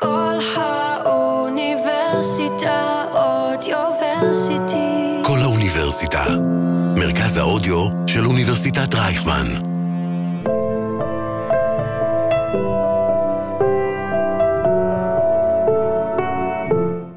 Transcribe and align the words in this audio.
כל 0.00 0.38
האוניברסיטה 0.56 3.04
אודיוורסיטי. 3.12 5.22
כל 5.24 5.38
האוניברסיטה. 5.42 6.24
מרכז 6.96 7.36
האודיו 7.36 7.88
של 8.06 8.26
אוניברסיטת 8.26 8.94
רייכמן. 8.94 9.46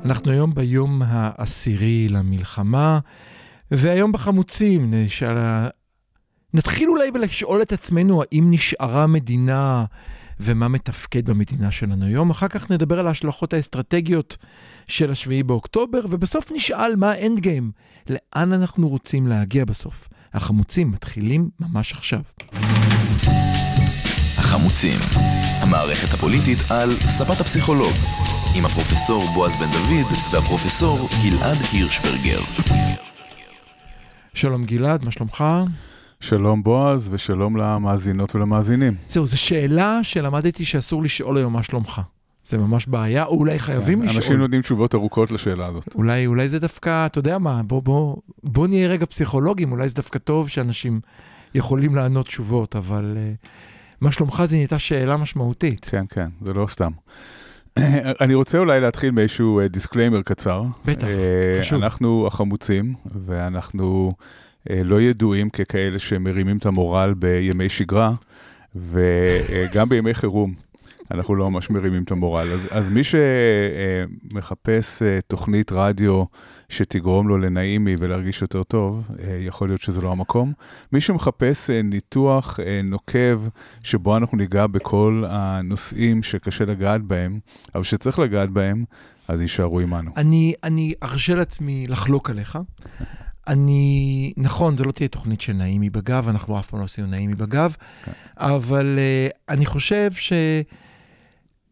אנחנו 0.05 0.31
היום 0.31 0.55
ביום 0.55 1.01
העשירי 1.05 2.09
למלחמה, 2.09 2.99
והיום 3.71 4.11
בחמוצים 4.11 4.93
נשאל... 4.93 5.37
נתחיל 6.53 6.89
אולי 6.89 7.11
בלשאול 7.11 7.61
את 7.61 7.73
עצמנו 7.73 8.21
האם 8.21 8.47
נשארה 8.49 9.07
מדינה 9.07 9.85
ומה 10.41 10.67
מתפקד 10.67 11.25
במדינה 11.25 11.71
שלנו 11.71 12.05
היום. 12.05 12.29
אחר 12.29 12.47
כך 12.47 12.71
נדבר 12.71 12.99
על 12.99 13.07
ההשלכות 13.07 13.53
האסטרטגיות 13.53 14.37
של 14.87 15.11
השביעי 15.11 15.43
באוקטובר, 15.43 15.99
ובסוף 16.09 16.51
נשאל 16.51 16.95
מה 16.95 17.11
האנד 17.11 17.39
גיים, 17.39 17.71
לאן 18.09 18.53
אנחנו 18.53 18.89
רוצים 18.89 19.27
להגיע 19.27 19.65
בסוף. 19.65 20.09
החמוצים 20.33 20.91
מתחילים 20.91 21.49
ממש 21.59 21.91
עכשיו. 21.91 22.21
החמוצים, 24.37 24.99
המערכת 25.59 26.13
הפוליטית 26.13 26.57
על 26.69 26.95
ספת 26.99 27.41
הפסיכולוג, 27.41 27.93
עם 28.55 28.65
הפרופסור 28.65 29.23
בועז 29.33 29.55
בן 29.55 29.71
דוד 29.71 30.17
והפרופסור 30.31 31.09
גלעד 31.23 31.57
הירשברגר. 31.71 32.39
שלום 34.33 34.65
גלעד, 34.65 35.05
מה 35.05 35.11
שלומך? 35.11 35.43
שלום 36.21 36.63
בועז 36.63 37.09
ושלום 37.11 37.57
למאזינות 37.57 38.35
ולמאזינים. 38.35 38.95
זהו, 39.09 39.25
זו 39.25 39.37
שאלה 39.37 39.99
שלמדתי 40.03 40.65
שאסור 40.65 41.03
לשאול 41.03 41.37
היום 41.37 41.53
מה 41.53 41.63
שלומך. 41.63 42.01
זה 42.43 42.57
ממש 42.57 42.87
בעיה, 42.87 43.25
או 43.25 43.37
אולי 43.37 43.59
חייבים 43.59 43.99
כן, 43.99 44.05
לשאול. 44.05 44.21
אנשים 44.23 44.37
נותנים 44.37 44.61
תשובות 44.61 44.95
ארוכות 44.95 45.31
לשאלה 45.31 45.65
הזאת. 45.65 45.95
אולי, 45.95 46.25
אולי 46.25 46.49
זה 46.49 46.59
דווקא, 46.59 47.05
אתה 47.05 47.19
יודע 47.19 47.37
מה, 47.37 47.63
בוא, 47.63 47.81
בוא, 47.81 48.15
בוא 48.43 48.67
נהיה 48.67 48.87
רגע 48.87 49.05
פסיכולוגים, 49.05 49.71
אולי 49.71 49.89
זה 49.89 49.95
דווקא 49.95 50.19
טוב 50.19 50.49
שאנשים 50.49 50.99
יכולים 51.55 51.95
לענות 51.95 52.25
תשובות, 52.25 52.75
אבל 52.75 53.17
אה, 53.17 53.47
מה 54.01 54.11
שלומך 54.11 54.43
זה 54.45 54.55
נהייתה 54.55 54.79
שאלה 54.79 55.17
משמעותית. 55.17 55.85
כן, 55.91 56.05
כן, 56.09 56.29
זה 56.45 56.53
לא 56.53 56.67
סתם. 56.67 56.91
אני 58.21 58.33
רוצה 58.33 58.57
אולי 58.57 58.81
להתחיל 58.81 59.11
מאיזשהו 59.11 59.61
disclaimer 59.69 60.21
קצר. 60.21 60.63
בטח, 60.85 61.07
אה, 61.07 61.61
חשוב. 61.61 61.83
אנחנו 61.83 62.27
החמוצים, 62.27 62.93
ואנחנו 63.25 64.13
אה, 64.21 64.25
לא 64.69 65.01
ידועים 65.01 65.49
ככאלה 65.49 65.99
שמרימים 65.99 66.57
את 66.57 66.65
המורל 66.65 67.13
בימי 67.13 67.69
שגרה, 67.69 68.13
וגם 68.75 69.89
בימי 69.89 70.13
חירום. 70.13 70.53
אנחנו 71.11 71.35
לא 71.35 71.51
ממש 71.51 71.69
מרימים 71.69 72.03
את 72.03 72.11
המורל. 72.11 72.47
אז, 72.53 72.67
אז 72.71 72.89
מי 72.89 73.01
שמחפש 74.33 75.01
אה, 75.01 75.19
תוכנית 75.27 75.71
רדיו 75.71 76.23
שתגרום 76.69 77.27
לו 77.27 77.37
לנעימי 77.37 77.95
ולהרגיש 77.99 78.41
יותר 78.41 78.63
טוב, 78.63 79.03
אה, 79.19 79.37
יכול 79.41 79.69
להיות 79.69 79.81
שזה 79.81 80.01
לא 80.01 80.11
המקום. 80.11 80.53
מי 80.93 81.01
שמחפש 81.01 81.69
אה, 81.69 81.81
ניתוח 81.81 82.59
אה, 82.59 82.81
נוקב, 82.83 83.41
שבו 83.83 84.17
אנחנו 84.17 84.37
ניגע 84.37 84.67
בכל 84.67 85.23
הנושאים 85.27 86.23
שקשה 86.23 86.65
לגעת 86.65 87.01
בהם, 87.01 87.39
אבל 87.75 87.83
שצריך 87.83 88.19
לגעת 88.19 88.49
בהם, 88.49 88.83
אז 89.27 89.41
יישארו 89.41 89.79
עמנו. 89.79 90.11
אני, 90.17 90.53
אני 90.63 90.93
ארשה 91.03 91.35
לעצמי 91.35 91.85
לחלוק 91.87 92.29
עליך. 92.29 92.57
אני, 93.47 94.33
נכון, 94.37 94.77
זו 94.77 94.83
לא 94.83 94.91
תהיה 94.91 95.07
תוכנית 95.07 95.41
של 95.41 95.53
נעימי 95.53 95.89
בגב, 95.89 96.29
אנחנו 96.29 96.59
אף 96.59 96.67
פעם 96.67 96.79
לא 96.79 96.85
עשינו 96.85 97.07
נעימי 97.07 97.35
בגב, 97.35 97.75
כן. 98.05 98.11
אבל 98.37 98.97
uh, 98.97 99.33
אני 99.49 99.65
חושב 99.65 100.11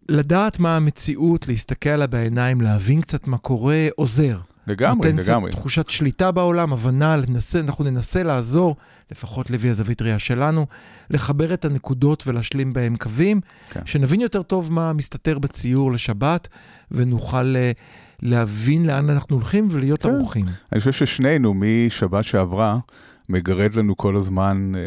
שלדעת 0.09 0.59
מה 0.59 0.75
המציאות, 0.75 1.47
להסתכל 1.47 1.89
עליה 1.89 2.07
בעיניים, 2.07 2.61
להבין 2.61 3.01
קצת 3.01 3.27
מה 3.27 3.37
קורה, 3.37 3.87
עוזר. 3.95 4.39
לגמרי, 4.67 4.95
נותן 4.95 5.15
לגמרי. 5.15 5.51
קצת 5.51 5.59
תחושת 5.59 5.89
שליטה 5.89 6.31
בעולם, 6.31 6.73
הבנה, 6.73 7.17
לנסה, 7.17 7.59
אנחנו 7.59 7.83
ננסה 7.83 8.23
לעזור, 8.23 8.75
לפחות 9.11 9.49
לפי 9.49 9.69
הזווית 9.69 10.01
ראייה 10.01 10.19
שלנו, 10.19 10.65
לחבר 11.09 11.53
את 11.53 11.65
הנקודות 11.65 12.23
ולהשלים 12.27 12.73
בהם 12.73 12.95
קווים, 12.95 13.41
כן. 13.69 13.79
שנבין 13.85 14.21
יותר 14.21 14.43
טוב 14.43 14.73
מה 14.73 14.93
מסתתר 14.93 15.39
בציור 15.39 15.91
לשבת, 15.91 16.47
ונוכל 16.91 17.55
אה, 17.55 17.71
להבין 18.21 18.85
לאן 18.85 19.09
אנחנו 19.09 19.35
הולכים 19.35 19.67
ולהיות 19.71 20.03
כן. 20.03 20.09
ערוכים. 20.09 20.45
אני 20.71 20.79
חושב 20.79 20.91
ששנינו, 20.91 21.53
משבת 21.55 22.23
שעברה, 22.23 22.77
מגרד 23.29 23.75
לנו 23.75 23.97
כל 23.97 24.15
הזמן 24.15 24.71
אה, 24.75 24.81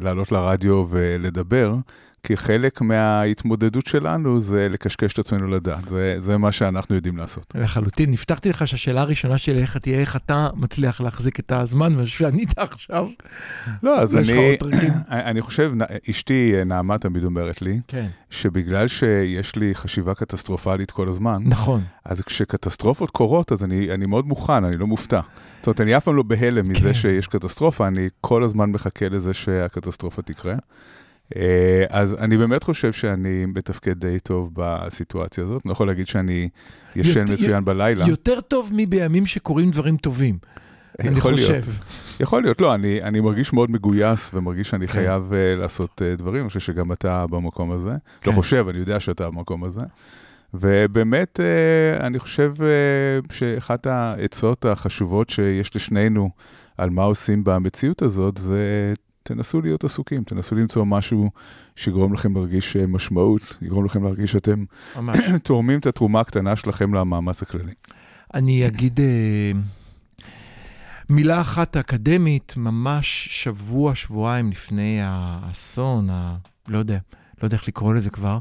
לעלות 0.00 0.32
לרדיו 0.32 0.86
ולדבר, 0.90 1.74
כי 2.22 2.36
חלק 2.36 2.80
מההתמודדות 2.80 3.86
שלנו 3.86 4.40
זה 4.40 4.68
לקשקש 4.68 5.12
את 5.12 5.18
עצמנו 5.18 5.48
לדעת. 5.48 5.88
זה, 5.88 6.16
זה 6.18 6.38
מה 6.38 6.52
שאנחנו 6.52 6.94
יודעים 6.94 7.16
לעשות. 7.16 7.52
לחלוטין, 7.54 8.12
הבטחתי 8.12 8.50
לך 8.50 8.66
שהשאלה 8.66 9.00
הראשונה 9.00 9.38
שלי 9.38 9.60
איך 9.60 9.76
תהיה 9.76 10.00
איך 10.00 10.16
אתה 10.16 10.48
מצליח 10.54 11.00
להחזיק 11.00 11.40
את 11.40 11.52
הזמן, 11.52 11.94
ואני 11.94 12.04
חושב 12.04 12.18
שענית 12.18 12.58
עכשיו. 12.58 13.06
לא, 13.82 13.98
אז 14.00 14.16
אני? 14.18 14.56
אני 15.10 15.40
חושב, 15.40 15.72
אשתי 16.10 16.52
אה, 16.58 16.64
נעמה 16.64 16.98
תמיד 16.98 17.24
אומרת 17.24 17.62
לי, 17.62 17.80
כן. 17.88 18.06
שבגלל 18.30 18.88
שיש 18.88 19.56
לי 19.56 19.74
חשיבה 19.74 20.14
קטסטרופלית 20.14 20.90
כל 20.90 21.08
הזמן, 21.08 21.42
נכון. 21.46 21.82
אז 22.04 22.20
כשקטסטרופות 22.20 23.10
קורות, 23.10 23.52
אז 23.52 23.64
אני, 23.64 23.94
אני 23.94 24.06
מאוד 24.06 24.26
מוכן, 24.26 24.64
אני 24.64 24.76
לא 24.76 24.86
מופתע. 24.86 25.20
זאת 25.58 25.66
אומרת, 25.66 25.80
אני 25.80 25.96
אף 25.96 26.04
פעם 26.04 26.16
לא 26.16 26.22
בהלם 26.22 26.68
מזה 26.68 26.80
כן. 26.80 26.94
שיש 26.94 27.26
קטסטרופה, 27.26 27.86
אני 27.86 28.08
כל 28.20 28.42
הזמן 28.42 28.70
מחכה 28.70 29.08
לזה 29.08 29.34
שהקטסטרופה 29.34 30.22
תקרה. 30.22 30.54
אה, 31.36 31.84
אז 31.88 32.14
אני 32.18 32.38
באמת 32.38 32.62
חושב 32.62 32.92
שאני 32.92 33.46
מתפקד 33.46 33.98
די 33.98 34.18
טוב 34.20 34.50
בסיטואציה 34.54 35.44
הזאת. 35.44 35.62
אני 35.64 35.68
לא 35.68 35.72
יכול 35.72 35.86
להגיד 35.86 36.06
שאני 36.08 36.48
ישן 36.96 37.20
יותר- 37.20 37.32
מצוין 37.32 37.64
בלילה. 37.64 38.08
יותר 38.08 38.40
טוב 38.40 38.70
מבימים 38.74 39.26
שקורים 39.26 39.70
דברים 39.70 39.96
טובים, 39.96 40.38
אני 41.00 41.18
יכול 41.18 41.32
להיות. 41.32 41.40
חושב. 41.50 41.62
יכול 42.20 42.42
להיות, 42.42 42.60
לא, 42.60 42.74
אני, 42.74 43.02
אני 43.02 43.20
מרגיש 43.20 43.52
מאוד 43.52 43.70
מגויס 43.70 44.30
ומרגיש 44.34 44.70
שאני 44.70 44.86
כן. 44.86 44.92
חייב 44.92 45.30
uh, 45.30 45.60
לעשות 45.60 46.02
uh, 46.02 46.18
דברים, 46.18 46.40
אני 46.42 46.48
חושב 46.48 46.60
שגם 46.60 46.92
אתה 46.92 47.26
במקום 47.26 47.72
הזה. 47.72 47.92
כן. 48.20 48.30
לא 48.30 48.36
חושב, 48.36 48.66
אני 48.68 48.78
יודע 48.78 49.00
שאתה 49.00 49.30
במקום 49.30 49.64
הזה. 49.64 49.80
ובאמת, 50.54 51.40
uh, 51.40 52.02
אני 52.02 52.18
חושב 52.18 52.52
uh, 52.56 53.34
שאחת 53.34 53.86
העצות 53.86 54.64
החשובות 54.64 55.30
שיש 55.30 55.76
לשנינו 55.76 56.30
על 56.78 56.90
מה 56.90 57.02
עושים 57.02 57.44
במציאות 57.44 58.02
הזאת, 58.02 58.36
זה 58.36 58.92
תנסו 59.22 59.60
להיות 59.60 59.84
עסוקים, 59.84 60.24
תנסו 60.24 60.54
למצוא 60.54 60.84
משהו 60.84 61.30
שיגרום 61.76 62.14
לכם 62.14 62.34
להרגיש 62.34 62.76
אה, 62.76 62.86
משמעות, 62.86 63.56
יגרום 63.62 63.84
לכם 63.84 64.02
להרגיש 64.02 64.32
שאתם. 64.32 64.64
תורמים 65.42 65.78
את 65.78 65.86
התרומה 65.86 66.20
הקטנה 66.20 66.56
שלכם 66.56 66.94
למאמץ 66.94 67.42
הכללי. 67.42 67.72
אני 68.34 68.66
אגיד 68.66 69.00
אה, 69.00 69.52
מילה 71.08 71.40
אחת 71.40 71.76
אקדמית, 71.76 72.54
ממש 72.56 73.28
שבוע, 73.30 73.94
שבועיים 73.94 74.50
לפני 74.50 74.98
האסון, 75.02 76.10
ה... 76.10 76.36
לא 76.68 76.78
יודע, 76.78 76.98
לא 77.40 77.46
יודע 77.46 77.56
איך 77.56 77.68
לקרוא 77.68 77.94
לזה 77.94 78.10
כבר, 78.10 78.38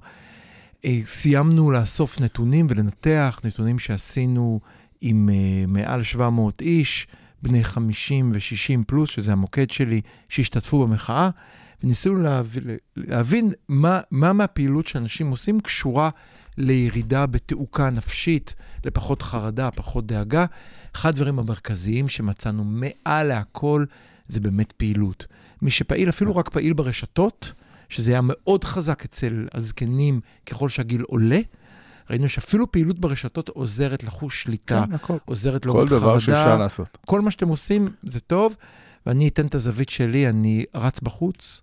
אה, 0.86 1.00
סיימנו 1.06 1.72
לאסוף 1.72 2.22
נתונים 2.22 2.68
ולנתח 2.70 3.40
נתונים 3.44 3.80
שעשינו 3.80 4.60
עם 5.02 5.30
מעל 5.68 6.04
700 6.04 6.62
איש, 6.62 7.08
בני 7.42 7.64
50 7.64 8.32
ו-60 8.34 8.84
פלוס, 8.88 9.10
שזה 9.10 9.32
המוקד 9.32 9.70
שלי, 9.70 10.02
שהשתתפו 10.30 10.88
במחאה, 10.88 11.30
וניסינו 11.84 12.16
להבין, 12.16 12.64
להבין 12.96 13.52
מה, 13.68 14.00
מה 14.12 14.34
מהפעילות 14.34 14.88
שאנשים 14.88 15.30
עושים 15.30 15.60
קשורה 15.60 16.10
לירידה 16.58 17.26
בתעוקה 17.26 17.90
נפשית, 17.90 18.56
לפחות 18.86 19.22
חרדה, 19.22 19.72
פחות 19.72 20.06
דאגה. 20.06 20.46
אחד 20.96 21.10
הדברים 21.10 21.40
המרכזיים 21.40 22.08
שמצאנו 22.08 22.64
מעל 22.64 23.28
להכל 23.28 23.86
זה 24.28 24.40
באמת 24.40 24.72
פעילות. 24.72 25.26
מי 25.62 25.72
שפעיל, 25.72 26.10
אפילו 26.10 26.36
רק 26.36 26.50
פעיל 26.50 26.74
ברשתות, 26.74 27.54
שזה 27.90 28.12
היה 28.12 28.22
מאוד 28.24 28.64
חזק 28.64 29.06
אצל 29.06 29.48
הזקנים 29.54 30.20
ככל 30.46 30.70
שהגיל 30.70 31.02
עולה, 31.02 31.40
ראינו 32.10 32.30
שאפילו 32.30 32.72
פעילות 32.72 33.00
ברשתות 33.00 33.50
עוזרת 33.50 34.04
לחוש 34.04 34.44
שליטה, 34.44 34.84
כן, 34.88 34.94
הכל. 34.94 35.18
עוזרת 35.26 35.64
כל 35.64 35.70
להוריד 35.70 35.90
דבר 35.90 36.00
חרדה. 36.00 36.20
שאפשר 36.20 36.58
לעשות. 36.58 36.98
כל 37.06 37.22
מה 37.22 37.32
שאתם 37.32 37.48
עושים 37.48 37.88
זה 38.04 38.20
טוב, 38.20 38.56
ואני 39.06 39.28
אתן 39.28 39.46
את 39.46 39.56
הזווית 39.56 39.90
שלי, 39.90 40.30
אני 40.30 40.66
רץ 40.76 41.00
בחוץ, 41.00 41.62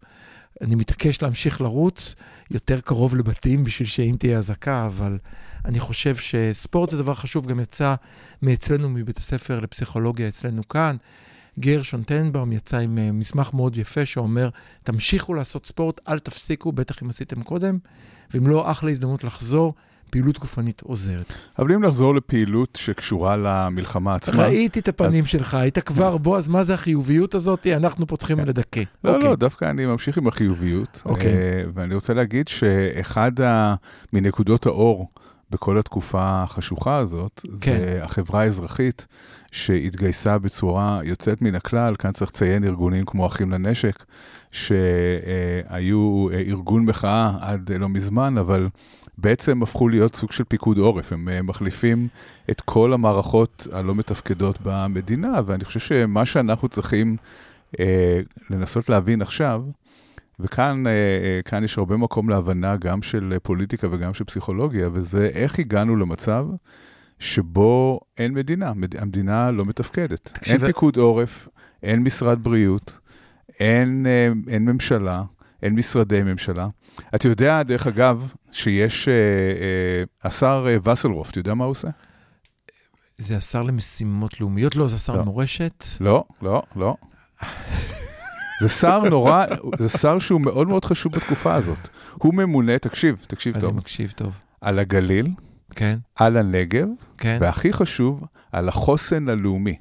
אני 0.61 0.75
מתעקש 0.75 1.23
להמשיך 1.23 1.61
לרוץ 1.61 2.15
יותר 2.51 2.81
קרוב 2.81 3.17
לבתים 3.17 3.65
בשביל 3.65 3.89
שאם 3.89 4.17
תהיה 4.19 4.39
אזעקה, 4.39 4.87
אבל 4.87 5.19
אני 5.65 5.81
חושב 5.81 6.17
שספורט 6.17 6.91
זה 6.91 6.99
דבר 6.99 7.15
חשוב, 7.15 7.47
גם 7.47 7.61
יצא 7.61 7.95
מאצלנו, 8.43 8.89
מבית 8.89 9.19
הספר 9.19 9.61
לפסיכולוגיה 9.61 10.29
אצלנו 10.29 10.69
כאן. 10.69 10.97
גרשון 11.59 12.03
טנבאום 12.03 12.53
יצא 12.53 12.77
עם 12.77 12.99
אה, 12.99 13.13
מסמך 13.13 13.55
מאוד 13.55 13.77
יפה 13.77 14.07
שאומר, 14.07 14.49
תמשיכו 14.83 15.35
לעשות 15.35 15.67
ספורט, 15.67 16.01
אל 16.09 16.19
תפסיקו, 16.19 16.73
בטח 16.73 17.03
אם 17.03 17.09
עשיתם 17.09 17.43
קודם, 17.43 17.79
ואם 18.35 18.47
לא, 18.47 18.71
אחלה 18.71 18.91
הזדמנות 18.91 19.25
לחזור, 19.25 19.75
פעילות 20.11 20.39
גופנית 20.39 20.81
עוזרת. 20.81 21.33
אבל 21.59 21.73
אם 21.73 21.85
נחזור 21.85 22.15
לפעילות 22.15 22.79
שקשורה 22.81 23.37
למלחמה 23.37 24.15
עצמה... 24.15 24.43
ראיתי 24.43 24.81
את 24.81 24.89
הפנים 24.89 25.27
שלך, 25.27 25.55
היית 25.55 25.79
כבר, 25.79 26.17
בועז, 26.17 26.49
מה 26.49 26.65
זה 26.65 26.75
החיוביות 26.75 27.35
הזאת? 27.35 27.67
אנחנו 27.67 28.07
פה 28.07 28.17
צריכים 28.17 28.39
לדכא. 28.39 28.83
לא, 29.05 29.15
אוקיי. 29.15 29.29
לא, 29.29 29.37
דווקא 29.37 29.65
אני 29.71 29.87
ממשיך 29.87 30.19
עם 30.19 30.29
החיוביות. 30.29 31.03
אוקיי. 31.05 31.33
אה, 31.33 31.63
ואני 31.75 31.95
רוצה 31.95 32.15
להגיד 32.15 32.49
שאחד 32.49 33.41
ה... 33.41 33.75
מנקודות 34.13 34.67
האור 34.67 35.09
בכל 35.51 35.79
התקופה 35.79 36.43
החשוכה 36.43 36.97
הזאת, 36.97 37.41
כן. 37.61 37.77
זה 37.79 38.01
החברה 38.03 38.43
האזרחית 38.43 39.07
שהתגייסה 39.53 40.39
בצורה 40.39 41.01
יוצאת 41.05 41.43
מן 41.43 41.55
הכלל, 41.55 41.97
כאן 41.97 42.13
צריך 42.13 42.31
לציין 42.31 42.65
ארגונים 42.65 43.05
כמו 43.05 43.27
אחים 43.27 43.51
לנשק, 43.51 44.05
שהיו 44.53 46.29
אה, 46.33 46.39
ארגון 46.39 46.85
מחאה 46.85 47.33
עד 47.41 47.73
לא 47.73 47.89
מזמן, 47.89 48.39
אבל 48.39 48.69
בעצם 49.19 49.63
הפכו 49.63 49.89
להיות 49.89 50.15
סוג 50.15 50.33
של 50.33 50.45
פיקוד 50.45 50.79
עורף, 50.79 51.13
הם 51.13 51.29
אה, 51.29 51.43
מחליפים 51.43 52.09
את 52.51 52.61
כל 52.61 52.93
המערכות 52.93 53.67
הלא 53.73 53.95
מתפקדות 53.95 54.59
במדינה, 54.63 55.33
ואני 55.47 55.65
חושב 55.65 55.81
שמה 55.81 56.27
שאנחנו 56.27 56.69
צריכים 56.69 57.17
אה, 57.81 58.21
לנסות 58.51 58.89
להבין 58.89 59.23
עכשיו, 59.23 59.63
וכאן 60.41 60.87
אה, 60.87 60.93
אה, 60.93 61.39
כאן 61.45 61.65
יש 61.65 61.79
הרבה 61.79 61.97
מקום 61.97 62.29
להבנה 62.29 62.77
גם 62.77 63.03
של 63.03 63.37
פוליטיקה 63.43 63.89
וגם 63.91 64.15
של 64.15 64.25
פסיכולוגיה, 64.25 64.89
וזה 64.93 65.31
איך 65.35 65.59
הגענו 65.59 65.97
למצב 65.97 66.47
שבו 67.19 68.01
אין 68.19 68.33
מדינה, 68.35 68.73
מד- 68.75 68.97
המדינה 68.97 69.51
לא 69.51 69.65
מתפקדת. 69.65 70.31
תקשיב, 70.35 70.57
אין 70.65 70.67
פיקוד 70.67 70.97
עורף, 70.97 71.49
אין 71.83 72.03
משרד 72.03 72.45
בריאות, 72.45 72.99
אין, 73.61 74.07
אה, 74.07 74.29
אין 74.53 74.65
ממשלה, 74.65 75.23
אין 75.63 75.75
משרדי 75.75 76.23
ממשלה. 76.23 76.69
אתה 77.15 77.29
יודע, 77.29 77.63
דרך 77.63 77.87
אגב, 77.87 78.33
שיש 78.57 79.09
אה, 79.09 79.15
אה, 79.15 80.29
השר 80.29 80.67
אה, 80.69 80.93
וסלרוף, 80.93 81.31
אתה 81.31 81.39
יודע 81.39 81.55
מה 81.55 81.65
הוא 81.65 81.71
עושה? 81.71 81.89
זה 83.19 83.37
השר 83.37 83.63
למשימות 83.63 84.41
לאומיות? 84.41 84.77
לא, 84.77 84.89
זה 84.89 84.97
השר 84.97 85.15
לא. 85.15 85.21
למורשת. 85.21 85.85
לא, 86.01 86.25
לא, 86.43 86.63
לא. 86.77 86.97
זה 88.61 88.69
שר 88.69 89.09
נורא, 89.09 89.45
זה 89.79 89.89
שר 89.89 90.19
שהוא 90.19 90.41
מאוד 90.41 90.69
מאוד 90.69 90.85
חשוב 90.85 91.13
בתקופה 91.13 91.55
הזאת. 91.55 91.89
הוא 92.13 92.35
ממונה, 92.35 92.79
תקשיב, 92.79 93.25
תקשיב 93.27 93.55
אני 93.55 93.61
טוב, 93.61 93.77
מקשיב 93.77 94.13
טוב. 94.17 94.41
על 94.61 94.79
הגליל, 94.79 95.27
כן, 95.75 95.99
על 96.15 96.37
הנגב, 96.37 96.89
כן. 97.19 97.39
והכי 97.41 97.73
חשוב, 97.73 98.25
על 98.53 98.69
החוסן 98.69 99.29
הלאומי. 99.29 99.77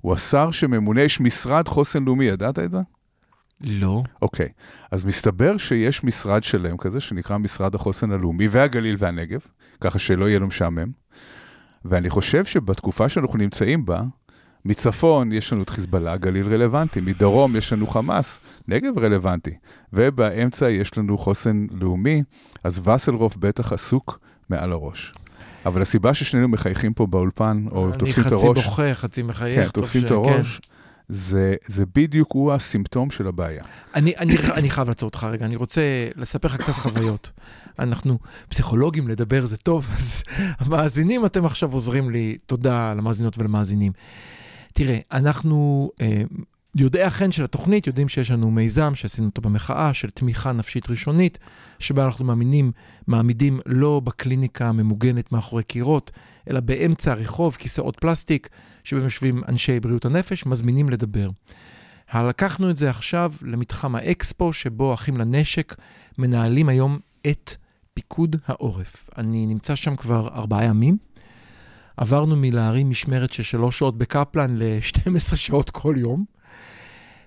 הוא 0.00 0.14
השר 0.14 0.50
שממונה, 0.50 1.02
יש 1.02 1.20
משרד 1.20 1.68
חוסן 1.68 2.04
לאומי, 2.04 2.24
ידעת 2.24 2.58
את 2.58 2.70
זה? 2.70 2.78
לא. 3.64 4.02
אוקיי, 4.22 4.48
אז 4.90 5.04
מסתבר 5.04 5.56
שיש 5.56 6.04
משרד 6.04 6.44
שלם 6.44 6.76
כזה, 6.76 7.00
שנקרא 7.00 7.38
משרד 7.38 7.74
החוסן 7.74 8.12
הלאומי 8.12 8.48
והגליל 8.48 8.96
והנגב, 8.98 9.40
ככה 9.80 9.98
שלא 9.98 10.28
יהיה 10.28 10.38
לו 10.38 10.46
משעמם. 10.46 10.90
ואני 11.84 12.10
חושב 12.10 12.44
שבתקופה 12.44 13.08
שאנחנו 13.08 13.38
נמצאים 13.38 13.84
בה, 13.86 14.02
מצפון 14.64 15.32
יש 15.32 15.52
לנו 15.52 15.62
את 15.62 15.70
חיזבאללה, 15.70 16.16
גליל 16.16 16.54
רלוונטי, 16.54 17.00
מדרום 17.00 17.56
יש 17.56 17.72
לנו 17.72 17.86
חמאס, 17.86 18.40
נגב 18.68 18.98
רלוונטי, 18.98 19.54
ובאמצע 19.92 20.70
יש 20.70 20.98
לנו 20.98 21.18
חוסן 21.18 21.66
לאומי, 21.80 22.22
אז 22.64 22.82
וסלרוף 22.88 23.36
בטח 23.36 23.72
עסוק 23.72 24.18
מעל 24.50 24.72
הראש. 24.72 25.12
אבל 25.66 25.82
הסיבה 25.82 26.14
ששנינו 26.14 26.48
מחייכים 26.48 26.94
פה 26.94 27.06
באולפן, 27.06 27.64
או 27.70 27.92
תופסים 27.92 28.24
את 28.26 28.32
אני 28.32 28.42
הראש, 28.42 28.58
חצי 28.58 28.70
בוכה, 28.70 28.94
חצי 28.94 29.22
מחייך. 29.22 29.64
כן, 29.64 29.68
תופסים 29.68 30.04
את 30.04 30.08
כן. 30.08 30.16
זה, 31.10 31.54
זה 31.66 31.84
בדיוק 31.94 32.32
הוא 32.32 32.52
הסימפטום 32.52 33.10
של 33.10 33.26
הבעיה. 33.26 33.64
אני, 33.94 34.16
אני, 34.18 34.38
אני 34.38 34.70
חייב 34.70 34.88
לעצור 34.88 35.06
אותך 35.06 35.24
רגע, 35.24 35.46
אני 35.46 35.56
רוצה 35.56 35.82
לספר 36.16 36.48
לך 36.48 36.56
קצת 36.56 36.72
חוויות. 36.72 37.32
אנחנו 37.78 38.18
פסיכולוגים, 38.48 39.08
לדבר 39.08 39.46
זה 39.46 39.56
טוב, 39.56 39.88
אז 39.98 40.22
המאזינים, 40.58 41.26
אתם 41.26 41.44
עכשיו 41.44 41.72
עוזרים 41.72 42.10
לי, 42.10 42.36
תודה 42.46 42.94
למאזינות 42.94 43.38
ולמאזינים. 43.38 43.92
תראה, 44.72 44.98
אנחנו 45.12 45.90
אה, 46.00 46.22
יודעי 46.76 47.02
החן 47.02 47.30
של 47.30 47.44
התוכנית, 47.44 47.86
יודעים 47.86 48.08
שיש 48.08 48.30
לנו 48.30 48.50
מיזם 48.50 48.94
שעשינו 48.94 49.26
אותו 49.26 49.42
במחאה, 49.42 49.94
של 49.94 50.10
תמיכה 50.10 50.52
נפשית 50.52 50.90
ראשונית, 50.90 51.38
שבה 51.78 52.04
אנחנו 52.04 52.24
מאמינים, 52.24 52.72
מעמידים 53.06 53.60
לא 53.66 54.00
בקליניקה 54.04 54.68
הממוגנת 54.68 55.32
מאחורי 55.32 55.62
קירות, 55.62 56.10
אלא 56.50 56.60
באמצע 56.60 57.12
הרחוב, 57.12 57.56
כיסאות 57.56 57.96
פלסטיק, 58.00 58.48
שבהם 58.84 59.04
יושבים 59.04 59.42
אנשי 59.48 59.80
בריאות 59.80 60.04
הנפש, 60.04 60.46
מזמינים 60.46 60.90
לדבר. 60.90 61.30
לקחנו 62.14 62.70
את 62.70 62.76
זה 62.76 62.90
עכשיו 62.90 63.32
למתחם 63.42 63.94
האקספו, 63.94 64.52
שבו 64.52 64.94
אחים 64.94 65.16
לנשק 65.16 65.74
מנהלים 66.18 66.68
היום 66.68 66.98
את 67.26 67.56
פיקוד 67.94 68.36
העורף. 68.46 69.10
אני 69.18 69.46
נמצא 69.46 69.74
שם 69.74 69.96
כבר 69.96 70.28
ארבעה 70.28 70.64
ימים. 70.64 70.96
עברנו 71.96 72.36
מלהרים 72.36 72.90
משמרת 72.90 73.32
של 73.32 73.42
שלוש 73.42 73.78
שעות 73.78 73.98
בקפלן 73.98 74.56
ל-12 74.58 75.36
שעות 75.36 75.70
כל 75.70 75.94
יום, 75.98 76.24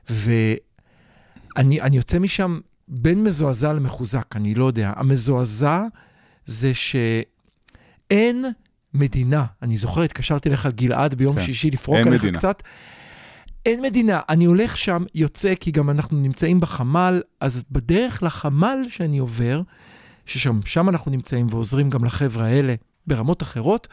ואני 0.09 1.81
אני 1.81 1.97
יוצא 1.97 2.19
משם 2.19 2.59
בין 2.87 3.23
מזועזע 3.23 3.73
למחוזק, 3.73 4.35
אני 4.35 4.55
לא 4.55 4.65
יודע. 4.65 4.93
המזועזע 4.95 5.81
זה 6.45 6.71
שאין 6.73 8.45
מדינה. 8.93 9.45
אני 9.61 9.77
זוכר, 9.77 10.01
התקשרתי 10.01 10.49
אליך 10.49 10.67
גלעד 10.75 11.15
ביום 11.15 11.35
כן. 11.35 11.41
שישי 11.41 11.71
לפרוק 11.71 12.07
עליך 12.07 12.23
מדינה. 12.23 12.37
קצת. 12.37 12.63
אין 13.65 13.81
מדינה. 13.81 14.19
אני 14.29 14.45
הולך 14.45 14.77
שם, 14.77 15.03
יוצא, 15.15 15.55
כי 15.55 15.71
גם 15.71 15.89
אנחנו 15.89 16.21
נמצאים 16.21 16.59
בחמ"ל, 16.59 17.21
אז 17.39 17.63
בדרך 17.71 18.23
לחמ"ל 18.23 18.85
שאני 18.89 19.17
עובר, 19.17 19.61
ששם 20.25 20.59
שם 20.65 20.89
אנחנו 20.89 21.11
נמצאים 21.11 21.47
ועוזרים 21.49 21.89
גם 21.89 22.05
לחבר'ה 22.05 22.45
האלה 22.45 22.75
ברמות 23.07 23.43
אחרות, 23.43 23.87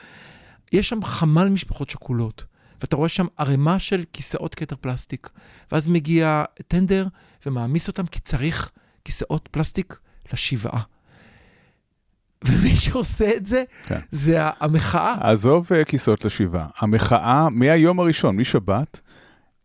יש 0.73 0.89
שם 0.89 1.05
חמ"ל 1.05 1.49
משפחות 1.49 1.91
שכולות. 1.91 2.45
ואתה 2.81 2.97
רואה 2.97 3.09
שם 3.09 3.27
ערימה 3.37 3.79
של 3.79 4.05
כיסאות 4.13 4.55
כתר 4.55 4.77
פלסטיק. 4.81 5.29
ואז 5.73 5.89
מגיע 5.89 6.45
טנדר 6.69 7.07
ומעמיס 7.47 7.89
אותם, 7.89 8.07
כי 8.07 8.21
צריך 8.21 8.71
כיסאות 9.05 9.49
פלסטיק 9.51 9.99
לשבעה. 10.33 10.81
ומי 12.49 12.77
שעושה 12.77 13.31
את 13.37 13.47
זה, 13.47 13.65
כן. 13.87 14.01
זה 14.11 14.37
המחאה. 14.61 15.15
עזוב 15.31 15.73
אה, 15.73 15.85
כיסאות 15.85 16.25
לשבעה. 16.25 16.67
המחאה, 16.79 17.49
מהיום 17.51 18.01
הראשון, 18.01 18.37
משבת, 18.37 19.01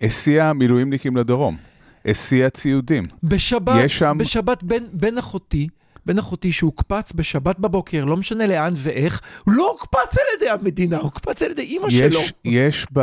הסיעה 0.01 0.53
מילואימניקים 0.53 1.17
לדרום. 1.17 1.57
הסיעה 2.05 2.49
ציודים. 2.49 3.03
בשבת, 3.23 3.75
יש 3.79 3.99
שם- 3.99 4.17
בשבת 4.19 4.63
בן, 4.63 4.83
בן 4.93 5.17
אחותי, 5.17 5.67
בן 6.05 6.17
אחותי 6.17 6.51
שהוקפץ 6.51 7.13
בשבת 7.13 7.59
בבוקר, 7.59 8.05
לא 8.05 8.17
משנה 8.17 8.47
לאן 8.47 8.73
ואיך, 8.75 9.21
הוא 9.45 9.53
לא 9.53 9.71
הוקפץ 9.71 10.17
על 10.17 10.23
ידי 10.37 10.49
המדינה, 10.49 10.95
הוא 10.95 11.03
הוקפץ 11.03 11.41
על 11.41 11.51
ידי 11.51 11.61
אימא 11.61 11.89
שלו. 11.89 12.19
יש, 12.19 12.33
יש 12.45 12.85
ב, 12.93 12.99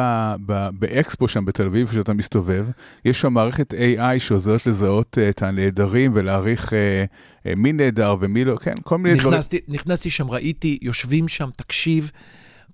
ב, 0.46 0.68
באקספו 0.72 1.28
שם 1.28 1.44
בתל 1.44 1.66
אביב, 1.66 1.88
כשאתה 1.88 2.12
מסתובב, 2.12 2.66
יש 3.04 3.20
שם 3.20 3.32
מערכת 3.32 3.74
AI 3.74 4.18
שעוזרת 4.18 4.66
לזהות 4.66 5.18
אה, 5.18 5.28
את 5.28 5.42
הנעדרים 5.42 6.10
ולהעריך 6.14 6.72
אה, 6.72 7.04
אה, 7.46 7.54
מי 7.56 7.72
נעדר 7.72 8.16
ומי 8.20 8.44
לא, 8.44 8.56
כן, 8.56 8.74
כל 8.82 8.98
מיני 8.98 9.18
דברים. 9.18 9.32
נכנסתי, 9.32 9.60
נכנסתי 9.68 10.10
שם, 10.10 10.30
ראיתי, 10.30 10.78
יושבים 10.82 11.28
שם, 11.28 11.50
תקשיב, 11.56 12.10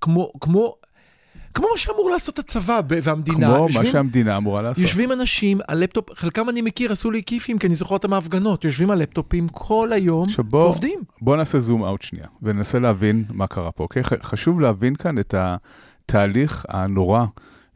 כמו, 0.00 0.32
כמו, 0.40 0.74
כמו 1.54 1.66
מה 1.72 1.78
שאמור 1.78 2.10
לעשות 2.10 2.38
הצבא 2.38 2.80
והמדינה. 2.88 3.46
כמו 3.46 3.58
מה 3.58 3.64
יושבים, 3.70 3.86
שהמדינה 3.92 4.36
אמורה 4.36 4.62
לעשות. 4.62 4.82
יושבים 4.82 5.12
אנשים 5.12 5.58
על 5.68 5.78
לפטופ, 5.78 6.04
חלקם 6.14 6.48
אני 6.48 6.62
מכיר, 6.62 6.92
עשו 6.92 7.10
לי 7.10 7.22
כיפים, 7.26 7.58
כי 7.58 7.66
אני 7.66 7.74
זוכר 7.76 7.94
אותם 7.94 8.10
מההפגנות, 8.10 8.64
יושבים 8.64 8.90
על 8.90 8.98
לפטופים 8.98 9.48
כל 9.48 9.92
היום 9.92 10.28
שבו- 10.28 10.56
ועובדים. 10.56 11.00
בוא 11.20 11.36
נעשה 11.36 11.58
זום 11.58 11.84
אאוט 11.84 12.02
שנייה, 12.02 12.26
וננסה 12.42 12.78
להבין 12.78 13.24
מה 13.30 13.46
קרה 13.46 13.72
פה, 13.72 13.82
אוקיי? 13.84 14.02
חשוב 14.22 14.60
להבין 14.60 14.94
כאן 14.96 15.18
את 15.18 15.34
התהליך 15.38 16.64
הנורא 16.68 17.24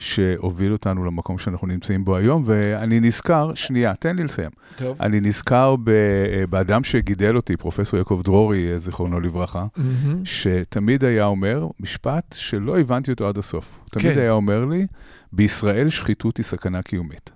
שהוביל 0.03 0.73
אותנו 0.73 1.05
למקום 1.05 1.39
שאנחנו 1.39 1.67
נמצאים 1.67 2.05
בו 2.05 2.17
היום, 2.17 2.43
ואני 2.47 3.01
נזכר, 3.01 3.55
שנייה, 3.55 3.95
תן 3.95 4.17
לי 4.17 4.25
לסיים. 4.25 4.51
טוב. 4.77 4.97
אני 5.01 5.21
נזכר 5.21 5.77
ב- 5.85 6.45
באדם 6.51 6.85
שגידל 6.85 7.37
אותי, 7.37 7.57
פרופסור 7.57 7.99
יעקב 7.99 8.21
דרורי, 8.25 8.79
זיכרונו 8.79 9.21
לברכה, 9.21 9.67
מהמם. 9.77 10.25
שתמיד 10.25 11.05
היה 11.05 11.25
אומר 11.25 11.67
משפט 11.81 12.37
שלא 12.39 12.79
הבנתי 12.79 13.11
אותו 13.11 13.29
עד 13.29 13.39
הסוף. 13.39 13.79
הוא 13.83 13.91
תמיד 13.91 14.15
כן. 14.15 14.21
היה 14.21 14.33
אומר 14.33 14.65
לי, 14.65 14.87
בישראל 15.33 15.89
שחיתות 15.89 16.37
היא 16.37 16.45
סכנה 16.45 16.83
קיומית. 16.83 17.33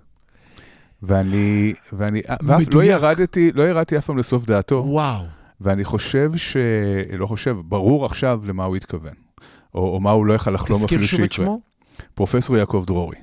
ואני, 1.02 1.74
ואני, 1.92 2.22
ואף 2.42 2.62
לא. 2.74 2.82
ירדתי, 2.84 3.52
לא 3.54 3.62
ירדתי 3.62 3.98
אף 3.98 4.06
פעם 4.06 4.18
לסוף 4.18 4.44
דעתו. 4.44 4.84
וואו. 4.86 5.24
ואני 5.60 5.84
חושב 5.84 6.30
ש... 6.36 6.56
לא 7.18 7.26
חושב, 7.26 7.56
ברור 7.64 8.06
עכשיו 8.06 8.40
למה 8.46 8.64
הוא 8.64 8.76
התכוון. 8.76 9.14
או, 9.74 9.94
או 9.94 10.00
מה 10.00 10.10
הוא 10.10 10.26
לא 10.26 10.34
יכל 10.34 10.50
לחלום 10.50 10.80
תזכיר 10.80 10.98
אפילו 10.98 11.08
שוב 11.08 11.20
את 11.20 11.32
שיקרה. 11.32 11.46
שמו. 11.46 11.60
פרופסור 12.14 12.56
יעקב 12.56 12.84
דרורי. 12.86 13.16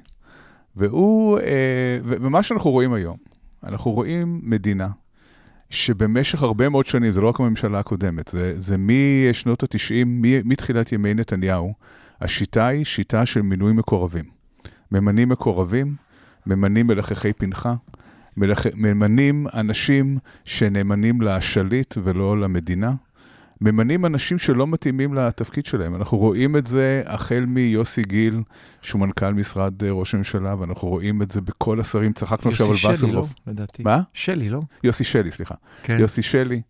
והוא, 0.75 1.39
אה, 1.39 2.00
ומה 2.03 2.44
שאנחנו 2.44 2.72
רואים 2.72 2.94
היום, 2.94 3.18
אנחנו 3.63 3.92
רואים 3.92 4.42
מדינה 4.44 4.88
שבמשך 5.70 6.44
הרבה 6.44 6.70
מאוד 6.70 6.86
שנים, 6.86 7.12
זה 7.12 7.22
לא 7.22 7.30
רק 7.30 7.39
הממשלה 7.39 7.80
הקודמת, 7.80 8.27
זה, 8.27 8.53
זה 8.56 8.75
משנות 8.80 9.63
ה-90, 9.63 10.06
מתחילת 10.46 10.92
ימי 10.92 11.13
נתניהו, 11.13 11.74
השיטה 12.22 12.68
היא 12.68 12.86
שיטה 12.86 13.25
של 13.25 13.42
מינוי 13.42 13.74
מקורבים. 13.74 14.25
ממנים 14.92 15.30
מקורבים, 15.30 15.96
ממנים 16.48 16.88
מלחכי 16.88 17.34
פנחה, 17.34 17.74
מלח... 18.38 18.65
ממנים 18.75 19.48
אנשים 19.53 20.18
שנאמנים 20.46 21.22
לשליט 21.22 21.98
ולא 22.03 22.42
למדינה. 22.42 22.94
ממנים 23.62 24.05
אנשים 24.05 24.38
שלא 24.38 24.67
מתאימים 24.67 25.13
לתפקיד 25.13 25.65
שלהם. 25.65 25.95
אנחנו 25.95 26.17
רואים 26.17 26.57
את 26.57 26.65
זה 26.65 27.03
החל 27.05 27.45
מיוסי 27.48 28.01
גיל, 28.01 28.41
שהוא 28.81 29.01
מנכ"ל 29.01 29.33
משרד 29.33 29.83
אה, 29.83 29.91
ראש 29.91 30.13
הממשלה, 30.13 30.55
ואנחנו 30.60 30.88
רואים 30.88 31.22
את 31.22 31.31
זה 31.31 31.41
בכל 31.41 31.79
השרים. 31.79 32.13
צחקנו 32.13 32.51
עכשיו 32.51 32.65
על 32.65 32.72
יוסי 32.72 32.81
שלי, 32.81 32.91
לא? 32.91 33.19
וסרלוף. 33.19 33.33
לדעתי. 33.48 33.83
מה? 33.83 34.01
שלי, 34.13 34.50
לא? 34.50 34.62
יוסי 34.83 35.03
שלי, 35.03 35.31
סליחה. 35.31 35.55
כן. 35.83 35.98
יוסי 36.00 36.22
שלי. 36.22 36.62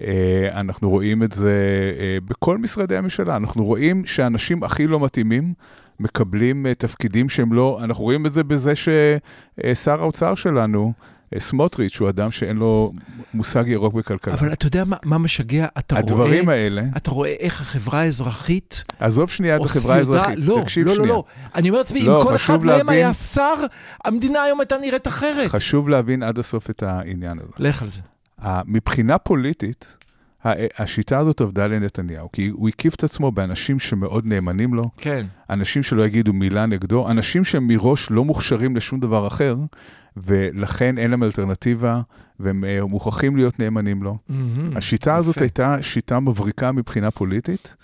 אה, 0.00 0.60
אנחנו 0.60 0.90
רואים 0.90 1.22
את 1.22 1.32
זה 1.32 1.52
אה, 1.98 2.18
בכל 2.24 2.58
משרדי 2.58 2.96
הממשלה, 2.96 3.36
אנחנו 3.36 3.64
רואים 3.64 4.06
שאנשים 4.06 4.62
הכי 4.64 4.86
לא 4.86 5.00
מתאימים 5.00 5.54
מקבלים 6.00 6.66
תפקידים 6.78 7.28
שהם 7.28 7.52
לא, 7.52 7.80
אנחנו 7.82 8.04
רואים 8.04 8.26
את 8.26 8.32
זה 8.32 8.44
בזה 8.44 8.72
ששר 8.76 10.00
האוצר 10.00 10.34
שלנו, 10.34 10.92
סמוטריץ', 11.38 11.96
הוא 12.00 12.08
אדם 12.08 12.30
שאין 12.30 12.56
לו 12.56 12.92
מושג 13.34 13.64
ירוק 13.66 13.94
בכלכלה. 13.94 14.34
אבל 14.34 14.52
אתה 14.52 14.66
יודע 14.66 14.84
מה, 14.86 14.96
מה 15.04 15.18
משגע? 15.18 15.66
אתה 15.78 15.98
הדברים 15.98 16.44
רואה, 16.44 16.56
האלה... 16.56 16.82
אתה 16.96 17.10
רואה 17.10 17.30
איך 17.40 17.60
החברה 17.60 18.00
האזרחית... 18.00 18.84
עזוב 19.00 19.30
שנייה 19.30 19.56
את 19.56 19.60
החברה 19.60 19.94
האזרחית, 19.96 20.38
לא, 20.38 20.60
תקשיב 20.62 20.86
לא, 20.86 20.94
שנייה. 20.94 21.08
לא, 21.08 21.14
לא. 21.14 21.24
אני 21.54 21.68
אומר 21.68 21.78
לעצמי, 21.78 22.02
לא, 22.02 22.18
אם 22.18 22.26
כל 22.26 22.36
אחד 22.36 22.36
חשוב 22.54 22.56
מהם 22.64 22.76
להבין- 22.76 22.88
היה 22.88 23.12
שר, 23.12 23.54
המדינה 24.04 24.42
היום 24.42 24.60
הייתה 24.60 24.76
נראית 24.78 25.06
אחרת. 25.08 25.50
חשוב 25.50 25.88
להבין 25.88 26.22
עד 26.22 26.38
הסוף 26.38 26.70
את 26.70 26.82
העניין 26.82 27.38
הזה. 27.38 27.52
לך 27.58 27.82
על 27.82 27.88
זה. 27.88 28.00
מבחינה 28.66 29.18
פוליטית, 29.18 29.96
השיטה 30.44 31.18
הזאת 31.18 31.40
עבדה 31.40 31.66
לנתניהו, 31.66 32.32
כי 32.32 32.48
הוא 32.48 32.68
הקיף 32.68 32.94
את 32.94 33.04
עצמו 33.04 33.32
באנשים 33.32 33.78
שמאוד 33.78 34.26
נאמנים 34.26 34.74
לו, 34.74 34.90
כן. 34.96 35.26
אנשים 35.50 35.82
שלא 35.82 36.06
יגידו 36.06 36.32
מילה 36.32 36.66
נגדו, 36.66 37.10
אנשים 37.10 37.44
שהם 37.44 37.66
מראש 37.66 38.10
לא 38.10 38.24
מוכשרים 38.24 38.76
לשום 38.76 39.00
דבר 39.00 39.26
אחר, 39.26 39.56
ולכן 40.16 40.98
אין 40.98 41.10
להם 41.10 41.22
אלטרנטיבה, 41.22 42.00
והם 42.40 42.64
אה, 42.64 42.84
מוכרחים 42.84 43.36
להיות 43.36 43.58
נאמנים 43.58 44.02
לו. 44.02 44.18
מהמם. 44.28 44.76
השיטה 44.76 45.16
הזאת 45.16 45.36
יפה. 45.36 45.44
הייתה 45.44 45.82
שיטה 45.82 46.20
מבריקה 46.20 46.72
מבחינה 46.72 47.10
פוליטית, 47.10 47.76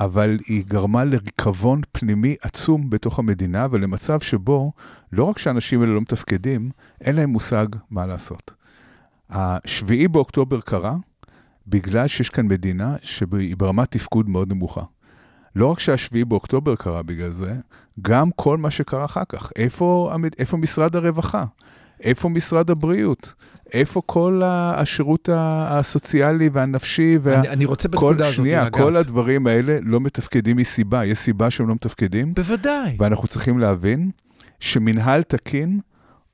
אבל 0.00 0.38
היא 0.46 0.64
גרמה 0.68 1.04
לריקבון 1.04 1.80
פנימי 1.92 2.36
עצום 2.42 2.90
בתוך 2.90 3.18
המדינה, 3.18 3.66
ולמצב 3.70 4.20
שבו 4.20 4.72
לא 5.12 5.24
רק 5.24 5.38
שהאנשים 5.38 5.80
האלה 5.80 5.92
לא 5.92 6.00
מתפקדים, 6.00 6.70
אין 7.00 7.16
להם 7.16 7.30
מושג 7.30 7.66
מה 7.90 8.06
לעשות. 8.06 8.54
השביעי 9.30 10.08
באוקטובר 10.08 10.60
קרה 10.60 10.96
בגלל 11.70 12.06
שיש 12.06 12.30
כאן 12.30 12.46
מדינה 12.46 12.96
שהיא 13.02 13.56
ברמת 13.56 13.90
תפקוד 13.90 14.28
מאוד 14.28 14.52
נמוכה. 14.52 14.82
לא 15.56 15.66
רק 15.66 15.78
שהשביעי 15.78 16.24
באוקטובר 16.24 16.76
קרה 16.76 17.02
בגלל 17.02 17.30
זה, 17.30 17.54
גם 18.02 18.30
כל 18.36 18.58
מה 18.58 18.70
שקרה 18.70 19.04
אחר 19.04 19.22
כך. 19.28 19.52
איפה, 19.56 20.12
איפה 20.38 20.56
משרד 20.56 20.96
הרווחה? 20.96 21.44
איפה 22.00 22.28
משרד 22.28 22.70
הבריאות? 22.70 23.34
איפה 23.72 24.02
כל 24.06 24.42
השירות 24.44 25.28
הסוציאלי 25.32 26.50
והנפשי 26.52 27.18
וה... 27.22 27.40
אני, 27.40 27.48
אני 27.48 27.64
רוצה 27.64 27.88
בנקודה 27.88 28.24
הזאת 28.24 28.36
שנייה, 28.36 28.60
לגעת. 28.60 28.82
כל 28.82 28.96
הדברים 28.96 29.46
האלה 29.46 29.78
לא 29.82 30.00
מתפקדים 30.00 30.56
מסיבה, 30.56 31.04
יש 31.04 31.18
סיבה 31.18 31.50
שהם 31.50 31.68
לא 31.68 31.74
מתפקדים, 31.74 32.34
בוודאי. 32.34 32.96
ואנחנו 32.98 33.28
צריכים 33.28 33.58
להבין 33.58 34.10
שמנהל 34.60 35.22
תקין 35.22 35.80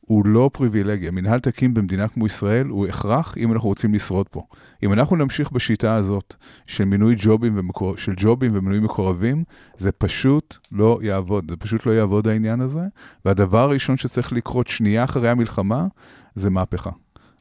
הוא 0.07 0.27
לא 0.27 0.51
פריבילגיה. 0.53 1.11
מנהל 1.11 1.39
תקין 1.39 1.75
במדינה 1.75 2.09
כמו 2.09 2.27
ישראל 2.27 2.67
הוא 2.67 2.87
הכרח 2.87 3.35
אם 3.39 3.53
אנחנו 3.53 3.69
רוצים 3.69 3.95
לשרוד 3.95 4.29
פה. 4.29 4.43
אם 4.83 4.93
אנחנו 4.93 5.17
נמשיך 5.17 5.53
בשיטה 5.53 5.95
הזאת 5.95 6.35
של 6.67 6.85
מינוי 6.85 7.15
ג'ובים, 7.19 7.53
ומקור... 7.57 7.97
של 7.97 8.13
ג'ובים 8.17 8.51
ומינוי 8.55 8.81
מקורבים, 8.81 9.45
זה 9.79 9.93
פשוט 9.93 10.57
לא 10.73 10.99
יעבוד. 11.03 11.51
זה 11.51 11.57
פשוט 11.57 11.87
לא 11.87 11.93
יעבוד 11.93 12.29
העניין 12.29 12.61
הזה. 12.61 12.81
והדבר 13.25 13.59
הראשון 13.59 13.97
שצריך 13.97 14.33
לקרות 14.33 14.67
שנייה 14.67 15.05
אחרי 15.05 15.29
המלחמה, 15.29 15.87
זה 16.35 16.51
מהפכה. 16.51 16.91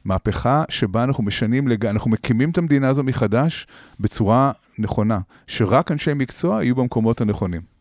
מהפכה 0.04 0.64
שבה 0.68 1.04
אנחנו 1.04 1.24
משנים, 1.24 1.68
לג... 1.68 1.86
אנחנו 1.86 2.10
מקימים 2.10 2.50
את 2.50 2.58
המדינה 2.58 2.88
הזו 2.88 3.02
מחדש 3.02 3.66
בצורה 4.00 4.52
נכונה, 4.78 5.18
שרק 5.46 5.92
אנשי 5.92 6.14
מקצוע 6.14 6.64
יהיו 6.64 6.74
במקומות 6.74 7.20
הנכונים. 7.20 7.75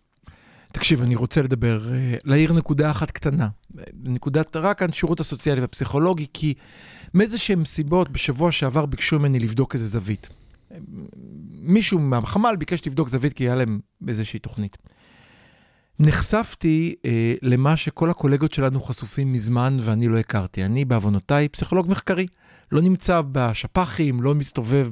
תקשיב, 0.75 1.01
אני 1.01 1.15
רוצה 1.15 1.41
לדבר, 1.41 1.93
אה, 1.93 2.15
להעיר 2.23 2.53
נקודה 2.53 2.91
אחת 2.91 3.11
קטנה. 3.11 3.47
נקודת, 4.03 4.55
רק 4.55 4.81
השירות 4.83 5.19
הסוציאלי 5.19 5.61
והפסיכולוגי, 5.61 6.25
כי 6.33 6.53
מאיזה 7.13 7.37
שהן 7.37 7.65
סיבות, 7.65 8.09
בשבוע 8.09 8.51
שעבר 8.51 8.85
ביקשו 8.85 9.19
ממני 9.19 9.39
לבדוק 9.39 9.73
איזה 9.73 9.87
זווית. 9.87 10.29
מישהו 11.51 11.99
מהחמ"ל 11.99 12.55
ביקש 12.55 12.87
לבדוק 12.87 13.09
זווית 13.09 13.33
כי 13.33 13.43
היה 13.43 13.55
להם 13.55 13.79
איזושהי 14.07 14.39
תוכנית. 14.39 14.77
נחשפתי 15.99 16.95
אה, 17.05 17.33
למה 17.41 17.77
שכל 17.77 18.09
הקולגות 18.09 18.53
שלנו 18.53 18.81
חשופים 18.81 19.33
מזמן 19.33 19.77
ואני 19.81 20.07
לא 20.07 20.17
הכרתי. 20.17 20.63
אני, 20.63 20.85
בעוונותיי, 20.85 21.49
פסיכולוג 21.49 21.89
מחקרי. 21.89 22.27
לא 22.71 22.81
נמצא 22.81 23.21
בשפ"חים, 23.31 24.21
לא 24.21 24.35
מסתובב 24.35 24.89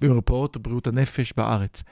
במרפאות 0.00 0.56
בריאות 0.56 0.86
הנפש 0.86 1.32
בארץ. 1.36 1.82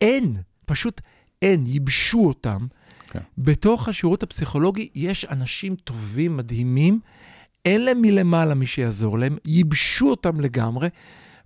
אין, 0.00 0.36
פשוט 0.66 1.00
אין, 1.42 1.64
ייבשו 1.66 2.26
אותם. 2.26 2.66
כן. 3.10 3.20
בתוך 3.38 3.88
השירות 3.88 4.22
הפסיכולוגי 4.22 4.88
יש 4.94 5.24
אנשים 5.24 5.74
טובים, 5.74 6.36
מדהימים, 6.36 7.00
אין 7.64 7.84
להם 7.84 8.02
מלמעלה 8.02 8.54
מי 8.54 8.66
שיעזור 8.66 9.18
להם, 9.18 9.36
ייבשו 9.44 10.10
אותם 10.10 10.40
לגמרי. 10.40 10.88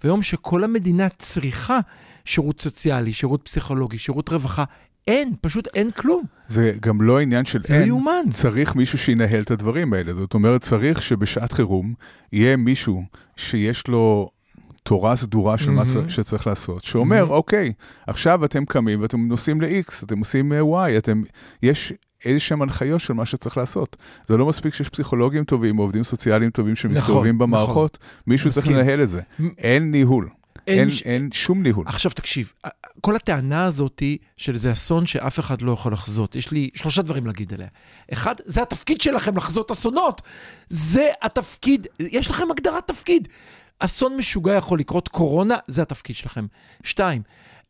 והיום 0.05 0.23
שכל 0.23 0.65
המדינה 0.65 1.09
צריכה 1.09 1.79
שירות 2.25 2.61
סוציאלי, 2.61 3.13
שירות 3.13 3.41
פסיכולוגי, 3.45 3.99
שירות 3.99 4.29
רווחה, 4.29 4.65
אין, 5.07 5.35
פשוט 5.41 5.69
אין 5.75 5.91
כלום. 5.91 6.25
זה 6.49 6.73
גם 6.81 7.03
לא 7.03 7.21
עניין 7.21 7.45
של 7.45 7.63
זה 7.63 7.75
אין, 7.75 7.89
יאומן. 7.89 8.25
צריך 8.31 8.75
מישהו 8.77 8.99
שינהל 8.99 9.43
את 9.43 9.51
הדברים 9.51 9.93
האלה. 9.93 10.15
זאת 10.15 10.35
אומרת, 10.35 10.61
צריך 10.61 11.03
שבשעת 11.03 11.53
חירום 11.53 11.95
יהיה 12.33 12.57
מישהו 12.57 13.05
שיש 13.37 13.89
לו 13.89 14.31
תורה 14.83 15.17
סדורה 15.17 15.59
של 15.59 15.71
מה 15.71 15.83
מהמם. 15.95 16.11
שצריך 16.11 16.47
לעשות, 16.47 16.85
שאומר, 16.85 17.17
מהמם. 17.17 17.31
אוקיי, 17.31 17.73
עכשיו 18.07 18.45
אתם 18.45 18.65
קמים 18.65 19.01
ואתם 19.03 19.29
נוסעים 19.29 19.61
ל-X, 19.61 19.93
אתם 20.05 20.19
עושים 20.19 20.53
אה, 20.53 20.61
Y, 20.61 20.99
אתם, 20.99 21.23
יש 21.63 21.93
איזה 22.25 22.41
שהם 22.41 22.63
הנחיות 22.63 23.01
של 23.01 23.13
מה 23.13 23.27
שצריך 23.27 23.57
לעשות. 23.57 23.97
זה 24.27 24.37
לא 24.37 24.47
מספיק 24.47 24.75
שיש 24.75 24.89
פסיכולוגים 24.89 25.45
טובים 25.45 25.79
או 25.79 25.85
עובדים 25.85 26.05
סוציאליים 26.05 26.51
טובים 26.51 26.77
שמסתובבים 26.77 27.35
נכון, 27.35 27.39
במערכות, 27.39 27.99
מישהו 28.27 28.51
צריך 28.51 28.67
מסכים. 28.67 28.79
לנהל 28.81 29.03
את 29.03 29.09
זה. 29.09 29.21
מ- 29.41 29.49
אין 29.59 29.91
ניהול, 29.91 30.29
אין, 30.67 30.91
ש- 30.91 31.03
אין 31.03 31.29
שום 31.33 31.63
ניהול. 31.63 31.85
עכשיו 31.89 32.11
תקשיב, 32.11 32.53
כל 33.01 33.17
הטענה 33.17 33.65
הזאת 33.65 34.03
של 34.37 34.57
זה 34.57 34.73
אסון 34.73 35.07
שאף 35.07 35.39
אחד 35.39 35.63
לא 35.63 35.73
יכול 35.73 35.93
לחזות. 35.93 36.37
יש 36.37 36.51
לי 36.51 36.71
שלושה 36.75 37.03
דברים 37.03 37.27
להגיד 37.27 37.55
עליה. 37.55 37.69
אחד, 38.13 38.35
זה 38.45 38.63
התפקיד 38.63 39.01
שלכם 39.01 39.37
לחזות 39.37 39.71
אסונות. 39.71 40.23
זה 40.69 41.09
התפקיד, 41.23 41.87
יש 42.01 42.31
לכם 42.31 42.51
הגדרת 42.51 42.87
תפקיד. 42.87 43.29
אסון 43.85 44.17
משוגע 44.17 44.53
יכול 44.53 44.79
לקרות, 44.79 45.09
קורונה, 45.09 45.57
זה 45.67 45.83
התפקיד 45.83 46.17
שלכם. 46.17 46.47
שתיים, 46.83 47.23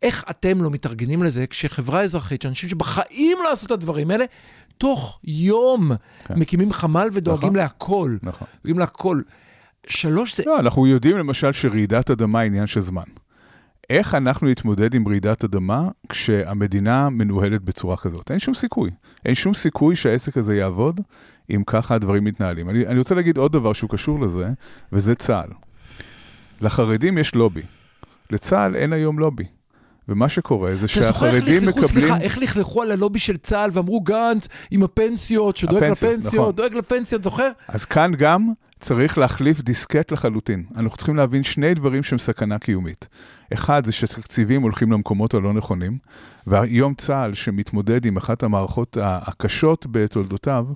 איך 0.03 0.25
אתם 0.31 0.63
לא 0.63 0.71
מתארגנים 0.71 1.23
לזה 1.23 1.47
כשחברה 1.47 2.03
אזרחית, 2.03 2.43
שאנשים 2.43 2.69
שבחיים 2.69 3.39
לא 3.45 3.53
עשו 3.53 3.67
את 3.67 3.71
הדברים 3.71 4.11
האלה, 4.11 4.25
תוך 4.79 5.21
יום 5.25 5.93
כן. 6.25 6.35
מקימים 6.39 6.73
חמ"ל 6.73 7.09
ודואגים 7.13 7.49
נכון. 7.49 7.57
להכל. 7.57 8.17
נכון. 8.23 8.49
דואגים 8.65 8.79
להכל. 8.79 9.21
שלוש, 9.87 10.37
זה 10.37 10.43
לא, 10.47 10.61
אנחנו 10.61 10.87
יודעים 10.87 11.19
למשל 11.19 11.53
שרעידת 11.53 12.11
אדמה 12.11 12.41
היא 12.41 12.47
עניין 12.47 12.67
של 12.67 12.81
זמן. 12.81 13.03
איך 13.91 14.15
אנחנו 14.15 14.47
נתמודד 14.47 14.95
עם 14.95 15.09
רעידת 15.09 15.45
אדמה 15.45 15.89
כשהמדינה 16.09 17.09
מנוהלת 17.09 17.63
בצורה 17.63 17.97
כזאת? 17.97 18.31
אין 18.31 18.39
שום 18.39 18.55
סיכוי. 18.55 18.91
אין 19.25 19.35
שום 19.35 19.55
סיכוי 19.55 19.97
שהעסק 19.97 20.37
הזה 20.37 20.57
יעבוד 20.57 21.01
אם 21.51 21.63
ככה 21.67 21.95
הדברים 21.95 22.25
מתנהלים. 22.25 22.71
אני, 22.71 22.87
אני 22.87 22.99
רוצה 22.99 23.15
להגיד 23.15 23.37
עוד 23.37 23.53
דבר 23.53 23.73
שהוא 23.73 23.91
קשור 23.91 24.21
לזה, 24.21 24.49
וזה 24.93 25.15
צה"ל. 25.15 25.49
לחרדים 26.63 27.19
יש 27.19 27.35
לובי. 27.35 27.63
לצה"ל 28.31 28.77
אין 28.77 28.93
היום 28.93 29.19
לובי. 29.19 29.45
ומה 30.09 30.29
שקורה 30.29 30.75
זה 30.75 30.87
אתה 30.87 30.95
זוכר 30.95 31.13
שהחרדים 31.13 31.67
מקבלים... 31.67 31.89
סליחה, 31.89 32.19
איך 32.21 32.39
לכלכו 32.39 32.83
על 32.83 32.91
הלובי 32.91 33.19
של 33.19 33.37
צה"ל 33.37 33.71
ואמרו 33.73 34.01
גנץ 34.01 34.49
עם 34.71 34.83
הפנסיות, 34.83 35.57
שדואג 35.57 35.83
הפנסיות, 35.83 36.13
לפנסיות, 36.13 36.35
נכון. 36.35 36.55
דואג 36.55 36.75
לפנסיות, 36.75 37.25
זוכר? 37.25 37.51
אז 37.69 37.85
כאן 37.85 38.13
גם 38.19 38.49
צריך 38.81 39.19
להחליף 39.19 39.61
דיסקט 39.61 40.13
לחלוטין. 40.13 40.65
אנחנו 40.77 40.97
צריכים 40.97 41.17
להבין 41.17 41.43
שני 41.43 41.75
דברים 41.75 42.03
שהם 42.03 42.19
סכנה 42.19 42.59
קיומית. 42.59 43.09
אחד 43.53 43.85
זה 43.85 43.93
שתקציבים 43.93 44.63
הולכים 44.63 44.93
למקומות 44.93 45.35
הלא 45.35 45.53
נכונים, 45.53 45.99
והיום 46.47 46.95
צה"ל 46.95 47.35
שמתמודד 47.35 48.07
עם 48.07 48.17
אחת 48.17 48.43
המערכות 48.43 48.97
הקשות 49.01 49.87
בתולדותיו, 49.91 50.67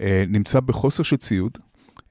אה, 0.00 0.24
נמצא 0.28 0.60
בחוסר 0.60 1.02
של 1.02 1.16
ציוד. 1.16 1.58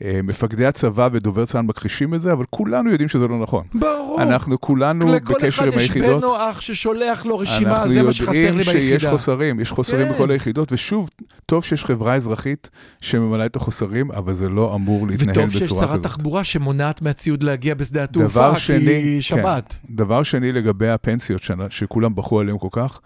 אה, 0.04 0.20
מפקדי 0.24 0.66
הצבא 0.66 1.10
ודובר 1.12 1.46
צה"ל 1.46 1.62
מכחישים 1.62 2.14
את 2.14 2.22
זה, 2.22 2.32
אבל 2.34 2.46
כולנו 2.50 2.92
יודעים 2.92 3.10
שזה 3.10 3.28
לא 3.28 3.40
נכון. 3.40 3.64
ברור. 3.74 4.22
אנחנו 4.22 4.62
כולנו 4.62 5.12
לכל 5.12 5.34
בקשר 5.34 5.48
אחד 5.48 5.66
עם 5.66 5.74
יש 5.74 5.82
היחידות. 5.82 6.22
בן 6.22 6.28
או 6.28 6.36
אח 6.52 6.62
ששולח 6.62 7.26
לו 7.26 7.38
רשימה, 7.38 7.78
אנחנו 7.78 7.94
זה 7.94 8.04
מה 8.04 8.14
שחסר 8.14 8.32
לי 8.32 8.46
יודעים 8.48 8.64
שיש 8.64 8.76
ביחידה. 8.76 9.12
חוסרים, 9.12 9.60
יש 9.60 9.72
חוסרים 9.72 10.08
כן. 10.08 10.14
בכל 10.14 10.32
היחידות, 10.32 10.72
ושוב, 10.72 11.10
טוב 11.46 11.64
שיש 11.64 11.86
חברה 11.86 12.16
אזרחית 12.16 12.70
שממלאה 13.02 13.46
את 13.46 13.56
החוסרים, 13.56 14.12
אבל 14.12 14.34
זה 14.34 14.50
לא 14.50 14.76
אמור 14.76 15.08
להתנהל 15.08 15.30
וטוב 15.32 15.46
בצורה 15.46 15.60
שיש 15.60 15.72
כזאת. 15.72 15.90
שרת 15.90 16.04
תחבורה 16.04 16.44
שמונעת 16.44 17.02
מהציוד 17.02 17.44
להגיע 17.44 17.76
בשדה 17.76 18.04
התעופה, 18.04 18.52
כי 18.56 19.22
שבת. 19.22 19.80
כן. 19.88 19.96
דבר 19.96 20.24
שני 20.24 20.52
לגבי 20.52 20.90
הפנסיות 20.90 21.42
שכולם 21.70 22.16
בכו 22.16 22.40
עליהם 22.40 22.58
כל 22.58 22.68
כך, 22.72 23.00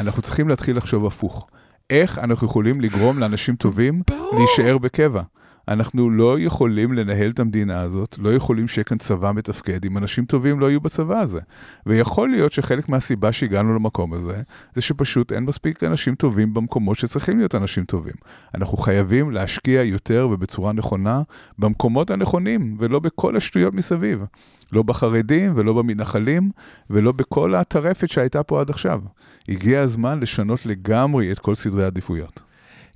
אנחנו 0.00 0.22
צריכים 0.22 0.48
להתחיל 0.48 0.76
לחשוב 0.76 1.06
הפוך. 1.06 1.46
איך 1.90 2.18
אנחנו 2.18 2.46
יכולים 2.46 2.80
לגרום 2.80 3.18
לאנשים 3.18 3.56
טובים 3.56 4.02
ברור. 4.10 4.38
להישאר 4.38 4.78
בקבע? 4.78 5.22
אנחנו 5.68 6.10
לא 6.10 6.40
יכולים 6.40 6.92
לנהל 6.92 7.30
את 7.30 7.40
המדינה 7.40 7.80
הזאת, 7.80 8.18
לא 8.18 8.34
יכולים 8.34 8.68
שיהיה 8.68 8.84
כאן 8.84 8.98
צבא 8.98 9.32
מתפקד 9.32 9.84
אם 9.84 9.98
אנשים 9.98 10.24
טובים 10.24 10.60
לא 10.60 10.70
יהיו 10.70 10.80
בצבא 10.80 11.20
הזה. 11.20 11.40
ויכול 11.86 12.28
להיות 12.28 12.52
שחלק 12.52 12.88
מהסיבה 12.88 13.32
שהגענו 13.32 13.74
למקום 13.74 14.12
הזה, 14.12 14.42
זה 14.74 14.80
שפשוט 14.80 15.32
אין 15.32 15.44
מספיק 15.44 15.84
אנשים 15.84 16.14
טובים 16.14 16.54
במקומות 16.54 16.98
שצריכים 16.98 17.38
להיות 17.38 17.54
אנשים 17.54 17.84
טובים. 17.84 18.14
אנחנו 18.54 18.76
חייבים 18.76 19.30
להשקיע 19.30 19.82
יותר 19.82 20.28
ובצורה 20.32 20.72
נכונה 20.72 21.22
במקומות 21.58 22.10
הנכונים, 22.10 22.76
ולא 22.78 22.98
בכל 22.98 23.36
השטויות 23.36 23.74
מסביב. 23.74 24.24
לא 24.72 24.82
בחרדים 24.82 25.52
ולא 25.56 25.72
במתנחלים 25.72 26.50
ולא 26.90 27.12
בכל 27.12 27.54
הטרפת 27.54 28.08
שהייתה 28.08 28.42
פה 28.42 28.60
עד 28.60 28.70
עכשיו. 28.70 29.00
הגיע 29.48 29.80
הזמן 29.80 30.20
לשנות 30.20 30.66
לגמרי 30.66 31.32
את 31.32 31.38
כל 31.38 31.54
סדרי 31.54 31.84
העדיפויות. 31.84 32.45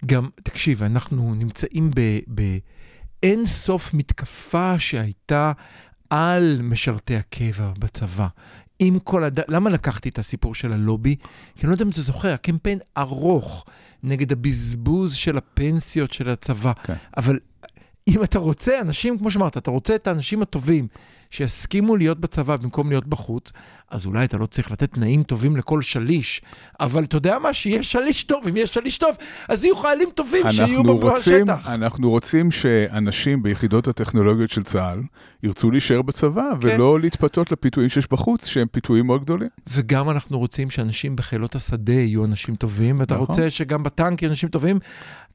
גם, 0.07 0.29
תקשיב, 0.43 0.83
אנחנו 0.83 1.35
נמצאים 1.35 1.91
באין 2.27 3.47
סוף 3.47 3.95
מתקפה 3.95 4.79
שהייתה 4.79 5.53
על 6.11 6.59
משרתי 6.63 7.17
הקבע 7.17 7.73
בצבא. 7.79 8.27
עם 8.79 8.99
כל 8.99 9.25
הד... 9.25 9.41
למה 9.51 9.71
לקחתי 9.71 10.09
את 10.09 10.19
הסיפור 10.19 10.55
של 10.55 10.73
הלובי? 10.73 11.17
כי 11.55 11.61
אני 11.63 11.69
לא 11.69 11.75
יודע 11.75 11.85
אם 11.85 11.91
אתה 11.91 12.01
זוכר, 12.01 12.33
הקמפיין 12.33 12.79
ארוך 12.99 13.65
נגד 14.03 14.33
הבזבוז 14.33 15.15
של 15.15 15.39
הפנסיות 15.39 16.13
של 16.13 16.29
הצבא. 16.29 16.73
כן. 16.85 16.95
אבל 17.17 17.39
אם 18.09 18.23
אתה 18.23 18.39
רוצה 18.39 18.81
אנשים, 18.81 19.19
כמו 19.19 19.31
שאמרת, 19.31 19.57
אתה 19.57 19.71
רוצה 19.71 19.95
את 19.95 20.07
האנשים 20.07 20.43
הטובים 20.43 20.89
שיסכימו 21.31 21.97
להיות 21.97 22.21
בצבא 22.21 22.57
במקום 22.57 22.89
להיות 22.89 23.07
בחוץ, 23.07 23.53
אז 23.91 24.07
אולי 24.07 24.25
אתה 24.25 24.37
לא 24.37 24.47
צריך 24.47 24.71
לתת 24.71 24.93
תנאים 24.93 25.23
טובים 25.23 25.57
לכל 25.57 25.83
שליש, 25.83 26.43
אבל 26.81 27.05
אתה 27.05 27.17
יודע 27.17 27.39
מה? 27.39 27.53
שיש 27.53 27.93
שליש 27.93 28.25
טוב, 28.25 28.49
אם 28.49 28.57
יש 28.57 28.71
שליש 28.71 28.99
טוב, 28.99 29.17
אז 29.49 29.65
יהיו 29.65 29.77
חיילים 29.77 30.09
טובים 30.15 30.53
שיהיו 30.53 30.83
רוצים, 30.83 31.47
בשטח. 31.47 31.69
אנחנו 31.69 32.11
רוצים 32.11 32.51
שאנשים 32.51 33.43
ביחידות 33.43 33.89
הטכנולוגיות 33.89 34.51
של 34.51 34.63
צה"ל 34.63 35.03
ירצו 35.43 35.71
להישאר 35.71 36.03
בצבא, 36.03 36.43
כן. 36.61 36.67
ולא 36.67 37.01
להתפתות 37.01 37.53
לפיתויים 37.53 37.89
שיש 37.89 38.11
בחוץ, 38.11 38.47
שהם 38.47 38.67
פיתויים 38.73 39.07
מאוד 39.07 39.23
גדולים. 39.23 39.49
וגם 39.69 40.11
אנחנו 40.11 40.39
רוצים 40.39 40.71
שאנשים 40.71 41.17
בחילות 41.17 41.55
השדה 41.55 41.93
יהיו 41.93 42.25
אנשים 42.25 42.57
טובים, 42.57 43.01
ואתה 43.01 43.15
נכון. 43.15 43.27
רוצה 43.27 43.51
שגם 43.51 43.83
בטנק 43.83 44.23
יהיו 44.23 44.31
אנשים 44.31 44.49
טובים, 44.49 44.79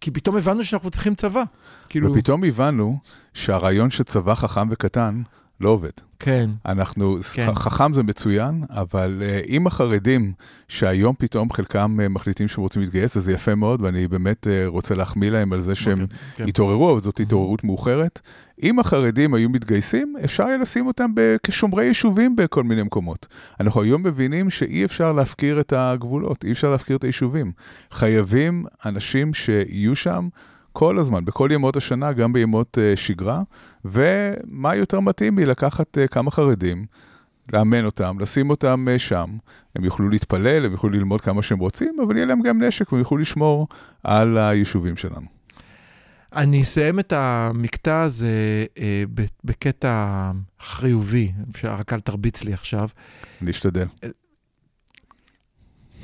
כי 0.01 0.11
פתאום 0.11 0.37
הבנו 0.37 0.63
שאנחנו 0.63 0.89
צריכים 0.89 1.15
צבא. 1.15 1.43
כאילו... 1.89 2.13
ופתאום 2.13 2.43
הבנו 2.43 2.99
שהרעיון 3.33 3.89
של 3.89 4.03
צבא 4.03 4.35
חכם 4.35 4.67
וקטן, 4.71 5.21
לא 5.59 5.69
עובד. 5.69 5.89
כן. 6.19 6.50
אנחנו, 6.65 7.17
כן. 7.33 7.53
חכם 7.55 7.93
זה 7.93 8.03
מצוין, 8.03 8.63
אבל 8.69 9.21
uh, 9.21 9.47
אם 9.47 9.67
החרדים, 9.67 10.33
שהיום 10.67 11.15
פתאום 11.17 11.53
חלקם 11.53 11.97
uh, 12.00 12.09
מחליטים 12.09 12.47
שהם 12.47 12.62
רוצים 12.62 12.81
להתגייס, 12.81 13.17
אז 13.17 13.24
זה 13.24 13.33
יפה 13.33 13.55
מאוד, 13.55 13.81
ואני 13.81 14.07
באמת 14.07 14.47
uh, 14.47 14.67
רוצה 14.67 14.95
להחמיא 14.95 15.29
להם 15.29 15.53
על 15.53 15.62
זה 15.62 15.75
שהם 15.75 16.00
okay, 16.00 16.03
אוקיי, 16.03 16.17
כן. 16.35 16.47
התעוררו, 16.47 16.91
אבל 16.91 17.00
זאת 17.00 17.19
התעוררות 17.19 17.63
mm-hmm. 17.63 17.67
מאוחרת. 17.67 18.21
אם 18.63 18.79
החרדים 18.79 19.33
היו 19.33 19.50
מתגייסים, 19.50 20.15
אפשר 20.24 20.43
היה 20.43 20.57
לשים 20.57 20.88
אותם 20.88 21.12
כשומרי 21.43 21.85
יישובים 21.85 22.35
בכל 22.35 22.63
מיני 22.63 22.83
מקומות. 22.83 23.27
אנחנו 23.59 23.81
היום 23.81 24.03
מבינים 24.03 24.50
שאי 24.50 24.85
אפשר 24.85 25.12
להפקיר 25.12 25.59
את 25.59 25.74
הגבולות, 25.75 26.45
אי 26.45 26.51
אפשר 26.51 26.69
להפקיר 26.69 26.97
את 26.97 27.03
היישובים. 27.03 27.51
חייבים 27.91 28.65
אנשים 28.85 29.33
שיהיו 29.33 29.95
שם. 29.95 30.27
כל 30.75 31.00
הזמן, 31.00 31.25
בכל 31.25 31.50
ימות 31.51 31.75
השנה, 31.75 32.13
גם 32.13 32.34
בימות 32.34 32.77
uh, 32.77 33.00
שגרה, 33.00 33.41
ומה 33.86 34.75
יותר 34.75 35.00
מתאים 35.00 35.36
מלקחת 35.36 35.98
uh, 35.98 36.08
כמה 36.08 36.32
חרדים, 36.32 36.86
לאמן 37.53 37.86
אותם, 37.86 38.17
לשים 38.20 38.50
אותם 38.50 38.86
uh, 38.96 39.00
שם, 39.00 39.38
הם 39.75 39.84
יוכלו 39.84 40.10
להתפלל, 40.10 40.65
הם 40.65 40.72
יוכלו 40.72 40.89
ללמוד 40.89 41.22
כמה 41.22 41.41
שהם 41.41 41.60
רוצים, 41.60 41.98
אבל 42.05 42.15
יהיה 42.15 42.25
להם 42.25 42.41
גם 42.41 42.63
נשק 42.63 42.91
והם 42.91 43.00
יוכלו 43.00 43.17
לשמור 43.17 43.67
על 44.03 44.38
היישובים 44.38 44.98
שלנו. 44.98 45.25
אני 46.36 46.62
אסיים 46.62 47.00
את 47.00 47.13
המקטע 47.15 48.01
הזה 48.01 48.65
אה, 48.77 49.03
בקטע 49.44 50.32
חיובי, 50.60 51.32
רק 51.63 51.94
אל 51.94 52.00
תרביץ 52.00 52.44
לי 52.44 52.53
עכשיו. 52.53 52.89
אני 53.41 53.51
אשתדל. 53.51 53.86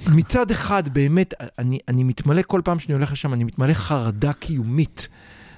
מצד 0.08 0.51
אחד, 0.51 0.89
באמת, 0.89 1.34
אני, 1.60 1.79
אני 1.88 2.03
מתמלא 2.03 2.41
כל 2.41 2.62
פעם 2.63 2.79
שאני 2.79 2.93
הולך 2.93 3.12
לשם, 3.12 3.34
אני 3.34 3.43
מתמלא 3.43 3.74
חרדה 3.74 4.34
קיומית, 4.34 5.08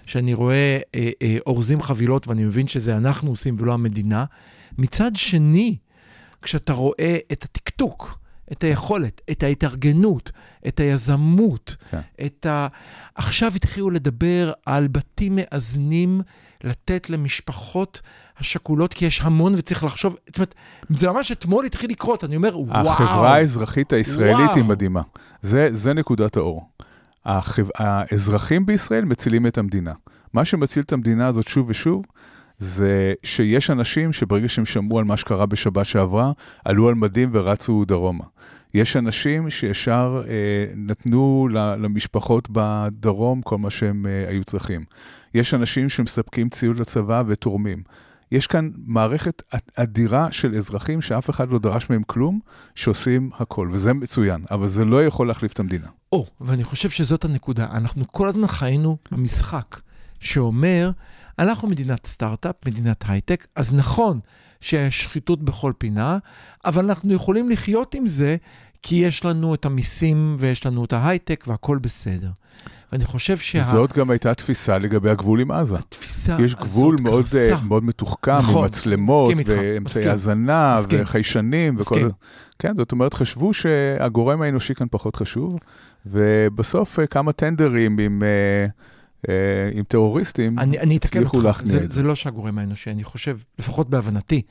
שאני 0.05 0.33
רואה 0.33 0.79
אה, 0.95 1.11
אה, 1.21 1.37
אורזים 1.47 1.81
חבילות 1.81 2.27
ואני 2.27 2.43
מבין 2.43 2.67
שזה 2.67 2.97
אנחנו 2.97 3.29
עושים 3.29 3.55
ולא 3.59 3.73
המדינה. 3.73 4.25
מצד 4.77 5.11
שני, 5.15 5.77
כשאתה 6.41 6.73
רואה 6.73 7.17
את 7.31 7.43
הטקטוק, 7.43 8.19
את 8.51 8.63
היכולת, 8.63 9.21
את 9.31 9.43
ההתארגנות, 9.43 10.31
את 10.67 10.79
היזמות, 10.79 11.75
כן. 11.91 11.99
את 12.25 12.45
ה... 12.45 12.67
עכשיו 13.15 13.51
התחילו 13.55 13.89
לדבר 13.89 14.51
על 14.65 14.87
בתים 14.87 15.35
מאזנים 15.35 16.21
לתת 16.63 17.09
למשפחות 17.09 18.01
השכולות, 18.37 18.93
כי 18.93 19.05
יש 19.05 19.21
המון 19.21 19.53
וצריך 19.57 19.83
לחשוב, 19.83 20.15
זאת 20.27 20.37
אומרת, 20.37 20.55
זה 20.89 21.11
ממש 21.11 21.31
אתמול 21.31 21.65
התחיל 21.65 21.89
לקרות, 21.89 22.23
אני 22.23 22.35
אומר, 22.35 22.59
וואו. 22.59 22.89
החברה 22.89 23.35
האזרחית 23.35 23.93
הישראלית 23.93 24.35
וואו. 24.35 24.55
היא 24.55 24.63
מדהימה. 24.63 25.01
זה, 25.41 25.69
זה 25.71 25.93
נקודת 25.93 26.37
האור. 26.37 26.69
החב... 27.25 27.67
האזרחים 27.75 28.65
בישראל 28.65 29.05
מצילים 29.05 29.47
את 29.47 29.57
המדינה. 29.57 29.93
מה 30.33 30.45
שמציל 30.45 30.83
את 30.83 30.93
המדינה 30.93 31.27
הזאת 31.27 31.47
שוב 31.47 31.69
ושוב, 31.69 32.05
זה 32.63 33.13
שיש 33.23 33.69
אנשים 33.69 34.13
שברגע 34.13 34.49
שהם 34.49 34.65
שמעו 34.65 34.99
על 34.99 35.05
מה 35.05 35.17
שקרה 35.17 35.45
בשבת 35.45 35.85
שעברה, 35.85 36.31
עלו 36.65 36.89
על 36.89 36.95
מדים 36.95 37.29
ורצו 37.33 37.85
דרומה. 37.85 38.23
יש 38.73 38.97
אנשים 38.97 39.49
שישר 39.49 40.23
אה, 40.27 40.33
נתנו 40.75 41.47
למשפחות 41.53 42.47
בדרום 42.51 43.41
כל 43.41 43.57
מה 43.57 43.69
שהם 43.69 44.05
אה, 44.05 44.29
היו 44.29 44.43
צריכים. 44.43 44.83
יש 45.33 45.53
אנשים 45.53 45.89
שמספקים 45.89 46.49
ציוד 46.49 46.79
לצבא 46.79 47.23
ותורמים. 47.27 47.83
יש 48.31 48.47
כאן 48.47 48.69
מערכת 48.85 49.41
אדירה 49.75 50.31
של 50.31 50.55
אזרחים 50.55 51.01
שאף 51.01 51.29
אחד 51.29 51.49
לא 51.49 51.59
דרש 51.59 51.89
מהם 51.89 52.03
כלום, 52.07 52.39
שעושים 52.75 53.29
הכל, 53.37 53.69
וזה 53.71 53.93
מצוין, 53.93 54.45
אבל 54.51 54.67
זה 54.67 54.85
לא 54.85 55.05
יכול 55.05 55.27
להחליף 55.27 55.53
את 55.53 55.59
המדינה. 55.59 55.87
או, 56.11 56.25
ואני 56.41 56.63
חושב 56.63 56.89
שזאת 56.89 57.25
הנקודה. 57.25 57.67
אנחנו 57.71 58.05
כל 58.07 58.27
הזמן 58.27 58.47
חיינו 58.47 58.97
במשחק 59.11 59.79
שאומר, 60.19 60.91
אנחנו 61.39 61.67
מדינת 61.67 62.07
סטארט-אפ, 62.07 62.55
מדינת 62.65 63.03
הייטק, 63.07 63.47
אז 63.55 63.75
נכון 63.75 64.19
שיש 64.61 65.03
שחיתות 65.03 65.43
בכל 65.43 65.73
פינה, 65.77 66.17
אבל 66.65 66.85
אנחנו 66.85 67.13
יכולים 67.13 67.49
לחיות 67.49 67.95
עם 67.95 68.07
זה, 68.07 68.35
כי 68.83 68.95
יש 68.95 69.25
לנו 69.25 69.53
את 69.53 69.65
המיסים 69.65 70.35
ויש 70.39 70.65
לנו 70.65 70.85
את 70.85 70.93
ההייטק 70.93 71.43
והכול 71.47 71.77
בסדר. 71.77 72.29
ואני 72.91 73.05
חושב 73.05 73.37
שה... 73.37 73.61
זאת 73.61 73.93
גם 73.93 74.09
הייתה 74.09 74.33
תפיסה 74.33 74.77
לגבי 74.77 75.09
הגבול 75.09 75.39
עם 75.39 75.51
עזה. 75.51 75.75
התפיסה 75.75 76.31
קרסה. 76.31 76.43
יש 76.43 76.55
גבול 76.55 76.97
מאוד, 77.01 77.25
uh, 77.25 77.55
מאוד 77.67 77.83
מתוחכם, 77.83 78.37
נכון, 78.37 78.57
עם 78.57 78.65
מצלמות, 78.65 79.33
ואמצעי 79.45 80.09
הזנה, 80.09 80.75
וחיישנים, 80.89 81.75
וכל 81.77 81.99
זה. 81.99 82.09
כן, 82.59 82.75
זאת 82.75 82.91
אומרת, 82.91 83.13
חשבו 83.13 83.53
שהגורם 83.53 84.41
האנושי 84.41 84.75
כאן 84.75 84.87
פחות 84.91 85.15
חשוב, 85.15 85.59
ובסוף 86.05 86.99
uh, 86.99 87.07
כמה 87.07 87.31
טנדרים 87.31 87.99
עם... 87.99 88.21
Uh, 88.21 88.71
עם 89.73 89.83
טרוריסטים, 89.83 90.59
הצליחו 90.95 91.41
להכניע 91.41 91.83
את 91.83 91.89
זה. 91.89 91.95
זה 91.95 92.03
לא 92.03 92.15
שהגורם 92.15 92.59
האנושי, 92.59 92.91
אני 92.91 93.03
חושב, 93.03 93.37
לפחות 93.59 93.89
בהבנתי, 93.89 94.41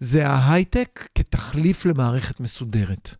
זה 0.00 0.28
ההייטק 0.28 1.08
כתחליף 1.14 1.86
למערכת 1.86 2.40
מסודרת. 2.40 3.14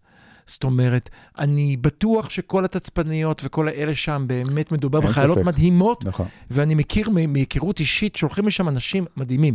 זאת 0.46 0.64
אומרת, 0.64 1.10
אני 1.38 1.76
בטוח 1.76 2.30
שכל 2.30 2.64
התצפניות 2.64 3.42
וכל 3.44 3.68
האלה 3.68 3.94
שם, 3.94 4.24
באמת 4.26 4.72
מדובר 4.72 5.00
בחיילות 5.00 5.38
ספק. 5.38 5.46
מדהימות, 5.46 6.04
נכון. 6.06 6.26
ואני 6.50 6.74
מכיר 6.74 7.10
מהיכרות 7.10 7.80
אישית 7.80 8.16
שהולכים 8.16 8.46
לשם 8.46 8.68
אנשים 8.68 9.04
מדהימים. 9.16 9.54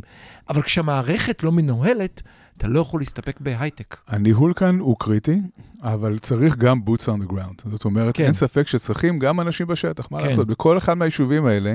אבל 0.50 0.62
כשהמערכת 0.62 1.43
לא 1.43 1.52
מנוהלת, 1.52 2.21
אתה 2.58 2.67
לא 2.67 2.80
יכול 2.80 3.02
להסתפק 3.02 3.39
בהייטק. 3.39 3.97
הניהול 4.08 4.54
כאן 4.54 4.80
הוא 4.80 4.95
קריטי, 5.00 5.41
אבל 5.82 6.17
צריך 6.19 6.56
גם 6.56 6.82
boots 6.88 7.04
on 7.04 7.23
the 7.23 7.32
ground. 7.32 7.69
זאת 7.69 7.86
אומרת, 7.86 8.15
כן. 8.15 8.23
אין 8.23 8.34
ספק 8.34 8.67
שצריכים 8.67 9.19
גם 9.19 9.41
אנשים 9.41 9.67
בשטח, 9.67 10.12
מה 10.12 10.19
כן. 10.19 10.28
לעשות? 10.28 10.47
בכל 10.47 10.78
אחד 10.78 10.93
מהיישובים 10.93 11.45
האלה 11.45 11.73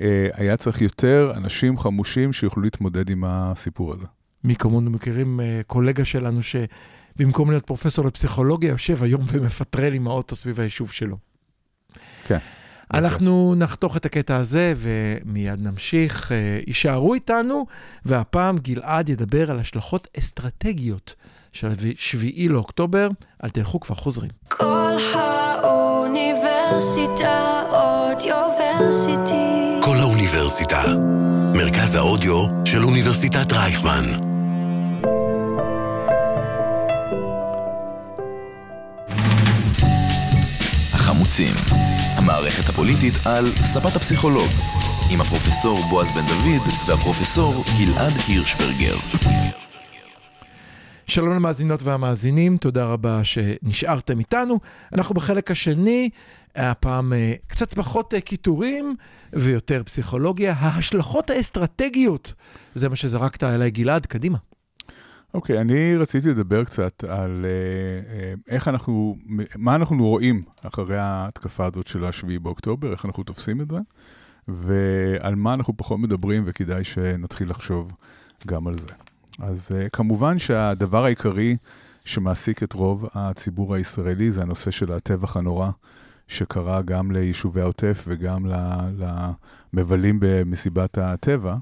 אה, 0.00 0.28
היה 0.34 0.56
צריך 0.56 0.82
יותר 0.82 1.32
אנשים 1.36 1.78
חמושים 1.78 2.32
שיוכלו 2.32 2.62
להתמודד 2.62 3.10
עם 3.10 3.24
הסיפור 3.26 3.92
הזה. 3.92 4.06
מי 4.44 4.56
כמונו 4.56 4.90
מכירים 4.90 5.40
אה, 5.40 5.60
קולגה 5.66 6.04
שלנו 6.04 6.42
ש... 6.42 6.56
במקום 7.16 7.50
להיות 7.50 7.66
פרופסור 7.66 8.04
לפסיכולוגיה, 8.04 8.70
יושב 8.70 9.02
היום 9.02 9.22
ומפטרל 9.26 9.94
עם 9.94 10.08
האוטו 10.08 10.36
סביב 10.36 10.60
היישוב 10.60 10.92
שלו. 10.92 11.16
כן. 12.26 12.38
אנחנו 12.94 13.54
נחתוך 13.56 13.96
את 13.96 14.04
הקטע 14.04 14.36
הזה 14.36 14.74
ומיד 14.76 15.60
נמשיך. 15.60 16.32
אה, 16.32 16.58
יישארו 16.66 17.14
איתנו, 17.14 17.66
והפעם 18.04 18.58
גלעד 18.58 19.08
ידבר 19.08 19.50
על 19.50 19.58
השלכות 19.58 20.08
אסטרטגיות 20.18 21.14
של 21.52 21.68
7 21.96 22.26
לאוקטובר. 22.48 23.08
אל 23.44 23.48
תלכו, 23.48 23.80
כבר 23.80 23.94
חוזרים. 23.94 24.30
כל 24.48 24.96
האוניברסיטה 25.14 27.62
אודיוורסיטי. 27.70 29.80
כל 29.84 29.96
האוניברסיטה. 30.00 30.82
מרכז 31.54 31.94
האודיו 31.94 32.46
של 32.64 32.84
אוניברסיטת 32.84 33.52
רייכמן. 33.52 34.33
החמוצים, 41.04 41.54
המערכת 42.16 42.68
הפוליטית 42.68 43.14
על 43.26 43.46
ספת 43.56 43.96
הפסיכולוג, 43.96 44.48
עם 45.12 45.20
הפרופסור 45.20 45.78
בועז 45.90 46.08
בן 46.10 46.26
דוד 46.26 46.68
והפרופסור 46.86 47.64
גלעד 47.78 48.12
הירשברגר. 48.28 48.94
שלום 51.06 51.34
למאזינות 51.34 51.82
והמאזינים, 51.82 52.56
תודה 52.56 52.84
רבה 52.84 53.24
שנשארתם 53.24 54.18
איתנו. 54.18 54.60
אנחנו 54.92 55.14
בחלק 55.14 55.50
השני, 55.50 56.10
הפעם 56.56 57.12
אה, 57.12 57.32
קצת 57.46 57.74
פחות 57.74 58.14
אה, 58.14 58.20
קיטורים 58.20 58.96
ויותר 59.32 59.82
פסיכולוגיה. 59.84 60.54
ההשלכות 60.58 61.30
האסטרטגיות, 61.30 62.34
זה 62.74 62.88
מה 62.88 62.96
שזרקת 62.96 63.42
עליי, 63.42 63.70
גלעד, 63.70 64.06
קדימה. 64.06 64.38
אוקיי, 65.34 65.58
okay, 65.58 65.60
אני 65.60 65.96
רציתי 65.96 66.28
לדבר 66.28 66.64
קצת 66.64 67.04
על 67.04 67.44
uh, 67.44 68.40
איך 68.48 68.68
אנחנו, 68.68 69.16
מה 69.56 69.74
אנחנו 69.74 70.08
רואים 70.08 70.42
אחרי 70.62 70.96
ההתקפה 70.98 71.66
הזאת 71.66 71.86
של 71.86 72.04
ה-7 72.04 72.38
באוקטובר, 72.42 72.92
איך 72.92 73.04
אנחנו 73.04 73.22
תופסים 73.22 73.60
את 73.60 73.70
זה, 73.70 73.78
ועל 74.48 75.34
מה 75.34 75.54
אנחנו 75.54 75.76
פחות 75.76 75.98
מדברים, 75.98 76.42
וכדאי 76.46 76.84
שנתחיל 76.84 77.50
לחשוב 77.50 77.92
גם 78.46 78.66
על 78.66 78.74
זה. 78.74 78.86
אז 79.38 79.70
uh, 79.70 79.88
כמובן 79.90 80.38
שהדבר 80.38 81.04
העיקרי 81.04 81.56
שמעסיק 82.04 82.62
את 82.62 82.72
רוב 82.72 83.08
הציבור 83.14 83.74
הישראלי 83.74 84.30
זה 84.30 84.42
הנושא 84.42 84.70
של 84.70 84.92
הטבח 84.92 85.36
הנורא 85.36 85.70
שקרה 86.28 86.82
גם 86.82 87.10
ליישובי 87.10 87.60
העוטף 87.60 88.04
וגם 88.06 88.46
למבלים 89.72 90.18
במסיבת 90.20 90.98
הטבע. 90.98 91.56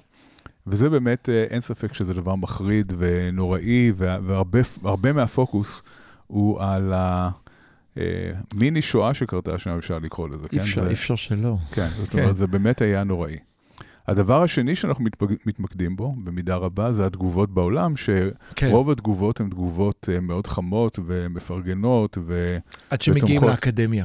וזה 0.66 0.90
באמת, 0.90 1.28
אה, 1.28 1.44
אין 1.50 1.60
ספק 1.60 1.94
שזה 1.94 2.14
דבר 2.14 2.34
מחריד 2.34 2.92
ונוראי, 2.98 3.92
והרבה 3.96 5.12
מהפוקוס 5.12 5.82
הוא 6.26 6.60
על 6.60 6.92
המיני 6.94 8.78
אה, 8.78 8.82
שואה 8.82 9.14
שקרתה 9.14 9.58
שם, 9.58 9.70
אפשר 9.70 9.98
לקרוא 9.98 10.28
לזה. 10.28 10.46
אי 10.52 10.58
אפשר, 10.58 10.88
אי 10.88 10.92
אפשר 10.92 11.16
שלא. 11.16 11.56
כן, 11.72 11.88
זאת 11.96 12.08
כן. 12.08 12.18
אומרת, 12.18 12.36
זה 12.36 12.46
באמת 12.46 12.80
היה 12.80 13.04
נוראי. 13.04 13.36
הדבר 14.08 14.42
השני 14.42 14.74
שאנחנו 14.74 15.04
מתמקדים 15.46 15.96
בו, 15.96 16.14
במידה 16.24 16.56
רבה, 16.56 16.92
זה 16.92 17.06
התגובות 17.06 17.50
בעולם, 17.54 17.94
שרוב 17.96 18.86
כן. 18.86 18.92
התגובות 18.92 19.40
הן 19.40 19.48
תגובות 19.48 20.08
אה, 20.12 20.20
מאוד 20.20 20.46
חמות 20.46 20.98
ומפרגנות 21.06 22.18
ו... 22.26 22.58
עד 22.90 23.02
שמגיעים 23.02 23.44
לאקדמיה. 23.44 24.04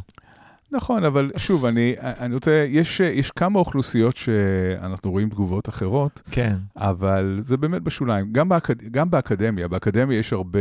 נכון, 0.72 1.04
אבל 1.04 1.32
שוב, 1.38 1.66
אני, 1.66 1.96
אני 2.00 2.34
רוצה, 2.34 2.66
יש, 2.70 3.00
יש 3.00 3.32
כמה 3.32 3.60
אוכלוסיות 3.60 4.18
שאנחנו 4.18 5.12
רואים 5.12 5.30
תגובות 5.30 5.70
אחרות, 5.70 6.22
כן. 6.32 6.58
אבל 6.76 7.38
זה 7.42 7.58
באמת 7.58 7.82
בשוליים. 7.82 8.32
גם, 8.32 8.50
באקד, 8.50 8.82
גם 8.82 9.10
באקדמיה, 9.10 9.68
באקדמיה 9.68 10.20
יש 10.20 10.34
הרבה 10.34 10.60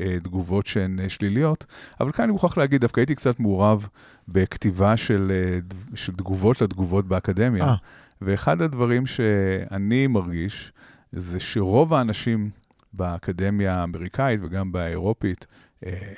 אה, 0.00 0.20
תגובות 0.22 0.66
שהן 0.66 1.00
אה, 1.00 1.08
שליליות, 1.08 1.66
אבל 2.00 2.12
כאן 2.12 2.24
אני 2.24 2.32
מוכרח 2.32 2.56
להגיד, 2.56 2.80
דווקא 2.80 3.00
הייתי 3.00 3.14
קצת 3.14 3.40
מעורב 3.40 3.88
בכתיבה 4.28 4.96
של, 4.96 5.32
אה, 5.34 5.58
של 5.94 6.12
תגובות 6.12 6.60
לתגובות 6.60 7.08
באקדמיה, 7.08 7.64
אה. 7.64 7.74
ואחד 8.22 8.62
הדברים 8.62 9.06
שאני 9.06 10.06
מרגיש, 10.06 10.72
זה 11.12 11.40
שרוב 11.40 11.94
האנשים 11.94 12.50
באקדמיה 12.92 13.74
האמריקאית 13.74 14.40
וגם 14.42 14.72
באירופית, 14.72 15.46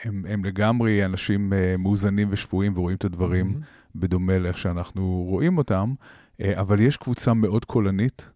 הם, 0.05 0.25
הם 0.29 0.45
לגמרי 0.45 1.05
אנשים 1.05 1.53
אה, 1.53 1.77
מאוזנים 1.79 2.29
ושפויים 2.31 2.73
ורואים 2.77 2.97
את 2.97 3.05
הדברים 3.05 3.55
mm-hmm. 3.55 3.95
בדומה 3.95 4.39
לאיך 4.39 4.59
שאנחנו 4.59 5.25
רואים 5.29 5.59
אותם, 5.59 5.95
אה, 6.41 6.61
אבל 6.61 6.81
יש 6.81 6.97
קבוצה 6.97 7.35
מאוד 7.35 7.65
קולנית, 7.65 8.31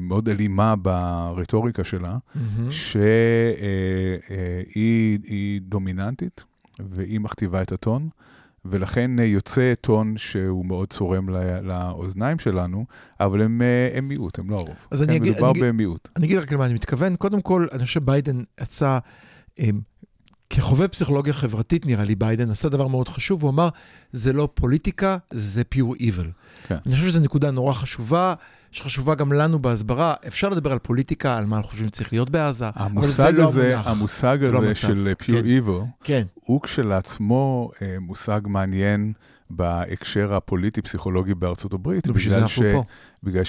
מאוד 0.00 0.28
אלימה 0.28 0.76
ברטוריקה 0.76 1.84
שלה, 1.84 2.16
mm-hmm. 2.16 2.70
שהיא 4.70 5.60
דומיננטית 5.60 6.44
והיא 6.80 7.20
מכתיבה 7.20 7.62
את 7.62 7.72
הטון. 7.72 8.08
ולכן 8.64 9.10
יוצא 9.18 9.72
טון 9.80 10.16
שהוא 10.16 10.66
מאוד 10.66 10.88
צורם 10.92 11.28
לאוזניים 11.62 12.38
שלנו, 12.38 12.86
אבל 13.20 13.42
הם, 13.42 13.62
הם 13.94 14.08
מיעוט, 14.08 14.38
הם 14.38 14.50
לא 14.50 14.56
הרוב. 14.56 14.76
אז 14.90 15.02
כן, 15.02 15.08
אני 15.08 15.16
אגיד, 15.16 15.32
מדובר 15.32 15.50
אני, 15.50 15.60
במיעוט. 15.60 16.08
אני 16.16 16.26
אגיד 16.26 16.38
רק 16.38 16.52
למה 16.52 16.66
אני 16.66 16.74
מתכוון. 16.74 17.16
קודם 17.16 17.40
כל, 17.40 17.66
אני 17.72 17.84
חושב 17.84 18.00
שביידן 18.00 18.42
יצא 18.60 18.98
כחובב 20.56 20.86
פסיכולוגיה 20.86 21.32
חברתית, 21.32 21.86
נראה 21.86 22.04
לי, 22.04 22.14
ביידן 22.14 22.50
עשה 22.50 22.68
דבר 22.68 22.86
מאוד 22.86 23.08
חשוב, 23.08 23.42
הוא 23.42 23.50
אמר, 23.50 23.68
זה 24.12 24.32
לא 24.32 24.48
פוליטיקה, 24.54 25.16
זה 25.30 25.62
pure 25.74 26.00
evil. 26.00 26.26
כן. 26.68 26.76
אני 26.86 26.94
חושב 26.94 27.08
שזו 27.08 27.20
נקודה 27.20 27.50
נורא 27.50 27.72
חשובה, 27.72 28.34
שחשובה 28.70 29.14
גם 29.14 29.32
לנו 29.32 29.58
בהסברה. 29.58 30.14
אפשר 30.26 30.48
לדבר 30.48 30.72
על 30.72 30.78
פוליטיקה, 30.78 31.36
על 31.36 31.46
מה 31.46 31.56
אנחנו 31.56 31.70
חושבים 31.70 31.88
שצריך 31.88 32.12
להיות 32.12 32.30
בעזה, 32.30 32.68
אבל 32.76 33.06
זה 33.06 33.30
לא 33.30 33.48
הזה, 33.48 33.72
המונח. 33.72 33.86
המושג 33.86 34.38
הזה 34.42 34.52
לא 34.52 34.74
של 34.74 35.12
pure 35.22 35.26
כן. 35.26 35.42
evil, 35.44 35.84
כן. 36.04 36.22
הוא 36.34 36.60
כשלעצמו 36.62 37.70
אה, 37.82 37.96
מושג 38.00 38.40
מעניין 38.44 39.12
בהקשר 39.50 40.34
הפוליטי-פסיכולוגי 40.34 41.34
בארצות 41.34 41.72
הברית, 41.72 42.08
בגלל, 42.08 42.46
ש... 42.46 42.60
בגלל 43.22 43.44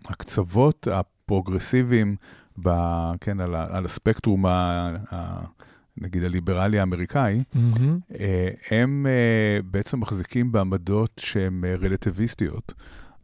שהקצוות 0.00 0.88
הפרוגרסיביים, 0.92 2.16
ב, 2.62 2.70
כן, 3.20 3.40
על, 3.40 3.54
ה, 3.54 3.66
על 3.70 3.84
הספקטרום 3.84 4.46
ה, 4.46 4.90
נגיד 6.00 6.24
הליברלי 6.24 6.78
האמריקאי, 6.78 7.38
mm-hmm. 7.38 8.16
הם 8.70 9.06
אה, 9.06 9.62
בעצם 9.70 10.00
מחזיקים 10.00 10.52
בעמדות 10.52 11.20
שהן 11.24 11.64
אה, 11.64 11.74
רלטיביסטיות. 11.82 12.72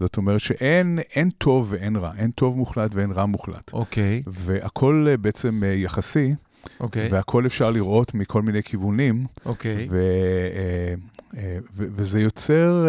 זאת 0.00 0.16
אומרת 0.16 0.40
שאין 0.40 1.30
טוב 1.38 1.68
ואין 1.70 1.96
רע, 1.96 2.12
אין 2.18 2.30
טוב 2.30 2.56
מוחלט 2.56 2.94
ואין 2.94 3.10
רע 3.10 3.26
מוחלט. 3.26 3.72
אוקיי. 3.72 4.22
Okay. 4.26 4.30
והכל 4.32 5.06
בעצם 5.20 5.62
יחסי, 5.76 6.34
אוקיי. 6.80 7.08
Okay. 7.08 7.12
והכל 7.12 7.46
אפשר 7.46 7.70
לראות 7.70 8.14
מכל 8.14 8.42
מיני 8.42 8.62
כיוונים. 8.62 9.26
אוקיי. 9.44 9.88
Okay. 9.88 9.92
וזה 11.76 12.20
יוצר, 12.20 12.86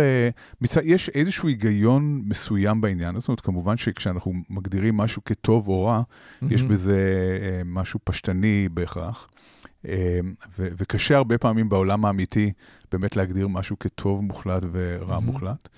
יש 0.83 1.09
איזשהו 1.09 1.47
היגיון 1.47 2.21
מסוים 2.25 2.81
בעניין, 2.81 3.19
זאת 3.19 3.27
אומרת, 3.27 3.41
כמובן 3.41 3.77
שכשאנחנו 3.77 4.33
מגדירים 4.49 4.97
משהו 4.97 5.21
כטוב 5.25 5.67
או 5.67 5.85
רע, 5.85 6.01
mm-hmm. 6.01 6.45
יש 6.49 6.63
בזה 6.63 6.99
משהו 7.65 7.99
פשטני 8.03 8.69
בהכרח. 8.73 9.27
ו- 9.85 10.69
וקשה 10.77 11.17
הרבה 11.17 11.37
פעמים 11.37 11.69
בעולם 11.69 12.05
האמיתי 12.05 12.51
באמת 12.91 13.15
להגדיר 13.15 13.47
משהו 13.47 13.79
כטוב 13.79 14.23
מוחלט 14.23 14.63
ורע 14.71 15.17
mm-hmm. 15.17 15.19
מוחלט. 15.19 15.69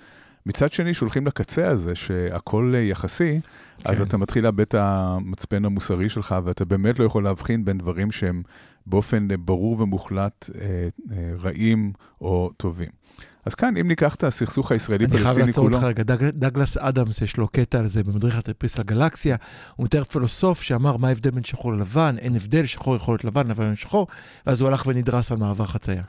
מצד 0.45 0.71
שני, 0.71 0.93
שהולכים 0.93 1.27
לקצה 1.27 1.69
הזה, 1.69 1.95
שהכל 1.95 2.73
יחסי, 2.77 3.39
כן. 3.77 3.89
אז 3.89 4.01
אתה 4.01 4.17
מתחיל 4.17 4.43
לאבד 4.43 4.59
את 4.59 4.75
המצפן 4.77 5.65
המוסרי 5.65 6.09
שלך, 6.09 6.35
ואתה 6.43 6.65
באמת 6.65 6.99
לא 6.99 7.05
יכול 7.05 7.23
להבחין 7.23 7.65
בין 7.65 7.77
דברים 7.77 8.11
שהם 8.11 8.43
באופן 8.85 9.27
ברור 9.45 9.81
ומוחלט 9.81 10.49
אה, 10.55 10.87
אה, 11.11 11.31
רעים 11.39 11.93
או 12.21 12.51
טובים. 12.57 12.98
אז 13.45 13.55
כאן, 13.55 13.77
אם 13.77 13.87
ניקח 13.87 14.15
את 14.15 14.23
הסכסוך 14.23 14.71
הישראלי-פלסטיני 14.71 15.23
כולו... 15.23 15.29
אני 15.29 15.35
חייב 15.35 15.47
לעצור 15.47 15.65
אותך 15.65 15.83
רגע, 15.83 16.03
דג, 16.03 16.29
דגלס 16.29 16.77
אדמס, 16.77 17.21
יש 17.21 17.37
לו 17.37 17.47
קטע 17.47 17.79
על 17.79 17.87
זה 17.87 18.03
במדריך 18.03 18.37
הטרפיסט 18.37 18.79
לגלקסיה. 18.79 19.35
הוא 19.75 19.85
מתאר 19.85 20.03
פילוסוף 20.03 20.61
שאמר 20.61 20.97
מה 20.97 21.07
ההבדל 21.07 21.31
בין 21.31 21.43
שחור 21.43 21.73
ללבן, 21.73 22.15
אין 22.17 22.35
הבדל, 22.35 22.65
שחור 22.65 22.95
יכול 22.95 23.13
להיות 23.13 23.25
לבן, 23.25 23.47
לבן 23.47 23.75
שחור, 23.75 24.07
ואז 24.45 24.61
הוא 24.61 24.69
הלך 24.69 24.87
ונדרס 24.87 25.31
על 25.31 25.37
מעבר 25.37 25.65
חצייה. 25.65 26.03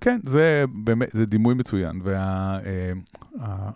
כן, 0.00 0.20
זה 0.24 0.64
באמת, 0.84 1.08
זה 1.12 1.26
דימוי 1.26 1.54
מצוין. 1.54 2.00
וה... 2.04 2.58
אה, 2.66 3.70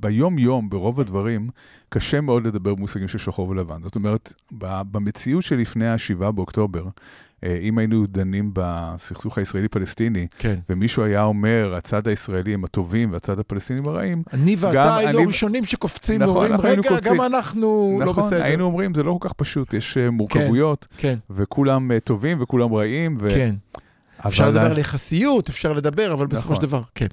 ביום-יום, 0.00 0.70
ברוב 0.70 1.00
הדברים, 1.00 1.50
קשה 1.88 2.20
מאוד 2.20 2.46
לדבר 2.46 2.74
במושגים 2.74 3.08
של 3.08 3.18
שחור 3.18 3.48
ולבן. 3.48 3.82
זאת 3.82 3.94
אומרת, 3.94 4.32
במציאות 4.92 5.44
שלפני 5.44 5.88
ה-7 5.88 6.30
באוקטובר, 6.30 6.86
אם 7.62 7.78
היינו 7.78 8.06
דנים 8.06 8.50
בסכסוך 8.54 9.38
הישראלי-פלסטיני, 9.38 10.26
כן. 10.38 10.58
ומישהו 10.68 11.04
היה 11.04 11.22
אומר, 11.22 11.74
הצד 11.76 12.08
הישראלי 12.08 12.54
הם 12.54 12.64
הטובים 12.64 13.12
והצד 13.12 13.38
הפלסטיני 13.38 13.78
הם 13.80 13.88
הרעים, 13.88 14.22
אני 14.32 14.56
ואתה 14.58 14.96
היינו 14.96 15.18
אני... 15.18 15.24
הראשונים 15.24 15.64
שקופצים 15.64 16.22
נכון, 16.22 16.36
ואומרים, 16.36 16.60
רגע, 16.60 16.88
קופצים. 16.88 17.12
גם 17.12 17.20
אנחנו 17.20 17.96
לא 18.00 18.06
נכון, 18.06 18.06
לא 18.06 18.12
בסדר. 18.12 18.36
נכון, 18.36 18.46
היינו 18.46 18.64
אומרים, 18.64 18.94
זה 18.94 19.02
לא 19.02 19.18
כל 19.20 19.28
כך 19.28 19.32
פשוט, 19.32 19.74
יש 19.74 19.96
אה, 19.96 20.10
מורכבויות, 20.10 20.86
כן, 20.96 21.08
כן. 21.08 21.34
וכולם 21.34 21.92
אה, 21.92 22.00
טובים 22.00 22.38
וכולם 22.40 22.74
רעים. 22.74 23.16
ו... 23.20 23.30
כן. 23.30 23.54
אפשר 24.26 24.48
לדבר 24.48 24.70
על 24.70 24.78
יחסיות, 24.78 25.48
אפשר 25.48 25.72
לדבר, 25.72 26.12
אבל 26.12 26.26
בסופו 26.26 26.52
נכון. 26.52 26.56
של 26.56 26.62
דבר, 26.62 26.82
כן. 26.94 27.06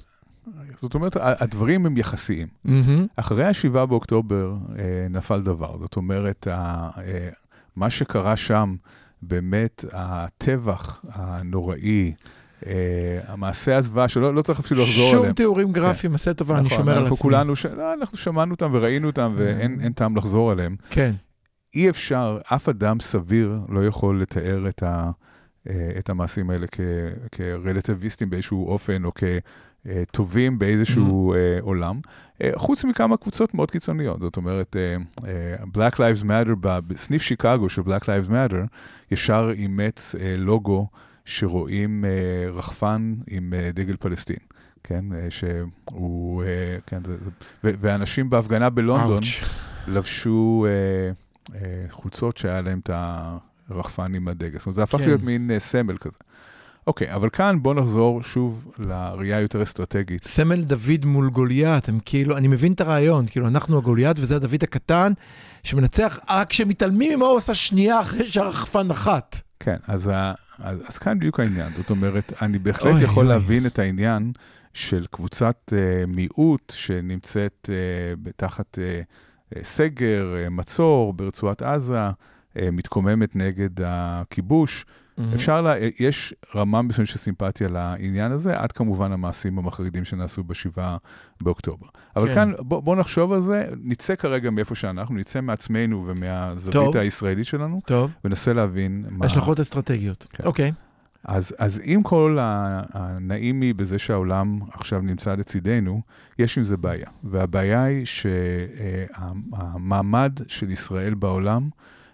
זאת 0.76 0.94
אומרת, 0.94 1.16
הדברים 1.20 1.86
הם 1.86 1.96
יחסיים. 1.96 2.48
Mm-hmm. 2.66 2.70
אחרי 3.16 3.44
ה-7 3.44 3.86
באוקטובר 3.86 4.54
אה, 4.78 5.06
נפל 5.10 5.40
דבר. 5.40 5.76
זאת 5.80 5.96
אומרת, 5.96 6.48
אה, 6.48 6.88
מה 7.76 7.90
שקרה 7.90 8.36
שם, 8.36 8.76
באמת, 9.22 9.84
הטבח 9.92 11.04
הנוראי, 11.08 12.12
Uh, 12.62 12.64
המעשה 13.26 13.76
הזוועה, 13.76 14.08
שלא 14.08 14.34
לא 14.34 14.42
צריך 14.42 14.58
אפילו 14.60 14.82
לחזור 14.82 15.08
עליהם. 15.10 15.24
שום 15.24 15.32
תיאורים 15.32 15.72
גרפיים, 15.72 16.14
עשה 16.14 16.34
טובה, 16.34 16.54
נכון, 16.54 16.66
אני 16.66 16.76
שומר 16.76 16.96
על 16.96 17.04
עצמי. 17.04 17.16
כולנו, 17.16 17.56
ש... 17.56 17.66
לא, 17.66 17.94
אנחנו 17.94 18.18
שמענו 18.18 18.54
אותם 18.54 18.70
וראינו 18.74 19.06
אותם, 19.06 19.34
ואין 19.36 19.92
טעם 19.92 20.16
לחזור 20.16 20.50
עליהם. 20.50 20.76
כן. 20.90 21.12
אי 21.74 21.90
אפשר, 21.90 22.38
אף 22.54 22.68
אדם 22.68 23.00
סביר 23.00 23.58
לא 23.68 23.86
יכול 23.86 24.22
לתאר 24.22 24.68
את, 24.68 24.82
ה, 24.82 25.10
את 25.98 26.10
המעשים 26.10 26.50
האלה 26.50 26.66
כ, 26.72 26.80
כרלטיביסטים 27.32 28.30
באיזשהו 28.30 28.68
אופן, 28.68 29.04
או 29.04 29.12
כ... 29.14 29.24
אה, 29.88 30.02
טובים 30.10 30.58
באיזשהו 30.58 31.34
mm-hmm. 31.34 31.62
עולם, 31.62 32.00
אה, 32.42 32.50
חוץ 32.56 32.84
מכמה 32.84 33.16
קבוצות 33.16 33.54
מאוד 33.54 33.70
קיצוניות. 33.70 34.20
זאת 34.20 34.36
אומרת, 34.36 34.76
Black 35.74 35.94
Lives 35.94 36.24
Matter, 36.24 36.54
בסניף 36.60 37.22
שיקגו 37.22 37.68
של 37.68 37.82
Black 37.82 38.02
Lives 38.02 38.28
Matter, 38.28 38.66
ישר 39.10 39.50
אימץ 39.54 40.14
לוגו 40.38 40.86
שרואים 41.24 42.04
רחפן 42.54 43.14
עם 43.26 43.54
דגל 43.74 43.96
פלסטין. 43.96 44.36
כן, 44.84 45.04
אה, 45.12 45.26
שהוא, 45.30 46.42
אה, 46.42 46.78
כן, 46.86 47.04
זה, 47.04 47.16
זה, 47.24 47.30
ואנשים 47.62 48.30
בהפגנה 48.30 48.70
בלונדון 48.70 49.12
אאוץ'. 49.12 49.42
לבשו 49.86 50.66
אה, 50.68 51.12
אה, 51.58 51.84
חולצות 51.90 52.36
שהיה 52.36 52.60
להם 52.60 52.78
את 52.78 52.90
הרחפן 53.70 54.14
עם 54.14 54.28
הדגל. 54.28 54.58
זאת 54.58 54.66
אומרת, 54.66 54.74
זה 54.74 54.82
הפך 54.82 54.98
כן. 54.98 55.04
להיות 55.04 55.22
מין 55.22 55.50
אה, 55.50 55.58
סמל 55.58 55.96
כזה. 55.96 56.18
אוקיי, 56.86 57.14
אבל 57.14 57.28
כאן 57.30 57.62
בוא 57.62 57.74
נחזור 57.74 58.22
שוב 58.22 58.72
לראייה 58.78 59.40
יותר 59.40 59.62
אסטרטגית. 59.62 60.24
סמל 60.24 60.62
דוד 60.62 61.04
מול 61.04 61.30
גוליית, 61.30 61.88
הם 61.88 61.98
כאילו, 62.04 62.36
אני 62.36 62.48
מבין 62.48 62.72
את 62.72 62.80
הרעיון, 62.80 63.26
כאילו 63.26 63.48
אנחנו 63.48 63.78
הגוליית 63.78 64.18
וזה 64.18 64.36
הדוד 64.36 64.62
הקטן 64.62 65.12
שמנצח 65.62 66.18
רק 66.30 66.50
כשמתעלמים 66.50 67.18
ממה 67.18 67.26
הוא 67.26 67.38
עשה 67.38 67.54
שנייה 67.54 68.00
אחרי 68.00 68.26
שהרחפן 68.28 68.86
נחת. 68.86 69.40
כן, 69.60 69.76
אז, 69.86 70.10
אז, 70.58 70.82
אז 70.88 70.98
כאן 70.98 71.18
בדיוק 71.18 71.40
העניין. 71.40 71.72
זאת 71.76 71.90
אומרת, 71.90 72.32
אני 72.42 72.58
בהחלט 72.58 72.94
אוי, 72.94 73.02
יכול 73.02 73.24
אוי. 73.26 73.32
להבין 73.34 73.66
את 73.66 73.78
העניין 73.78 74.32
של 74.74 75.06
קבוצת 75.10 75.72
אה, 75.72 76.06
מיעוט 76.06 76.72
שנמצאת 76.76 77.70
אה, 77.72 78.30
תחת 78.36 78.78
אה, 78.78 79.00
אה, 79.56 79.64
סגר, 79.64 80.34
אה, 80.36 80.48
מצור 80.50 81.12
ברצועת 81.12 81.62
עזה, 81.62 81.98
אה, 81.98 82.68
מתקוממת 82.72 83.36
נגד 83.36 83.70
הכיבוש. 83.84 84.84
אפשר, 85.34 85.60
לה, 85.60 85.74
יש 86.00 86.34
רמה 86.54 86.82
מסוימת 86.82 87.08
של 87.08 87.18
סימפתיה 87.18 87.68
לעניין 87.68 88.32
הזה, 88.32 88.58
עד 88.60 88.72
כמובן 88.72 89.12
המעשים 89.12 89.58
המחרידים 89.58 90.04
שנעשו 90.04 90.44
בשבעה 90.44 90.96
באוקטובר. 91.42 91.86
אבל 92.16 92.28
כן. 92.28 92.34
כאן, 92.34 92.52
בוא, 92.58 92.80
בוא 92.80 92.96
נחשוב 92.96 93.32
על 93.32 93.40
זה, 93.40 93.68
נצא 93.82 94.14
כרגע 94.14 94.50
מאיפה 94.50 94.74
שאנחנו, 94.74 95.14
נצא 95.14 95.40
מעצמנו 95.40 96.04
ומהזווית 96.06 96.72
טוב. 96.74 96.96
הישראלית 96.96 97.46
שלנו, 97.46 97.80
טוב, 97.86 98.10
וננסה 98.24 98.52
להבין 98.52 99.04
מה... 99.10 99.26
השלכות 99.26 99.60
אסטרטגיות. 99.60 100.26
כן. 100.30 100.44
אוקיי. 100.46 100.72
אז, 101.24 101.54
אז 101.58 101.80
עם 101.84 102.02
כל 102.02 102.38
ה- 102.40 102.82
הנעים 102.92 103.60
היא 103.60 103.74
בזה 103.74 103.98
שהעולם 103.98 104.58
עכשיו 104.72 105.00
נמצא 105.00 105.34
לצידנו, 105.34 106.02
יש 106.38 106.58
עם 106.58 106.64
זה 106.64 106.76
בעיה. 106.76 107.06
והבעיה 107.24 107.84
היא 107.84 108.06
שהמעמד 109.52 110.32
של 110.48 110.70
ישראל 110.70 111.14
בעולם 111.14 111.68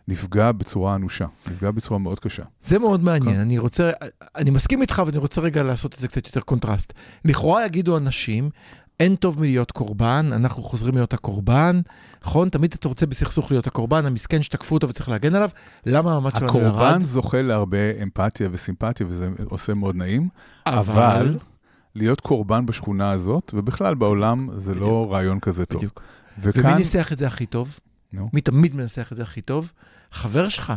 נפגע 0.09 0.53
בצורה 0.53 0.95
אנושה, 0.95 1.27
נפגע 1.47 1.71
בצורה 1.71 1.99
מאוד 1.99 2.21
קשה. 2.21 2.43
זה 2.65 2.79
מאוד 2.79 3.05
מעניין, 3.05 3.35
כן. 3.35 3.41
אני 3.41 3.59
רוצה, 3.59 3.91
אני 4.37 4.51
מסכים 4.51 4.83
איתך 4.83 5.03
ואני 5.07 5.19
רוצה 5.19 5.41
רגע 5.41 5.63
לעשות 5.63 5.95
את 5.95 5.99
זה 5.99 6.09
קצת 6.09 6.27
יותר 6.27 6.41
קונטרסט. 6.41 6.93
לכאורה 7.25 7.67
יגידו 7.67 7.97
אנשים, 7.97 8.51
אין 9.01 9.17
טוב 9.17 9.41
מלהיות 9.41 9.71
קורבן, 9.71 10.31
אנחנו 10.33 10.63
חוזרים 10.63 10.95
להיות 10.95 11.15
הקורבן, 11.15 11.81
נכון? 12.23 12.49
תמיד 12.49 12.75
אתה 12.79 12.89
רוצה 12.89 13.07
בסכסוך 13.07 13.51
להיות 13.51 13.67
הקורבן, 13.67 14.07
המסכן 14.07 14.43
שתקפו 14.43 14.75
אותו 14.75 14.89
וצריך 14.89 15.09
להגן 15.09 15.35
עליו, 15.35 15.51
למה 15.87 16.11
המעמד 16.11 16.37
שלנו 16.37 16.59
ירד? 16.59 16.67
הקורבן 16.67 17.01
זוכה 17.01 17.43
להרבה 17.43 18.03
אמפתיה 18.03 18.49
וסימפתיה, 18.53 19.07
וזה 19.07 19.29
עושה 19.45 19.75
מאוד 19.75 19.97
נעים, 19.97 20.29
אבל 20.67 21.39
להיות 21.95 22.21
קורבן 22.21 22.67
בשכונה 22.67 23.11
הזאת, 23.11 23.51
ובכלל 23.55 23.95
בעולם, 23.95 24.49
זה 24.53 24.75
לא 24.75 24.81
בדיוק. 24.81 25.13
רעיון 25.13 25.41
כזה 25.41 25.65
טוב. 25.65 25.79
בדיוק. 25.79 26.03
ומי 26.39 26.53
וכאן, 26.59 26.77
ניסח 26.77 27.13
את 27.13 27.19
זה 27.19 27.27
הכי 27.27 27.47
טוב? 27.47 27.79
נו. 28.13 28.29
מי 28.33 28.41
תמיד 28.41 28.77
מנסח 28.77 29.09
את 29.13 29.17
זה 29.17 29.23
הכי 29.23 29.41
טוב? 29.41 29.73
חבר 30.13 30.49
שלך, 30.49 30.73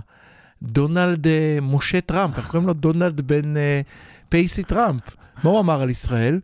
דונלד 0.64 1.28
אה, 1.28 1.58
משה 1.62 2.02
טראמפ, 2.02 2.36
אנחנו 2.36 2.52
קוראים 2.52 2.68
לו 2.68 2.74
דונלד 2.74 3.22
בן 3.22 3.58
אה, 3.58 3.82
פייסי 4.30 4.64
טראמפ. 4.64 5.04
מה 5.44 5.50
הוא 5.50 5.60
אמר 5.60 5.82
על 5.82 5.90
ישראל? 5.90 6.40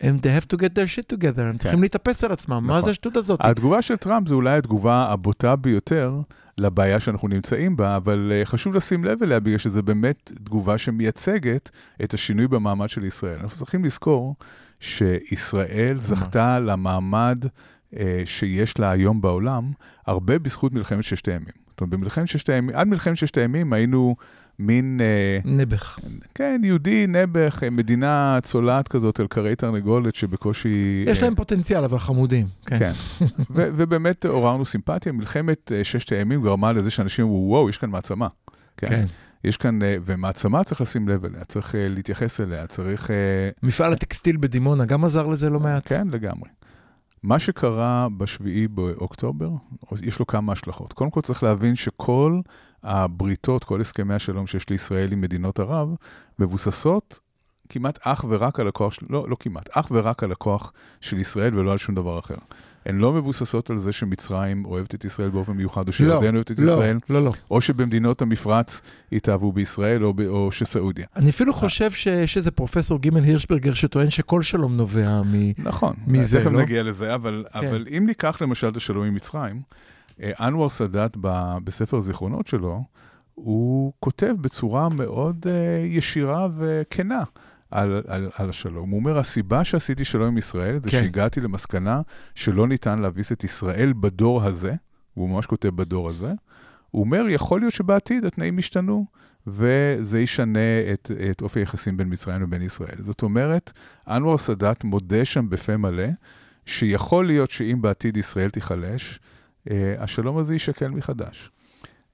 הם 0.00 0.18
they 0.22 0.42
have 0.42 0.46
to 0.54 0.58
get 0.58 0.68
their 0.68 0.88
shit 0.96 1.16
together, 1.16 1.40
הם 1.40 1.58
צריכים 1.58 1.82
להתאפס 1.82 2.24
על 2.24 2.32
עצמם, 2.32 2.54
מה 2.54 2.60
כן. 2.60 2.66
נכון. 2.68 2.82
זה 2.82 2.90
השטות 2.90 3.16
הזאת? 3.16 3.40
התגובה 3.42 3.82
של 3.82 3.96
טראמפ 3.96 4.28
זה 4.28 4.34
אולי 4.34 4.58
התגובה 4.58 5.06
הבוטה 5.10 5.56
ביותר 5.56 6.20
לבעיה 6.58 7.00
שאנחנו 7.00 7.28
נמצאים 7.28 7.76
בה, 7.76 7.96
אבל 7.96 8.32
אה, 8.34 8.44
חשוב 8.44 8.74
לשים 8.74 9.04
לב 9.04 9.22
אליה, 9.22 9.40
בגלל 9.40 9.58
שזו 9.58 9.82
באמת 9.82 10.32
תגובה 10.44 10.78
שמייצגת 10.78 11.70
את 12.04 12.14
השינוי 12.14 12.48
במעמד 12.48 12.88
של 12.88 13.04
ישראל. 13.04 13.38
אנחנו 13.40 13.56
צריכים 13.56 13.84
לזכור 13.84 14.36
שישראל 14.80 15.96
זכתה 15.98 16.58
למעמד 16.58 17.44
אה, 17.96 18.22
שיש 18.24 18.78
לה 18.78 18.90
היום 18.90 19.20
בעולם, 19.20 19.72
הרבה 20.06 20.38
בזכות 20.38 20.72
מלחמת 20.72 21.04
ששת 21.04 21.28
הימים. 21.28 21.65
זאת 21.76 21.80
אומרת, 21.80 21.92
במלחמת 21.92 22.28
ששת 22.28 22.48
הימים, 22.48 22.76
עד 22.76 22.86
מלחמת 22.86 23.16
ששת 23.16 23.38
הימים 23.38 23.72
היינו 23.72 24.16
מין... 24.58 25.00
אה, 25.00 25.38
נעבך. 25.44 25.98
כן, 26.34 26.60
יהודי 26.64 27.06
נעבך, 27.06 27.62
מדינה 27.70 28.38
צולעת 28.42 28.88
כזאת 28.88 29.20
על 29.20 29.26
כרי 29.26 29.56
תרנגולת 29.56 30.14
שבקושי... 30.14 31.04
יש 31.06 31.18
אה, 31.18 31.24
להם 31.24 31.34
פוטנציאל, 31.34 31.84
אבל 31.84 31.98
חמודים. 31.98 32.46
כן. 32.66 32.78
כן, 32.78 32.92
ו- 33.50 33.68
ובאמת 33.76 34.24
עוררנו 34.24 34.64
סימפתיה. 34.64 35.12
מלחמת 35.12 35.72
אה, 35.72 35.84
ששת 35.84 36.12
הימים 36.12 36.42
גרמה 36.42 36.72
לזה 36.72 36.90
שאנשים 36.90 37.24
אמרו, 37.24 37.46
וואו, 37.48 37.70
יש 37.70 37.78
כאן 37.78 37.90
מעצמה. 37.90 38.28
כן. 38.76 38.88
כן. 38.88 39.04
יש 39.44 39.56
כאן, 39.56 39.78
ומעצמה 39.82 40.64
צריך 40.64 40.80
לשים 40.80 41.08
לב 41.08 41.24
אליה, 41.24 41.44
צריך 41.44 41.74
להתייחס 41.78 42.40
אליה, 42.40 42.66
צריך... 42.66 43.10
מפעל 43.62 43.92
הטקסטיל 43.92 44.36
בדימונה 44.36 44.84
גם 44.84 45.04
עזר 45.04 45.26
לזה 45.26 45.50
לא 45.50 45.60
מעט. 45.60 45.82
כן, 45.88 46.08
לגמרי. 46.10 46.48
מה 47.26 47.38
שקרה 47.38 48.08
בשביעי 48.16 48.68
באוקטובר, 48.68 49.50
יש 50.02 50.18
לו 50.18 50.26
כמה 50.26 50.52
השלכות. 50.52 50.92
קודם 50.92 51.10
כל 51.10 51.20
צריך 51.20 51.42
להבין 51.42 51.76
שכל 51.76 52.40
הבריתות, 52.82 53.64
כל 53.64 53.80
הסכמי 53.80 54.14
השלום 54.14 54.46
שיש 54.46 54.70
לישראל 54.70 55.12
עם 55.12 55.20
מדינות 55.20 55.60
ערב, 55.60 55.94
מבוססות 56.38 57.18
כמעט 57.68 57.98
אך 58.02 58.24
ורק 58.28 58.60
על 58.60 58.68
הכוח, 58.68 58.94
לא, 59.10 59.26
לא 59.28 59.36
כמעט, 59.40 59.68
אך 59.72 59.88
ורק 59.90 60.22
על 60.22 60.32
הכוח 60.32 60.72
של 61.00 61.18
ישראל 61.18 61.58
ולא 61.58 61.72
על 61.72 61.78
שום 61.78 61.94
דבר 61.94 62.18
אחר. 62.18 62.34
הן 62.86 62.98
לא 62.98 63.12
מבוססות 63.12 63.70
על 63.70 63.78
זה 63.78 63.92
שמצרים 63.92 64.64
אוהבת 64.64 64.94
את 64.94 65.04
ישראל 65.04 65.28
באופן 65.28 65.52
מיוחד, 65.52 65.88
או 65.88 65.92
שירדן 65.92 66.34
אוהבת 66.34 66.50
את 66.50 66.60
לא, 66.60 66.72
ישראל, 66.72 66.98
לא, 67.10 67.24
לא. 67.24 67.32
או 67.50 67.60
שבמדינות 67.60 68.22
המפרץ 68.22 68.80
התאהבו 69.12 69.52
בישראל, 69.52 70.04
או, 70.04 70.14
או 70.28 70.52
שסעודיה. 70.52 71.06
אני 71.16 71.30
אפילו 71.30 71.54
חושב 71.54 71.90
שיש 71.90 72.36
איזה 72.36 72.50
פרופסור 72.50 72.98
גימל 72.98 73.24
הירשברגר 73.24 73.74
שטוען 73.74 74.10
שכל 74.10 74.42
שלום 74.42 74.76
נובע 74.76 75.22
מ... 75.22 75.34
נכון, 75.58 75.94
מזה, 76.06 76.40
תכף 76.40 76.50
לא? 76.50 76.60
נגיע 76.60 76.82
לזה, 76.82 77.14
אבל, 77.14 77.44
כן. 77.52 77.58
אבל 77.58 77.86
אם 77.96 78.06
ניקח 78.06 78.42
למשל 78.42 78.68
את 78.68 78.76
השלום 78.76 79.06
עם 79.06 79.14
מצרים, 79.14 79.62
אה, 80.22 80.30
אנואר 80.40 80.68
סאדאת 80.68 81.16
בספר 81.64 82.00
זיכרונות 82.00 82.46
שלו, 82.46 82.82
הוא 83.34 83.92
כותב 84.00 84.34
בצורה 84.40 84.88
מאוד 84.88 85.46
אה, 85.48 85.86
ישירה 85.86 86.48
וכנה 86.56 87.22
על, 87.70 88.02
על, 88.06 88.30
על 88.36 88.48
השלום. 88.48 88.90
הוא 88.90 89.00
אומר, 89.00 89.18
הסיבה 89.18 89.64
שעשיתי 89.64 90.04
שלום 90.04 90.26
עם 90.26 90.38
ישראל, 90.38 90.76
זה 90.82 90.90
כן. 90.90 91.00
שהגעתי 91.00 91.40
למסקנה 91.40 92.00
שלא 92.34 92.68
ניתן 92.68 92.98
להביס 92.98 93.32
את 93.32 93.44
ישראל 93.44 93.92
בדור 94.00 94.44
הזה, 94.44 94.74
הוא 95.14 95.30
ממש 95.30 95.46
כותב 95.46 95.68
בדור 95.68 96.08
הזה, 96.08 96.32
הוא 96.90 97.04
אומר, 97.04 97.24
יכול 97.28 97.60
להיות 97.60 97.72
שבעתיד 97.72 98.24
התנאים 98.24 98.58
ישתנו, 98.58 99.06
וזה 99.46 100.20
ישנה 100.20 100.92
את, 100.92 101.10
את 101.30 101.42
אופי 101.42 101.60
היחסים 101.60 101.96
בין 101.96 102.12
מצרים 102.12 102.42
לבין 102.42 102.62
ישראל. 102.62 102.96
זאת 102.98 103.22
אומרת, 103.22 103.72
אנואר 104.08 104.38
סאדאת 104.38 104.84
מודה 104.84 105.24
שם 105.24 105.50
בפה 105.50 105.76
מלא, 105.76 106.08
שיכול 106.66 107.26
להיות 107.26 107.50
שאם 107.50 107.78
בעתיד 107.82 108.16
ישראל 108.16 108.50
תיחלש, 108.50 109.20
אה, 109.70 109.94
השלום 109.98 110.38
הזה 110.38 110.52
יישקל 110.52 110.88
מחדש. 110.88 111.50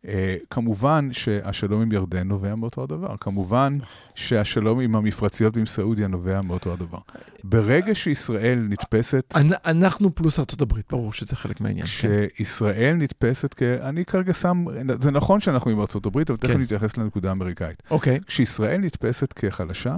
אה, 0.09 0.37
כמובן 0.51 1.09
שהשלום 1.13 1.83
עם 1.83 1.93
ירדן 1.93 2.29
נובע 2.29 2.55
מאותו 2.55 2.83
הדבר. 2.83 3.17
כמובן 3.21 3.79
שהשלום 4.15 4.81
עם 4.81 4.97
המפרציות 4.97 5.57
ועם 5.57 5.67
סעודיה 5.67 6.09
נובע 6.09 6.41
מאותו 6.43 6.73
הדבר. 6.73 6.99
ברגע 7.45 7.95
שישראל 7.95 8.67
נתפסת... 8.69 9.35
אנ- 9.37 9.51
אנחנו 9.67 10.15
פלוס 10.15 10.39
הברית, 10.63 10.87
ברור 10.91 11.13
שזה 11.13 11.37
חלק 11.37 11.61
מהעניין. 11.61 11.87
כן. 11.87 12.09
כשישראל 12.35 12.95
נתפסת 12.95 13.55
כ... 13.57 13.63
אני 13.63 14.05
כרגע 14.05 14.35
שם... 14.35 14.65
זה 15.01 15.11
נכון 15.11 15.41
שאנחנו 15.41 15.71
עם 15.71 15.79
הברית, 16.07 16.31
אבל 16.31 16.39
תכף 16.39 16.53
כן. 16.53 16.61
נתייחס 16.61 16.97
לנקודה 16.97 17.29
האמריקאית. 17.29 17.83
אוקיי. 17.91 18.19
כשישראל 18.27 18.81
נתפסת 18.81 19.33
כחלשה, 19.33 19.97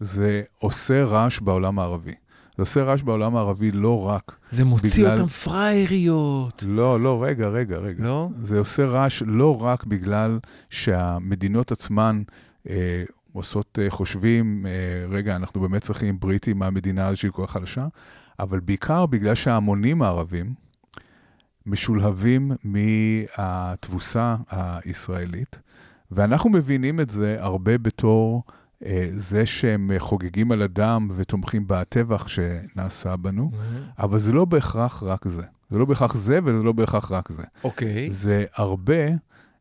זה 0.00 0.42
עושה 0.58 1.04
רעש 1.04 1.40
בעולם 1.40 1.78
הערבי. 1.78 2.14
זה 2.56 2.62
עושה 2.62 2.82
רעש 2.82 3.02
בעולם 3.02 3.36
הערבי 3.36 3.72
לא 3.72 4.02
רק... 4.06 4.36
זה 4.50 4.64
מוציא 4.64 5.04
בגלל- 5.04 5.12
אותם 5.18 5.26
פראייריות. 5.28 6.64
לא, 6.66 7.00
לא, 7.00 7.22
רגע, 7.24 7.48
רגע, 7.48 7.76
רגע. 7.76 8.04
לא? 8.04 8.28
זה 8.36 8.58
עושה 8.58 8.84
רעש 8.86 9.22
לא 9.26 9.62
רק 9.62 9.84
בגלל 9.84 10.38
שהמדינות 10.70 11.72
עצמן 11.72 12.22
אה, 12.70 13.04
עושות 13.32 13.78
אה, 13.82 13.90
חושבים, 13.90 14.66
אה, 14.66 14.72
רגע, 15.16 15.36
אנחנו 15.36 15.60
באמת 15.60 15.82
צריכים 15.82 16.20
בריטים 16.20 16.58
מהמדינה 16.58 17.06
הזו 17.06 17.16
שהיא 17.16 17.30
כל 17.30 17.46
כך 17.46 17.52
חלשה, 17.52 17.86
אבל 18.40 18.60
בעיקר 18.60 19.06
בגלל 19.06 19.34
שההמונים 19.34 20.02
הערבים 20.02 20.54
משולהבים 21.66 22.52
מהתבוסה 22.64 24.36
הישראלית, 24.50 25.58
ואנחנו 26.10 26.50
מבינים 26.50 27.00
את 27.00 27.10
זה 27.10 27.36
הרבה 27.40 27.78
בתור 27.78 28.42
זה 29.10 29.46
שהם 29.46 29.90
חוגגים 29.98 30.52
על 30.52 30.62
הדם 30.62 31.08
ותומכים 31.16 31.64
בטבח 31.66 32.28
שנעשה 32.28 33.16
בנו, 33.16 33.50
אבל 33.98 34.18
זה 34.18 34.32
לא 34.32 34.44
בהכרח 34.44 35.02
רק 35.02 35.28
זה. 35.28 35.42
זה 35.70 35.78
לא 35.78 35.84
בהכרח 35.84 36.14
זה 36.16 36.38
וזה 36.44 36.62
לא 36.62 36.72
בהכרח 36.72 37.12
רק 37.12 37.32
זה. 37.32 37.42
אוקיי. 37.64 38.10
זה 38.10 38.44
הרבה 38.54 39.06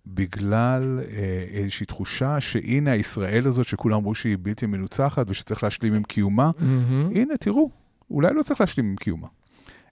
בגלל 0.07 0.99
אה, 1.11 1.45
איזושהי 1.49 1.85
תחושה 1.85 2.41
שהנה 2.41 2.91
הישראל 2.91 3.47
הזאת 3.47 3.65
שכולם 3.65 3.95
אמרו 3.95 4.15
שהיא 4.15 4.37
בלתי 4.41 4.65
מנוצחת 4.65 5.29
ושצריך 5.29 5.63
להשלים 5.63 5.93
עם 5.93 6.03
קיומה, 6.03 6.51
מהמם. 6.59 7.09
הנה 7.15 7.37
תראו, 7.37 7.69
אולי 8.11 8.33
לא 8.33 8.43
צריך 8.43 8.61
להשלים 8.61 8.85
עם 8.85 8.95
קיומה. 8.95 9.27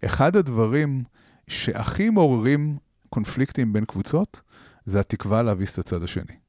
אחד 0.06 0.36
הדברים 0.36 1.04
שהכי 1.48 2.10
מעוררים 2.10 2.78
קונפליקטים 3.10 3.74
בין 3.74 3.86
קבוצות, 3.86 4.42
זה 4.86 5.00
התקווה 5.00 5.42
להביס 5.42 5.74
את 5.74 5.80
הצד 5.80 6.04
השני. 6.04 6.43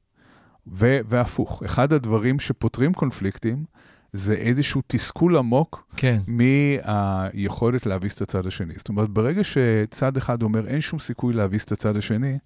ו- 0.67 0.99
והפוך, 1.09 1.63
אחד 1.63 1.93
הדברים 1.93 2.39
שפותרים 2.39 2.93
קונפליקטים, 2.93 3.65
זה 4.13 4.33
איזשהו 4.33 4.81
תסכול 4.87 5.37
עמוק 5.37 5.87
כן. 5.95 6.21
מהיכולת 6.27 7.85
להביס 7.85 8.15
את 8.15 8.21
הצד 8.21 8.47
השני. 8.47 8.73
זאת 8.77 8.89
אומרת, 8.89 9.09
ברגע 9.09 9.43
שצד 9.43 10.17
אחד 10.17 10.43
אומר, 10.43 10.67
אין 10.67 10.81
שום 10.81 10.99
סיכוי 10.99 11.33
להביס 11.33 11.63
את 11.63 11.71
הצד 11.71 11.97
השני, 11.97 12.37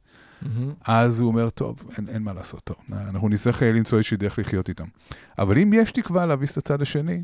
מהמם. 0.41 0.73
אז 0.85 1.19
הוא 1.19 1.27
אומר, 1.27 1.49
טוב, 1.49 1.89
אין, 1.97 2.07
אין 2.09 2.23
מה 2.23 2.33
לעשות, 2.33 2.63
טוב, 2.63 2.77
אנחנו 2.91 3.29
נצטרך 3.29 3.63
אה, 3.63 3.71
למצוא 3.71 3.97
איזושהי 3.97 4.17
דרך 4.17 4.39
לחיות 4.39 4.69
איתם. 4.69 4.85
אבל 5.39 5.57
אם 5.57 5.73
יש 5.73 5.91
תקווה 5.91 6.25
להביס 6.25 6.51
את 6.51 6.57
הצד 6.57 6.81
השני, 6.81 7.23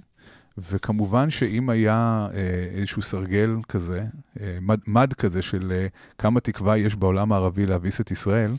וכמובן 0.58 1.30
שאם 1.30 1.70
היה 1.70 2.28
אה, 2.34 2.40
איזשהו 2.76 3.02
סרגל 3.02 3.56
כזה, 3.70 4.04
אה, 4.42 4.58
מד, 4.62 4.80
מד 4.88 5.14
כזה 5.14 5.42
של 5.42 5.72
אה, 5.72 5.88
כמה 6.18 6.40
תקווה 6.40 6.78
יש 6.78 6.96
בעולם 6.96 7.32
הערבי 7.32 7.66
להביס 7.66 8.02
את 8.02 8.12
ישראל, 8.12 8.56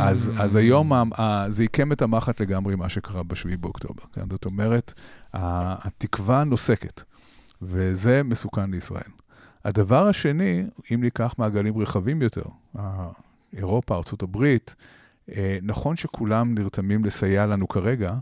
אז, 0.00 0.30
Mm. 0.34 0.42
אז 0.42 0.56
היום 0.56 0.92
ה, 0.92 1.02
ה, 1.18 1.50
זה 1.50 1.62
עיקם 1.62 1.92
את 1.92 2.02
המחט 2.02 2.40
לגמרי 2.40 2.76
מה 2.76 2.88
שקרה 2.88 3.22
ב-7 3.22 3.56
באוקטובר. 3.60 4.02
כן? 4.12 4.30
זאת 4.30 4.44
אומרת, 4.44 4.92
התקווה 5.34 6.44
נוסקת, 6.44 7.02
וזה 7.62 8.22
מסוכן 8.22 8.70
לישראל. 8.70 9.10
הדבר 9.64 10.06
השני, 10.06 10.64
אם 10.94 11.00
ניקח 11.00 11.34
מעגלים 11.38 11.78
רחבים 11.78 12.22
יותר, 12.22 12.44
אירופה, 13.56 13.94
ארה"ב, 13.94 14.56
נכון 15.62 15.96
שכולם 15.96 16.54
נרתמים 16.54 17.04
לסייע 17.04 17.46
לנו 17.46 17.68
כרגע, 17.68 18.14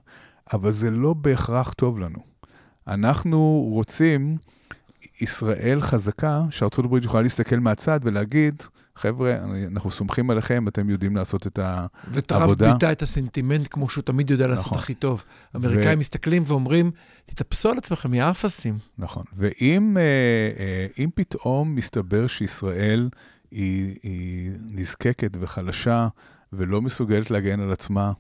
אבל 0.53 0.71
זה 0.71 0.91
לא 0.91 1.15
בהכרח 1.15 1.73
טוב 1.73 1.99
לנו. 1.99 2.30
אנחנו 2.89 3.69
רוצים 3.73 4.37
ישראל 5.21 5.81
חזקה, 5.81 6.43
שארה"ב 6.51 7.05
יכולה 7.05 7.23
להסתכל 7.23 7.57
מהצד 7.57 8.01
ולהגיד, 8.03 8.63
חבר'ה, 8.97 9.39
אנחנו 9.67 9.91
סומכים 9.91 10.31
עליכם, 10.31 10.69
אתם 10.69 10.91
יודעים 10.91 11.17
לעשות 11.17 11.47
את 11.47 11.59
ה... 11.59 11.87
וטראמפ. 12.13 12.57
ביטא 12.57 12.93
את 12.93 13.03
הסנטימנט 13.03 13.69
כמו 13.71 13.89
שהוא 13.89 14.03
תמיד 14.03 14.31
יודע 14.31 14.47
לעשות 14.47 14.67
נכון. 14.67 14.79
הכי 14.79 14.95
טוב. 14.95 15.25
האמריקאים 15.55 15.99
מסתכלים 15.99 16.43
ואומרים, 16.47 16.91
תתאפסו 17.27 17.71
על 17.71 17.79
עצמכם, 17.79 18.15
יא 18.15 18.31
אפסים. 18.31 18.79
נכון. 18.99 19.25
ואם 19.33 19.97
אה, 19.97 20.03
אה, 20.59 20.87
אם 20.99 21.11
פתאום 21.15 21.75
מסתבר 21.75 22.27
שישראל 22.27 23.09
היא, 23.51 23.97
היא 24.03 24.51
נזקקת 24.61 25.31
וחלשה 25.41 26.09
ולא 26.53 26.83
מסוגלת 26.83 27.31
להגן 27.31 27.61
על 27.61 27.73
עצמה, 27.73 28.13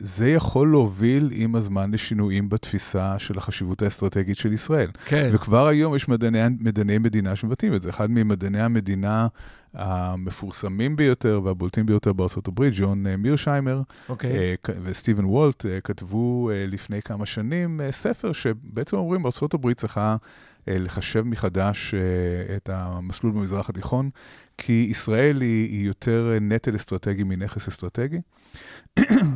זה 0.00 0.28
יכול 0.28 0.70
להוביל 0.70 1.30
עם 1.32 1.54
הזמן 1.54 1.90
לשינויים 1.90 2.48
בתפיסה 2.48 3.18
של 3.18 3.38
החשיבות 3.38 3.82
האסטרטגית 3.82 4.36
של 4.36 4.52
ישראל. 4.52 4.90
כן. 5.04 5.30
וכבר 5.34 5.66
היום 5.66 5.96
יש 5.96 6.08
מדעני, 6.08 6.38
מדעני 6.60 6.98
מדינה 6.98 7.36
שמבטאים 7.36 7.74
את 7.74 7.82
זה. 7.82 7.90
אחד 7.90 8.10
ממדעני 8.10 8.60
המדינה 8.60 9.26
המפורסמים 9.74 10.96
ביותר 10.96 11.40
והבולטים 11.44 11.86
ביותר 11.86 12.12
בארה"ב, 12.12 12.68
ג'ון 12.72 13.06
אה, 13.06 13.16
מירשיימר, 13.16 13.82
אוקיי. 14.08 14.32
אה, 14.32 14.54
וסטיבן 14.82 15.24
וולט 15.24 15.66
אה, 15.66 15.80
כתבו 15.80 16.50
אה, 16.50 16.64
לפני 16.68 17.02
כמה 17.02 17.26
שנים 17.26 17.80
אה, 17.80 17.92
ספר 17.92 18.32
שבעצם 18.32 18.96
אומרים, 18.96 19.26
ארה"ב 19.26 19.72
צריכה 19.72 20.16
אה, 20.68 20.78
לחשב 20.78 21.22
מחדש 21.22 21.94
אה, 21.94 22.56
את 22.56 22.68
המסלול 22.72 23.32
במזרח 23.32 23.70
התיכון, 23.70 24.10
כי 24.58 24.86
ישראל 24.90 25.40
היא, 25.40 25.86
יותר 25.86 26.30
אה, 26.34 26.40
נטל 26.40 26.76
אסטרטגי 26.76 27.22
מנכס 27.22 27.68
אסטרטגי. 27.68 28.20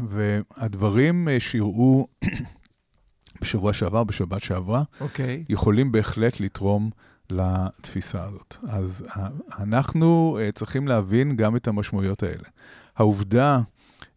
והדברים 0.09 1.28
אה, 1.28 1.40
שאירעו 1.40 2.09
בשבוע 3.42 3.72
שעבר, 3.72 4.04
בשבת 4.04 4.42
שעברה, 4.42 4.83
אוקיי. 5.00 5.44
יכולים 5.48 5.92
בהחלט 5.92 6.40
לתרום 6.40 6.90
לתפיסה 7.30 8.24
הזאת. 8.24 8.56
אז 8.68 9.04
ה- 9.16 9.28
אנחנו 9.62 10.38
אה, 10.40 10.52
צריכים 10.52 10.88
להבין 10.88 11.37
גם 11.37 11.56
את 11.56 11.68
המשמעויות 11.68 12.22
האלה. 12.22 12.48
העובדה 12.96 13.61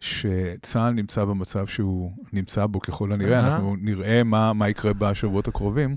שצה"ל 0.03 0.93
נמצא 0.93 1.25
במצב 1.25 1.67
שהוא 1.67 2.11
נמצא 2.33 2.65
בו 2.65 2.79
ככל 2.79 3.11
הנראה, 3.11 3.39
אהה. 3.39 3.47
אנחנו 3.55 3.75
נראה 3.81 4.23
מה, 4.23 4.53
מה 4.53 4.69
יקרה 4.69 4.93
בשבועות 4.93 5.47
הקרובים, 5.47 5.95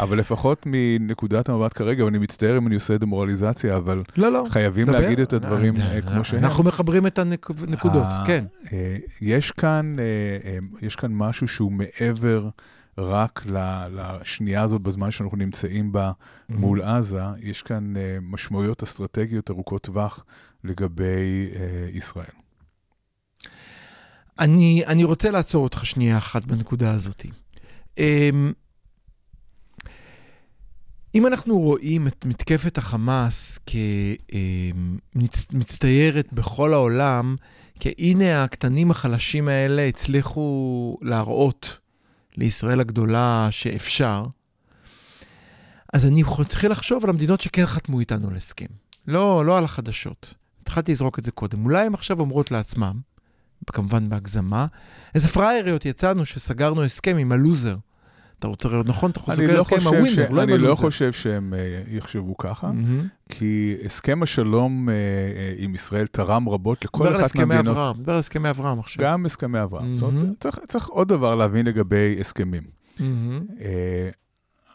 אבל 0.00 0.18
לפחות 0.18 0.62
מנקודת 0.66 1.48
המבט 1.48 1.78
כרגע, 1.78 2.04
ואני 2.04 2.18
מצטער 2.18 2.58
אם 2.58 2.66
אני 2.66 2.74
עושה 2.74 2.98
דמורליזציה, 2.98 3.76
אבל 3.76 4.02
לא, 4.16 4.32
לא. 4.32 4.44
חייבים 4.50 4.86
דבר. 4.86 5.00
להגיד 5.00 5.20
את 5.20 5.32
הדברים 5.32 5.74
אה, 5.76 6.00
כמו 6.00 6.24
שהם. 6.24 6.44
אנחנו 6.44 6.64
מחברים 6.64 7.06
את 7.06 7.18
הנקודות, 7.18 8.06
ה- 8.10 8.22
כן. 8.26 8.44
אה, 8.72 8.96
יש 9.20 9.50
כאן, 9.50 9.94
אה, 9.98 10.04
אה, 10.50 10.58
יש 10.82 10.96
כאן 10.96 11.12
משהו 11.14 11.48
שהוא 11.48 11.72
מעבר 11.72 12.48
רק 12.98 13.42
ל- 13.46 13.86
לשנייה 14.20 14.62
הזאת 14.62 14.80
בזמן 14.82 15.10
שאנחנו 15.10 15.36
נמצאים 15.36 15.92
בה 15.92 16.12
מול 16.48 16.82
עזה, 16.82 17.20
יש 17.42 17.62
כאן 17.62 17.96
אה, 17.96 18.18
משמעויות 18.22 18.82
אסטרטגיות 18.82 19.50
ארוכות 19.50 19.82
טווח 19.82 20.24
לגבי 20.64 21.06
אה, 21.56 21.60
ישראל. 21.92 22.26
אני, 24.38 24.82
אני 24.86 25.04
רוצה 25.04 25.30
לעצור 25.30 25.64
אותך 25.64 25.86
שנייה 25.86 26.18
אחת 26.18 26.44
בנקודה 26.44 26.94
הזאת. 26.94 27.26
אמ, 27.98 28.52
אם 31.14 31.26
אנחנו 31.26 31.58
רואים 31.58 32.06
את 32.06 32.24
מתקפת 32.24 32.78
החמאס 32.78 33.58
כמצטיירת 35.12 36.32
בכל 36.32 36.72
העולם, 36.72 37.36
כי 37.80 37.92
הנה 37.98 38.44
הקטנים 38.44 38.90
החלשים 38.90 39.48
האלה 39.48 39.86
הצליחו 39.86 40.96
להראות 41.02 41.78
לישראל 42.36 42.80
הגדולה 42.80 43.48
שאפשר, 43.50 44.26
אז 45.92 46.06
אני 46.06 46.22
מתחיל 46.38 46.70
לחשוב 46.70 47.04
על 47.04 47.10
המדינות 47.10 47.40
שכן 47.40 47.66
חתמו 47.66 48.00
איתנו 48.00 48.28
על 48.28 48.36
הסכם. 48.36 48.66
לא, 49.06 49.44
לא 49.46 49.58
על 49.58 49.64
החדשות. 49.64 50.34
התחלתי 50.62 50.92
לזרוק 50.92 51.18
את 51.18 51.24
זה 51.24 51.30
קודם. 51.30 51.64
אולי 51.64 51.86
הן 51.86 51.94
עכשיו 51.94 52.20
אומרות 52.20 52.50
לעצמם, 52.50 53.00
כמובן 53.70 54.08
בהגזמה, 54.08 54.66
איזה 55.14 55.28
פראייריות 55.28 55.86
יצאנו 55.86 56.24
שסגרנו 56.24 56.84
הסכם 56.84 57.16
עם 57.16 57.32
הלוזר. 57.32 57.76
אתה 58.38 58.46
רוצה 58.46 58.68
לראות 58.68 58.86
נכון? 58.86 59.10
אתה 59.10 59.20
סוגר 59.20 59.54
לא 59.56 59.60
הסכם 59.60 59.80
ש... 59.80 59.86
הווינר, 59.86 60.30
לא 60.30 60.42
עם 60.42 60.48
אני 60.48 60.58
לא 60.58 60.66
הלוזר. 60.66 60.74
חושב 60.74 61.12
שהם 61.12 61.54
אה, 61.54 61.82
יחשבו 61.88 62.36
ככה. 62.36 62.70
כי 63.28 63.76
הסכם 63.84 64.22
השלום 64.22 64.88
אה, 64.88 64.94
אה, 64.94 65.54
עם 65.56 65.74
ישראל 65.74 66.06
תרם 66.06 66.48
רבות 66.48 66.84
לכל 66.84 67.16
אחת 67.16 67.36
מהמדינות. 67.36 67.98
דבר 67.98 68.12
על 68.12 68.18
הסכמי 68.18 68.50
אברהם 68.50 68.78
עכשיו. 68.78 69.04
גם 69.04 69.26
הסכמי 69.26 69.62
אברהם. 69.62 69.96
זאת 69.96 70.02
אומרת. 70.02 70.26
צריך, 70.40 70.58
צריך 70.68 70.88
עוד 70.88 71.08
דבר 71.08 71.34
להבין 71.34 71.66
לגבי 71.66 72.16
הסכמים. 72.20 72.62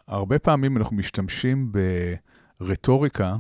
הרבה 0.08 0.40
פעמים 0.40 0.78
אנחנו 0.78 0.96
משתמשים 0.96 1.72
ברטוריקה 2.60 3.36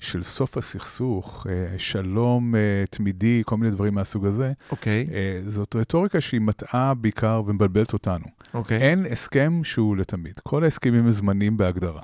של 0.00 0.22
סוף 0.22 0.56
הסכסוך, 0.56 1.46
אה, 1.50 1.78
שלום 1.78 2.54
אה, 2.54 2.60
תמידי, 2.90 3.42
כל 3.46 3.56
מיני 3.56 3.70
דברים 3.70 3.94
מהסוג 3.94 4.26
הזה. 4.26 4.52
אוקיי, 4.70 5.06
אה, 5.12 5.40
זאת 5.50 5.76
רטוריקה 5.76 6.20
שהיא 6.20 6.40
מטעה 6.40 6.94
בעיקר 6.94 7.42
ומבלבלת 7.46 7.92
אותנו. 7.92 8.24
אוקיי. 8.54 8.78
אין 8.78 9.06
הסכם 9.10 9.60
שהוא 9.64 9.96
לתמיד. 9.96 10.40
כל 10.42 10.64
ההסכמים 10.64 11.04
הם 11.04 11.10
זמניים 11.10 11.56
בהגדרה. 11.56 12.02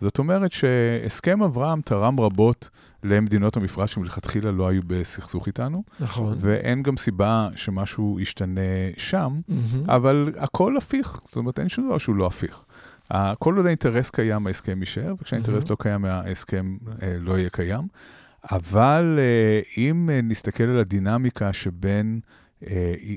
זאת 0.00 0.18
אומרת 0.18 0.52
שהסכם 0.52 1.42
אברהם 1.42 1.80
תרם 1.80 2.20
רבות 2.20 2.70
למדינות 3.04 3.56
המפרץ 3.56 3.90
שמלכתחילה 3.90 4.52
לא 4.52 4.68
היו 4.68 4.82
בסכסוך 4.86 5.46
איתנו, 5.46 5.82
נכון. 6.00 6.36
ואין 6.40 6.82
גם 6.82 6.96
סיבה 6.96 7.48
שמשהו 7.56 8.20
ישתנה 8.20 8.60
שם. 8.96 9.36
מהמם. 9.48 9.90
אבל 9.90 10.32
הכל 10.36 10.76
הפיך, 10.76 11.20
זאת 11.24 11.36
אומרת, 11.36 11.58
אין 11.58 11.68
שום 11.68 11.86
דבר 11.86 11.98
שהוא 11.98 12.16
לא 12.16 12.26
הפיך. 12.26 12.64
כל 13.38 13.56
עוד 13.56 13.66
האינטרס 13.66 14.10
קיים, 14.10 14.46
ההסכם 14.46 14.80
יישאר, 14.80 15.14
וכשהאינטרס 15.20 15.54
מהמם. 15.54 15.70
לא 15.70 15.76
קיים, 15.78 16.04
ההסכם 16.04 16.76
אה, 17.02 17.16
לא 17.20 17.38
יהיה 17.38 17.50
קיים. 17.50 17.88
אבל 18.50 19.18
אה, 19.18 19.60
אם 19.76 20.10
אה, 20.12 20.20
נסתכל 20.22 20.64
על 20.64 20.78
הדינמיקה 20.78 21.52
שבין 21.52 22.20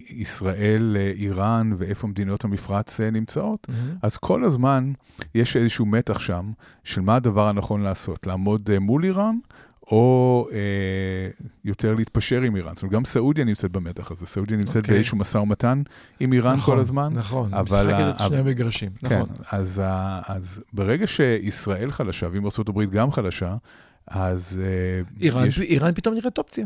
ישראל, 0.10 0.98
אה, 1.00 1.12
איראן 1.16 1.72
ואיפה 1.78 2.08
מדינות 2.08 2.44
המפרץ 2.44 3.00
נמצאות, 3.00 3.68
מהמם. 3.70 3.98
אז 4.02 4.18
כל 4.18 4.44
הזמן 4.44 4.92
יש 5.36 5.58
איזשהו 5.58 5.86
מתח 5.86 6.20
שם 6.20 6.52
של 6.84 7.02
מה 7.02 7.16
הדבר 7.16 7.48
הנכון 7.48 7.82
לעשות, 7.82 8.28
לעמוד 8.28 8.80
מול 8.80 9.04
איראן, 9.04 9.38
או 9.88 10.48
אה, 10.52 10.58
יותר 11.66 11.96
להתפשר 11.96 12.42
עם 12.42 12.56
איראן. 12.56 12.76
זאת 12.76 12.84
אומרת, 12.84 12.94
גם 12.94 13.06
סעודיה 13.06 13.46
נמצאת 13.46 13.72
במתח 13.72 14.12
הזה, 14.12 14.26
סעודיה 14.26 14.58
נמצאת 14.58 14.76
אוקיי. 14.76 14.94
באיזשהו 14.94 15.18
משא 15.18 15.38
ומתן 15.38 15.82
עם 16.20 16.34
איראן 16.34 16.54
נכון, 16.54 16.76
כל 16.76 16.82
הזמן. 16.82 17.14
נכון, 17.14 17.54
אבל 17.54 17.64
משחקת 17.64 18.16
את 18.16 18.28
שני 18.28 18.38
המגרשים, 18.38 18.92
כן, 19.00 19.16
נכון. 19.16 19.36
אז, 19.52 19.82
אז 20.28 20.62
ברגע 20.74 21.08
שישראל 21.08 21.92
חלשה, 21.92 22.28
ואם 22.32 22.46
ארה"ב 22.46 22.84
גם 22.92 23.12
חלשה, 23.12 23.56
אז, 24.08 24.62
אה, 24.64 25.22
איראן 25.22 25.48
יש, 25.48 25.60
איראן 25.60 25.94
פתאום 25.94 26.16
נראית 26.16 26.38
אופציה. 26.38 26.66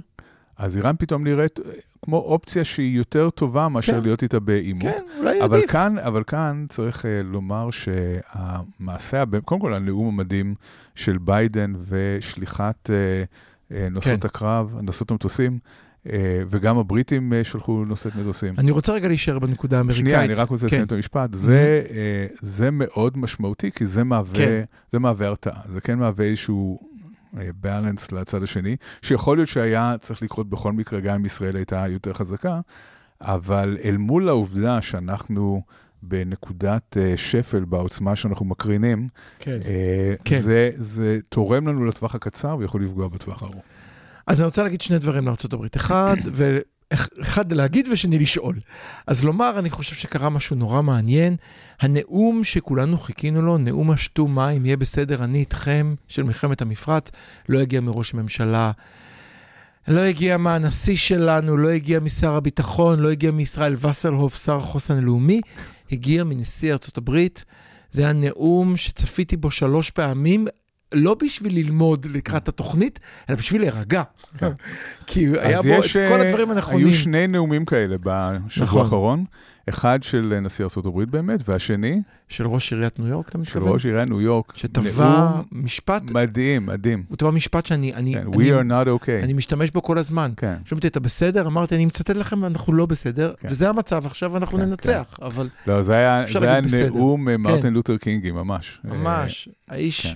אז 0.58 0.78
איראן 0.78 0.96
פתאום 1.00 1.24
נראית 1.24 1.60
אה, 1.60 1.72
כמו 2.02 2.18
אופציה 2.18 2.64
שהיא 2.64 2.98
יותר 2.98 3.30
טובה 3.30 3.68
מאשר 3.68 3.94
כן. 3.94 4.02
להיות 4.04 4.24
איתה 4.24 4.40
בעימות. 4.40 4.84
כן, 4.84 5.06
אולי 5.20 5.44
אבל 5.44 5.58
עדיף. 5.58 5.72
כאן, 5.72 5.98
אבל 5.98 6.24
כאן 6.24 6.66
צריך 6.70 7.02
uh, 7.02 7.08
לומר 7.24 7.70
שהמעשה, 7.72 9.24
קודם 9.46 9.62
כל 9.62 9.74
הנאום 9.74 10.08
המדהים 10.08 10.56
של 10.96 11.18
ביידן 11.18 11.74
ושליחת 11.88 12.90
uh, 12.90 13.72
uh, 13.72 13.76
נושאות 13.92 14.22
כן. 14.22 14.28
הקרב, 14.28 14.78
נושאות 14.82 15.12
המטוסים, 15.12 15.60
וגם 16.50 16.78
הבריטים 16.78 17.34
שלחו 17.44 17.86
נושאת 17.86 18.16
מטוסים. 18.16 18.54
אני 18.58 18.72
רוצה 18.72 18.94
רגע 18.94 19.08
להישאר 19.08 19.40
בנקודה 19.40 19.78
האמריקאית. 19.78 20.06
שנייה, 20.06 20.26
אני 20.26 20.34
רק 20.34 20.50
רוצה 20.50 20.66
לסיים 20.66 20.82
כן. 20.82 20.88
את 20.88 20.92
המשפט. 20.92 21.34
זה, 21.34 21.84
אה, 21.90 22.26
זה 22.40 22.72
מאוד 22.72 23.18
משמעותי, 23.18 23.72
כי 23.72 23.86
זה 23.86 24.04
מהווה, 24.04 24.36
כן. 24.36 24.64
זה 24.92 25.00
מהווה 25.00 25.28
הרתעה. 25.28 25.62
זה 25.70 25.82
כן 25.82 25.98
מהווה 26.00 26.26
איזשהו 26.26 26.80
בלנס 27.56 28.12
לצד 28.12 28.44
השני, 28.44 28.76
שיכול 29.02 29.38
להיות 29.38 29.50
שהיה 29.50 29.96
צריך 30.00 30.22
לקרות 30.22 30.50
בכל 30.50 30.74
מקרה, 30.74 31.00
גם 31.00 31.16
אם 31.16 31.26
ישראל 31.26 31.56
הייתה 31.56 31.86
יותר 31.88 32.14
חזקה, 32.14 32.60
אבל 33.22 33.78
אל 33.84 33.98
מול 33.98 34.30
העובדה 34.30 34.82
שאנחנו 34.82 35.62
בנקודת 36.04 36.98
אה, 36.98 37.14
שפל 37.18 37.66
בעוצמה 37.66 38.16
שאנחנו 38.16 38.46
מקרינים, 38.46 39.08
כן. 39.40 39.60
אה, 39.66 40.14
כן. 40.26 40.40
זה, 40.40 40.70
זה 40.76 41.20
תורם 41.30 41.68
לנו 41.68 41.86
לטווח 41.86 42.16
הקצר 42.16 42.58
ויכול 42.60 42.84
לפגוע 42.84 43.08
בטווח 43.08 43.44
הארוך. 43.44 43.64
אז 44.28 44.40
אני 44.40 44.46
רוצה 44.46 44.64
להגיד 44.64 44.82
שני 44.82 45.00
דברים 45.00 45.26
לארה"ב. 45.26 45.66
אחד, 45.76 46.16
ו... 46.34 46.60
אחד 47.22 47.52
להגיד 47.52 47.88
ושני 47.92 48.20
לשאול. 48.20 48.60
אז 49.08 49.24
לומר, 49.24 49.60
אני 49.60 49.70
חושב 49.70 49.96
שקרה 49.96 50.30
משהו 50.30 50.56
נורא 50.56 50.82
מעניין. 50.82 51.36
הנאום 51.82 52.44
שכולנו 52.44 52.98
חיכינו 52.98 53.42
לו, 53.42 53.58
נאום 53.58 53.92
השתו 53.92 54.28
מים, 54.28 54.66
יהיה 54.66 54.78
בסדר, 54.78 55.24
אני 55.24 55.40
איתכם, 55.40 55.96
של 56.08 56.24
מלחמת 56.24 56.62
המפרץ, 56.62 57.12
לא 57.50 57.60
הגיע 57.60 57.82
מראש 57.82 58.14
ממשלה, 58.14 58.72
לא 59.88 60.00
הגיע 60.00 60.38
מהנשיא 60.38 60.96
שלנו, 60.96 61.58
לא 61.58 61.70
הגיע 61.70 62.00
משר 62.00 62.36
הביטחון, 62.36 63.00
לא 63.00 63.12
הגיע 63.12 63.32
מישראל 63.32 63.76
וסרהוף, 63.76 64.36
שר 64.46 64.56
החוסן 64.56 64.98
הלאומי, 64.98 65.42
הגיע 65.92 66.24
מנשיא 66.24 66.72
ארצות 66.72 66.98
הברית. 66.98 67.46
זה 67.92 68.02
היה 68.02 68.14
נאום 68.14 68.78
שצפיתי 68.78 69.38
בו 69.38 69.52
שלוש 69.52 69.92
פעמים, 69.92 70.46
לא 70.96 71.16
בשביל 71.24 71.56
ללמוד 71.56 72.06
לקראת 72.06 72.48
התוכנית, 72.48 73.00
אלא 73.30 73.38
בשביל 73.38 73.62
להירגע. 73.62 74.04
כן. 74.38 74.52
כי 75.08 75.28
היה 75.40 75.62
בו 75.62 75.80
את 75.80 75.86
יש, 75.86 75.98
כל 75.98 76.00
אה, 76.00 76.28
הדברים 76.28 76.52
הנכונים. 76.52 76.86
היו 76.86 76.94
שני 76.94 77.28
נאומים 77.28 77.66
כאלה 77.66 77.96
בשבוע 78.04 78.66
נכון. 78.68 78.82
האחרון, 78.82 79.26
אחד 79.70 80.04
של 80.04 80.34
אה, 80.36 80.40
נשיא 80.40 80.66
ארה"ב 80.66 81.04
באמת, 81.04 81.50
והשני 81.50 82.02
של 82.30 82.48
ראש 82.48 82.74
עיריית 82.74 83.00
ניו 83.00 83.08
יורק, 83.08 83.30
אתה 83.30 83.38
של 83.38 83.42
מתכוון? 83.42 83.74
ראש 83.74 83.86
עיריית 83.86 84.10
ניו 84.10 84.22
יורק. 84.22 84.54
שטבע 84.56 85.42
משפט, 85.52 86.12
מדהים, 86.12 86.66
מדהים. 86.66 87.04
הוא 87.08 87.18
טבע 87.18 87.32
משפט 87.32 87.66
שאני 87.66 87.94
אני, 87.94 88.14
כן, 88.14 88.28
אני, 88.28 88.52
We 88.52 88.54
are 88.54 88.70
not 88.70 89.04
okay. 89.04 89.24
אני 89.24 89.34
משתמש 89.34 89.72
בו 89.72 89.82
כל 89.84 89.98
הזמן. 89.98 90.32
כן. 90.38 90.56
אותי, 90.72 90.88
אתה 90.88 91.00
בסדר? 91.00 91.48
אמרתי, 91.48 91.76
אני 91.76 91.86
מצטט 91.86 92.10
לכם, 92.10 92.46
אנחנו 92.46 92.74
לא 92.74 92.86
בסדר, 92.86 93.34
כן. 93.40 93.48
וזה 93.52 93.70
המצב, 93.70 94.06
עכשיו 94.06 94.38
אנחנו 94.38 94.58
כן, 94.58 94.66
ננצח. 94.66 95.20
אבל 95.22 95.50
לא, 95.68 95.82
זה 95.82 95.94
היה, 95.94 96.24
זה 96.40 96.52
היה. 96.52 96.62
נאום 96.88 97.30
אה, 97.30 97.38
מרטין 97.38 97.62
כן. 97.62 97.74
לותר 97.74 97.98
קינגי, 97.98 98.32
ממש. 98.32 98.80
ממש, 98.84 99.50
האיש... 99.70 100.16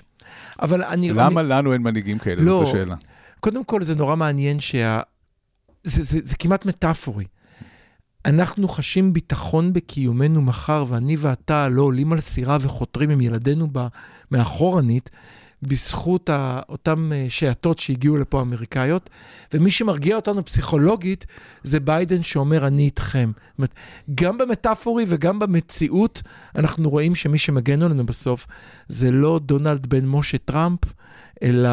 אבל 0.60 0.84
אני... 0.84 1.10
למה 1.12 1.40
אני, 1.40 1.48
לנו 1.48 1.72
אין 1.72 1.82
מנהיגים 1.82 2.18
כאלה? 2.18 2.42
לא. 2.42 2.62
זאת 2.64 2.68
השאלה. 2.68 2.94
קודם 3.40 3.64
כל, 3.64 3.84
זה 3.84 3.94
נורא 3.94 4.16
מעניין 4.16 4.60
שה... 4.60 5.00
זה, 5.84 6.02
זה, 6.02 6.18
זה 6.22 6.36
כמעט 6.36 6.66
מטאפורי. 6.66 7.24
אנחנו 8.24 8.68
חשים 8.68 9.12
ביטחון 9.12 9.72
בקיומנו 9.72 10.42
מחר, 10.42 10.84
ואני 10.88 11.16
ואתה 11.18 11.68
לא 11.68 11.82
עולים 11.82 12.12
על 12.12 12.20
סירה 12.20 12.56
וחותרים 12.60 13.10
עם 13.10 13.20
ילדינו 13.20 13.68
ב, 13.72 13.86
מאחורנית, 14.30 15.10
בזכות 15.62 16.30
ה, 16.30 16.60
אותם 16.68 17.10
אה, 17.14 17.26
שייטות 17.28 17.78
שהגיעו 17.78 18.16
לפה 18.16 18.40
אמריקאיות, 18.40 19.10
ומי 19.54 19.70
שמרגיע 19.70 20.16
אותנו 20.16 20.44
פסיכולוגית 20.44 21.26
זה 21.62 21.80
ביידן 21.80 22.22
שאומר, 22.22 22.66
אני 22.66 22.82
איתכם. 22.82 23.30
זאת 23.34 23.58
אומרת, 23.58 23.74
גם 24.14 24.38
במטאפורי 24.38 25.04
וגם 25.08 25.38
במציאות, 25.38 26.22
אנחנו 26.56 26.90
רואים 26.90 27.14
שמי 27.14 27.38
שמגן 27.38 27.82
עלינו 27.82 28.06
בסוף 28.06 28.46
זה 28.88 29.10
לא 29.10 29.40
דונלד 29.42 29.86
בן 29.86 30.06
משה 30.06 30.38
טראמפ, 30.38 30.78
אלא 31.42 31.70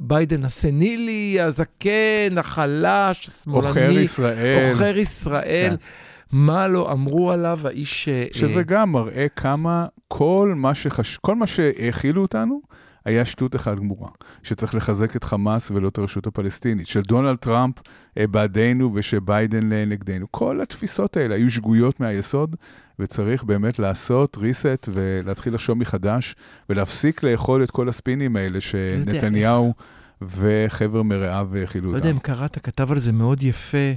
ביידן 0.00 0.44
הסנילי, 0.44 1.40
הזקן, 1.40 2.38
החלש, 2.38 3.28
השמאלני. 3.28 3.68
עוכר 3.68 3.90
ישראל. 3.90 4.72
עוכר 4.72 4.98
ישראל. 4.98 5.70
כן. 5.70 5.86
מה 6.32 6.68
לא 6.68 6.92
אמרו 6.92 7.30
עליו, 7.30 7.58
האיש... 7.64 8.08
אה, 8.08 8.26
שזה 8.32 8.62
גם 8.62 8.92
מראה 8.92 9.26
כמה 9.36 9.86
כל 10.08 10.52
מה, 10.56 10.74
שחש... 10.74 11.16
כל 11.16 11.34
מה 11.34 11.46
שהאכילו 11.46 12.22
אותנו 12.22 12.60
היה 13.06 13.24
שטות 13.24 13.56
אחת 13.56 13.76
גמורה. 13.76 14.08
שצריך 14.42 14.74
לחזק 14.74 15.16
את 15.16 15.24
חמאס 15.24 15.70
ולא 15.70 15.88
את 15.88 15.98
הרשות 15.98 16.26
הפלסטינית. 16.26 16.86
של 16.86 17.00
דונלד 17.00 17.36
טראמפ 17.36 17.74
אה, 18.18 18.26
בעדנו 18.26 18.90
ושביידן 18.94 19.72
נגדנו. 19.72 20.26
כל 20.30 20.60
התפיסות 20.60 21.16
האלה 21.16 21.34
היו 21.34 21.50
שגויות 21.50 22.00
מהיסוד, 22.00 22.56
וצריך 22.98 23.44
באמת 23.44 23.78
לעשות 23.78 24.36
reset 24.36 24.88
ולהתחיל 24.94 25.54
לחשוב 25.54 25.78
מחדש, 25.78 26.34
ולהפסיק 26.70 27.22
לאכול 27.22 27.62
את 27.62 27.70
כל 27.70 27.88
הספינים 27.88 28.36
האלה 28.36 28.60
שנתניהו 28.60 29.74
וחבר 30.22 31.02
מרעיו 31.02 31.48
האכילו 31.60 31.92
לא 31.92 31.96
יודע 31.96 32.08
אותם. 32.08 32.16
אם 32.16 32.22
קראת, 32.22 32.58
כתב 32.58 32.92
על 32.92 32.98
זה 32.98 33.12
מאוד 33.12 33.42
יפה. 33.42 33.92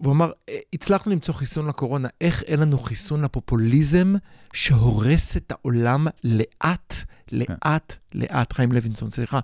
אמ, 0.00 0.04
הוא 0.06 0.12
אמר, 0.12 0.30
"אה, 0.48 0.58
הצלחנו 0.72 1.12
למצוא 1.12 1.34
חיסון 1.34 1.66
לקורונה, 1.66 2.08
איך 2.20 2.42
אין 2.42 2.60
לנו 2.60 2.78
חיסון 2.78 3.22
לפופוליזם 3.24 4.14
שהורס 4.52 5.36
את 5.36 5.52
העולם 5.52 6.06
לאט, 6.24 6.94
לאט, 7.32 7.96
לאט, 8.14 8.52
חיים 8.52 8.72
לוינסון, 8.72 9.10
סליחה. 9.10 9.40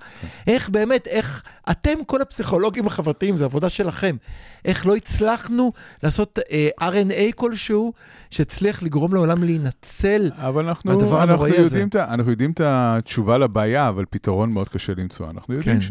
איך 0.46 0.68
באמת, 0.68 1.06
איך, 1.06 1.42
אתם, 1.70 2.04
כל 2.06 2.22
הפסיכולוגים 2.22 2.86
החברתיים, 2.86 3.36
זו 3.36 3.44
עבודה 3.44 3.68
שלכם. 3.68 4.16
איך 4.64 4.86
לא 4.86 4.96
הצלחנו 4.96 5.72
לעשות 6.02 6.38
אה, 6.50 6.68
RNA 6.80 7.32
כלשהו, 7.34 7.92
שהצליח 8.30 8.82
לגרום 8.82 9.14
לעולם 9.14 9.44
להינצל. 9.44 10.30
אבל 10.36 10.68
אנחנו, 10.68 10.92
הדבר 10.92 11.22
אנחנו, 11.22 11.32
הנוראי 11.32 11.58
הזה. 11.58 11.78
יודעים, 11.78 12.04
אנחנו 12.08 12.30
יודעים 12.30 12.50
את 12.50 12.60
התשובה 12.64 13.38
לבעיה, 13.38 13.88
אבל 13.88 14.04
פתרון 14.10 14.52
מאוד 14.52 14.68
קשה 14.68 14.92
למצוא. 14.96 15.30
אנחנו 15.30 15.54
יודעים 15.54 15.80
כן. 15.80 15.86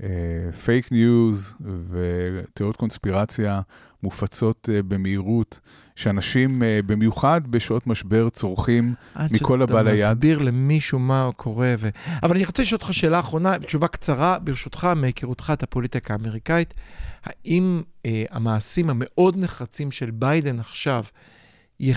שפייק 0.00 0.92
ניוז 0.92 1.54
ותיאוריות 1.90 2.76
קונספירציה 2.76 3.60
מופצות 4.02 4.68
אה, 4.72 4.82
במהירות, 4.82 5.60
שאנשים, 5.96 6.62
אה, 6.62 6.80
במיוחד 6.86 7.40
בשעות 7.50 7.86
משבר, 7.86 8.28
צורכים 8.28 8.94
עד 9.14 9.32
מכל 9.32 9.62
הבא 9.62 9.82
ליד. 9.82 9.96
שאתה 9.96 10.14
מסביר 10.14 10.38
למישהו 10.38 10.98
מה 10.98 11.30
קורה. 11.36 11.74
ו... 11.78 11.88
אבל 12.22 12.36
אני 12.36 12.44
רוצה 12.44 12.62
לשאול 12.62 12.78
אותך 12.82 12.94
שאלה 12.94 13.20
אחרונה, 13.20 13.58
תשובה 13.58 13.88
קצרה, 13.88 14.38
ברשותך, 14.38 14.84
מהיכרותך 14.96 15.52
את 15.52 15.62
הפוליטיקה 15.62 16.14
האמריקאית. 16.14 16.74
האם 17.24 17.82
אה, 18.06 18.24
המעשים 18.30 18.90
המאוד 18.90 19.36
נחרצים 19.36 19.90
של 19.90 20.10
ביידן 20.10 20.60
עכשיו, 20.60 21.04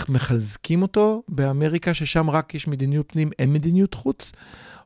מחזקים 0.10 0.82
אותו 0.82 1.24
באמריקה, 1.28 1.94
ששם 1.94 2.30
רק 2.30 2.56
יש 2.56 2.68
מדיניות 2.68 3.12
פנים, 3.12 3.30
אין 3.40 3.54
מדיניות 3.54 3.94
חוץ? 3.94 4.32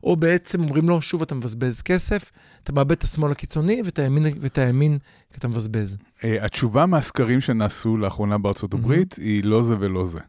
או 0.04 0.16
בעצם 0.16 0.60
אומרים 0.62 0.88
לו, 0.88 1.02
שוב 1.02 1.22
אתה 1.22 1.34
מבזבז 1.34 1.82
כסף, 1.82 2.32
אתה 2.62 2.72
מאבד 2.72 2.92
את 2.92 3.02
השמאל 3.02 3.32
הקיצוני 3.32 3.82
ואת 3.84 3.98
הימין, 3.98 4.26
ואת 4.40 4.58
הימין 4.58 4.98
כי 5.32 5.38
אתה 5.38 5.48
מבזבז. 5.48 5.96
אה, 6.24 6.44
התשובה 6.44 6.86
מהסקרים 6.86 7.40
שנעשו 7.40 7.96
לאחרונה 7.96 8.38
בארצות 8.38 8.74
הברית 8.74 9.14
היא 9.14 9.44
לא 9.44 9.62
זה 9.62 9.74
ולא 9.80 10.06
זה. 10.06 10.20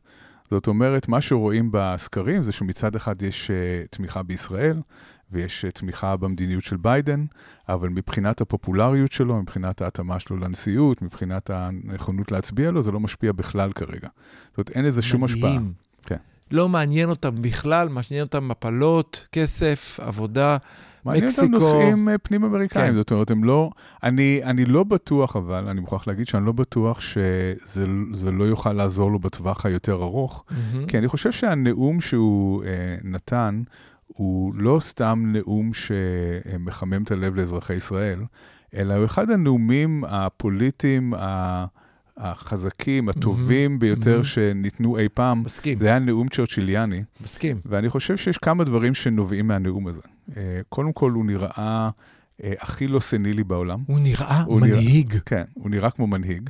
זאת 0.52 0.68
אומרת, 0.68 1.08
מה 1.08 1.22
שרואים 1.22 1.70
בסקרים 1.72 2.44
זה 2.44 2.52
שמצד 2.52 2.96
אחד 2.96 3.22
יש 3.22 3.52
uh, 3.52 3.88
תמיכה 3.90 4.24
בישראל, 4.24 4.78
ויש 5.32 5.66
uh, 5.66 5.72
תמיכה 5.72 6.18
במדיניות 6.18 6.64
של 6.64 6.78
ביידן, 6.78 7.26
אבל 7.70 7.90
מבחינת 7.90 8.42
הפופולריות 8.42 9.12
שלו, 9.12 9.42
מבחינת 9.42 9.82
ההתאמה 9.82 10.20
שלו 10.20 10.38
לנשיאות, 10.38 11.02
מבחינת 11.02 11.50
הנכונות 11.50 12.32
להצביע 12.32 12.72
לו, 12.72 12.82
זה 12.82 12.92
לא 12.92 13.00
משפיע 13.00 13.32
בכלל 13.32 13.72
כרגע. 13.74 14.08
זאת 14.48 14.58
אומרת, 14.58 14.70
אין 14.70 14.86
לזה 14.86 15.02
שום 15.02 15.24
השפעה. 15.24 15.52
מדהים. 15.52 15.74
כן. 16.06 16.18
לא 16.52 16.70
מעניין 16.70 17.10
אותם 17.10 17.42
בכלל, 17.42 17.90
מה 17.90 18.04
שעניין 18.04 18.26
אותם 18.26 18.48
מפלות, 18.48 19.28
כסף, 19.32 20.00
עבודה. 20.04 20.58
מעניין 21.06 21.28
אותם 21.28 21.34
מקסיקו. 21.34 21.60
נושאים 21.60 22.10
אה, 22.10 22.18
פנים-אמריקאים, 22.18 22.92
כן. 22.92 22.96
זאת 22.96 23.12
אומרת, 23.12 23.32
הם 23.32 23.44
לא... 23.44 23.70
אני, 24.04 24.42
אני 24.44 24.66
לא 24.66 24.84
בטוח, 24.84 25.36
אבל, 25.36 25.68
אני 25.68 25.82
מוכרח 25.82 26.08
להגיד 26.08 26.28
שאני 26.28 26.46
לא 26.46 26.52
בטוח 26.52 27.02
שזה 27.02 27.86
זה 28.12 28.32
לא 28.32 28.44
יוכל 28.44 28.74
לעזור 28.74 29.12
לו 29.12 29.20
בטווח 29.20 29.66
היותר 29.66 29.94
ארוך, 29.94 30.46
מהמם. 30.52 30.86
כי 30.86 30.98
אני 30.98 31.08
חושב 31.08 31.32
שהנאום 31.32 32.02
שהוא 32.02 32.64
אה, 32.64 32.70
נתן, 33.04 33.64
הוא 34.08 34.54
לא 34.56 34.78
סתם 34.82 35.24
נאום 35.34 35.72
שמחמם 35.74 37.04
את 37.04 37.12
הלב 37.12 37.36
לאזרחי 37.36 37.74
ישראל, 37.74 38.20
אלא 38.76 38.94
הוא 38.94 39.06
אחד 39.06 39.32
הנאומים 39.32 40.04
הפוליטיים 40.08 41.14
החזקים, 42.18 43.10
הטובים 43.10 43.80
ביותר 43.80 44.12
מהמם. 44.12 44.24
שניתנו 44.24 44.98
אי 44.98 45.10
פעם. 45.14 45.44
מסכים, 45.44 45.80
זה 45.80 45.88
היה 45.88 46.00
נאום 46.00 46.28
צ'רצ'יליאני, 46.28 47.04
מסכים. 47.24 47.60
ואני 47.66 47.90
חושב 47.90 48.18
שיש 48.18 48.38
כמה 48.38 48.64
דברים 48.64 48.94
שנובעים 48.94 49.48
מהנאום 49.48 49.88
הזה. 49.88 50.02
אה, 50.38 50.42
קודם 50.70 50.94
כל, 50.94 51.12
הוא 51.12 51.26
נראה 51.26 51.90
אה, 52.44 52.54
הכי 52.60 52.88
לא 52.88 53.00
סנילי 53.00 53.44
בעולם. 53.44 53.84
הוא 53.88 54.00
נראה 54.00 54.42
הוא 54.42 54.60
נראה- 54.62 54.80
מנהיג. 54.80 55.14
כן, 55.26 55.44
הוא 55.54 55.70
נראה 55.70 55.90
כמו 55.92 56.08
מנהיג, 56.08 56.50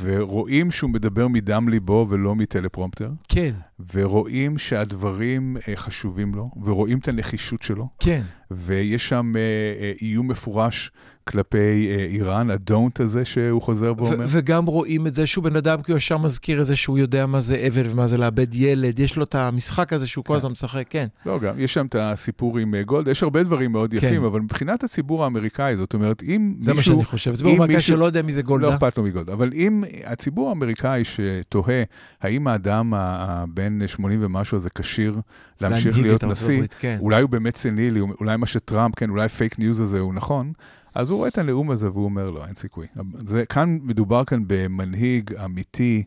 ורואים 0.00 0.70
שהוא 0.70 0.90
מדבר 0.90 1.28
מדם 1.28 1.68
ליבו 1.68 2.06
ולא 2.10 2.34
מטלפרומפטר. 2.34 3.10
כן, 3.28 3.52
ורואים 3.94 4.58
שהדברים 4.58 5.56
אה, 5.68 5.76
חשובים 5.76 6.34
לו, 6.34 6.50
ורואים 6.64 6.98
את 6.98 7.08
הנחישות 7.08 7.62
שלו, 7.62 7.88
כן. 8.00 8.22
ויש 8.50 9.08
שם 9.08 9.32
אה, 9.36 9.40
אה, 9.80 9.92
איום 10.02 10.28
מפורש 10.28 10.90
כלפי 11.24 11.88
איראן, 12.10 12.50
הדונט 12.50 13.00
הזה 13.00 13.24
שהוא 13.24 13.62
חוזר 13.62 13.92
ואומר. 13.98 14.24
וגם 14.28 14.66
רואים 14.66 15.06
את 15.06 15.14
זה 15.14 15.26
שהוא 15.26 15.44
בן 15.44 15.56
אדם, 15.56 15.82
כי 15.82 15.92
הוא 15.92 15.96
ישר 15.96 16.18
מזכיר 16.18 16.60
את 16.60 16.66
זה 16.66 16.76
שהוא 16.76 16.98
יודע 16.98 17.26
מה 17.26 17.40
זה 17.40 17.66
אבל 17.68 17.82
ומה 17.90 18.06
זה 18.06 18.16
לאבד 18.18 18.54
ילד. 18.54 18.98
יש 18.98 19.16
לו 19.16 19.24
את 19.24 19.34
המשחק 19.34 19.92
הזה 19.92 20.06
שהוא 20.06 20.24
כל 20.24 20.32
כן. 20.32 20.36
הזמן 20.36 20.50
משחק, 20.50 20.84
כן. 20.90 21.06
לא, 21.26 21.38
גם, 21.38 21.54
יש 21.58 21.74
שם 21.74 21.86
את 21.86 21.96
הסיפור 21.98 22.58
עם 22.58 22.74
גולד, 22.82 23.08
יש 23.08 23.22
הרבה 23.22 23.42
דברים 23.42 23.72
מאוד 23.72 23.94
יפים, 23.94 24.20
כן. 24.20 24.24
אבל 24.26 24.40
מבחינת 24.40 24.84
הציבור 24.84 25.24
האמריקאי, 25.24 25.76
זאת 25.76 25.94
אומרת, 25.94 26.22
אם 26.22 26.54
זה 26.62 26.70
מה 26.72 26.76
מישהו... 26.76 26.92
שאני 26.94 27.04
חושב. 27.04 27.34
זה 27.34 27.44
ברור 27.44 27.66
מישהו- 27.66 27.82
שלא 27.82 28.04
יודע 28.04 28.22
מי 28.22 28.32
זה 28.32 28.42
לא 28.42 28.46
גולדה. 28.46 28.74
אכפת 28.74 28.98
לו 28.98 29.04
מגולד, 29.04 29.30
אבל 29.30 29.50
אם 29.54 29.84
הציבור 30.04 30.48
האמריקאי 30.48 31.02
שתוהה 31.04 31.82
האם 32.20 32.46
האדם 32.48 32.94
ה- 32.94 33.44
הבן 33.76 33.88
80 33.88 34.18
ומשהו 34.22 34.56
הזה 34.56 34.70
כשיר 34.70 35.20
להמשיך 35.60 35.98
להיות 35.98 36.24
נשיא, 36.24 36.54
הברית, 36.54 36.74
כן. 36.78 36.98
אולי 37.00 37.22
הוא 37.22 37.30
באמת 37.30 37.56
סנילי, 37.56 38.00
אולי 38.00 38.36
מה 38.36 38.46
שטראמפ, 38.46 38.94
כן, 38.94 39.10
אולי 39.10 39.28
fake 39.28 39.58
news 39.58 39.80
הזה 39.80 39.98
הוא 39.98 40.14
נכון, 40.14 40.52
אז 40.94 41.10
הוא 41.10 41.16
רואה 41.16 41.28
את 41.28 41.38
הנאום 41.38 41.70
הזה 41.70 41.90
והוא 41.90 42.04
אומר 42.04 42.30
לו, 42.30 42.46
אין 42.46 42.54
סיכוי. 42.54 42.86
זה, 43.18 43.46
כאן 43.46 43.78
מדובר 43.82 44.24
כאן 44.24 44.42
במנהיג 44.46 45.34
אמיתי, 45.44 46.02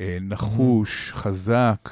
אה, 0.00 0.18
נחוש, 0.20 1.12
חזק, 1.14 1.90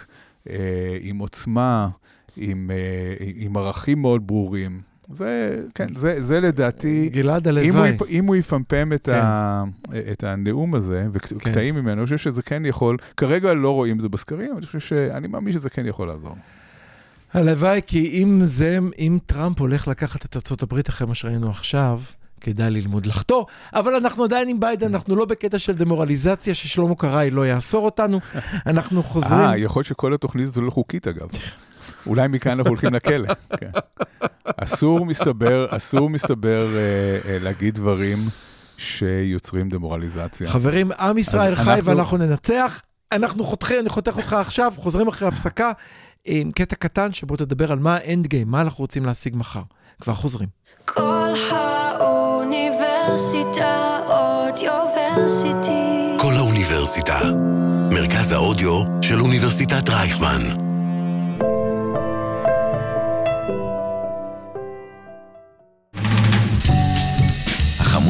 אה, 0.51 0.99
עם 1.01 1.19
עוצמה, 1.19 1.89
עם, 2.37 2.71
אה, 2.71 3.27
עם 3.35 3.57
ערכים 3.57 4.03
מאוד 4.03 4.27
ברורים. 4.27 4.92
זה, 5.11 5.61
כן, 5.75 5.87
זה, 5.97 6.23
זה 6.23 6.41
לדעתי, 6.41 7.09
גלעד, 7.13 7.49
אם 7.49 7.77
הוא, 7.77 7.87
הלוואי. 7.87 8.11
אם 8.11 8.27
הוא 8.27 8.37
יפמפם 8.37 8.93
את, 8.93 9.07
כן. 9.07 9.21
ה, 9.23 9.65
את 10.13 10.25
הנאום 10.25 10.75
הזה, 10.75 11.07
וקטעים 11.13 11.75
ממנו, 11.75 11.93
אני 11.93 12.05
חושב 12.05 12.19
שזה 12.19 12.43
כן 12.43 12.67
יכול, 12.67 12.97
כרגע 13.17 13.55
לא 13.55 13.71
רואים 13.71 13.97
את 13.97 14.03
זה 14.03 14.09
בסקרים, 14.09 14.57
אני 14.59 14.67
חושב 14.67 14.81
שאני 14.81 15.29
מאמין 15.29 15.53
שזה 15.53 15.71
כן 15.71 15.87
יכול 15.87 16.09
לעזור. 16.09 16.37
הלוואי, 17.35 17.81
כי 17.87 18.23
אם 18.23 18.41
זה, 18.45 18.79
אם 18.99 19.19
טראמפ 19.27 19.61
הולך 19.61 19.89
לקחת 19.89 20.25
את 20.25 20.37
ארה"ב 20.37 20.81
אחרי 20.89 21.07
מה 21.07 21.15
שראינו 21.15 21.51
עכשיו, 21.51 22.01
כדאי 22.41 22.71
ללמוד 22.71 23.07
לחתור, 23.07 23.47
אבל 23.75 23.95
אנחנו 23.95 24.25
עדיין 24.25 24.49
עם 24.49 24.61
ביידן, 24.61 24.95
אנחנו 24.95 25.17
לא 25.17 25.25
בקטע 25.25 25.59
של 25.59 25.73
דמורליזציה 25.73 26.55
ששלמה 26.55 26.95
קרעי 26.95 27.31
לא 27.31 27.47
יאסור 27.47 27.85
אותנו, 27.85 28.21
אנחנו 28.67 29.03
חוזרים... 29.03 29.45
אה, 29.45 29.59
יכול 29.59 29.81
להיות 29.81 29.87
שכל 29.87 30.15
התוכנית 30.15 30.47
הזו 30.47 30.63
לא 30.63 30.71
חוקית 30.71 31.09
אגב. 31.09 31.29
אולי 32.07 32.29
מכאן 32.29 32.51
אנחנו 32.53 32.69
הולכים 32.69 32.95
לכלא. 32.95 33.29
כן. 33.57 33.71
אסור, 34.57 35.07
מסתבר, 35.07 35.67
אסור, 35.71 36.11
מסתבר, 36.11 36.77
אה, 36.77 36.81
אה, 37.33 37.39
להגיד 37.39 37.75
דברים 37.75 38.19
שיוצרים 38.77 39.69
דמורליזציה. 39.69 40.51
חברים, 40.51 40.93
עם 40.93 41.19
ישראל 41.19 41.55
חי 41.55 41.63
אנחנו- 41.63 41.85
ואנחנו 41.85 42.17
ננצח. 42.17 42.81
אנחנו 43.13 43.45
חותכים, 43.45 43.81
אני 43.81 43.89
חותך 43.89 44.17
אותך 44.17 44.33
עכשיו, 44.33 44.73
חוזרים 44.77 45.09
אחרי 45.09 45.29
הפסקה 45.29 45.73
עם 46.25 46.53
קטע 46.53 46.77
קטן 46.77 47.13
שבו 47.13 47.37
תדבר 47.37 47.73
על 47.73 47.79
מה 47.79 47.97
האנד 47.97 48.27
גיים, 48.27 48.49
מה 48.51 48.61
אנחנו 48.61 48.83
רוצים 48.83 49.05
להשיג 49.07 49.37
מחר. 49.37 49.63
כבר 50.01 50.15
חוזרים. 50.15 50.49
כל 50.85 51.33
האוניברסיטה 51.51 52.81
אודיוורסיטי. 54.07 56.17
כל 56.21 56.33
האוניברסיטה. 56.37 57.19
מרכז 57.93 58.33
האודיו 58.33 58.83
של 59.03 59.21
אוניברסיטת 59.21 59.89
רייכמן. 59.89 60.72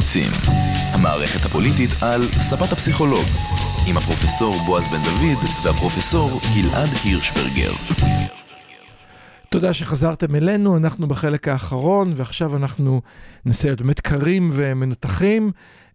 החמוצים, 0.03 0.31
המערכת 0.93 1.47
הפוליטית 1.47 1.91
על 2.03 2.23
ספת 2.33 2.73
הפסיכולוג, 2.73 3.25
עם 3.89 3.97
הפרופסור 3.97 4.55
בועז 4.67 4.85
בן 4.89 5.03
דוד 5.05 5.45
והפרופסור 5.65 6.41
גלעד 6.55 6.89
הירשברגר. 7.05 7.73
תודה 9.51 9.75
שחזרתם 9.75 10.35
אלינו, 10.35 10.77
אנחנו 10.77 11.09
בחלק 11.09 11.49
האחרון, 11.49 12.13
ועכשיו 12.17 12.57
אנחנו 12.57 13.01
ננסה 13.47 13.69
להיות 13.69 13.81
באמת 13.81 14.01
קרים 14.01 14.49
ומנותחים. 14.53 15.51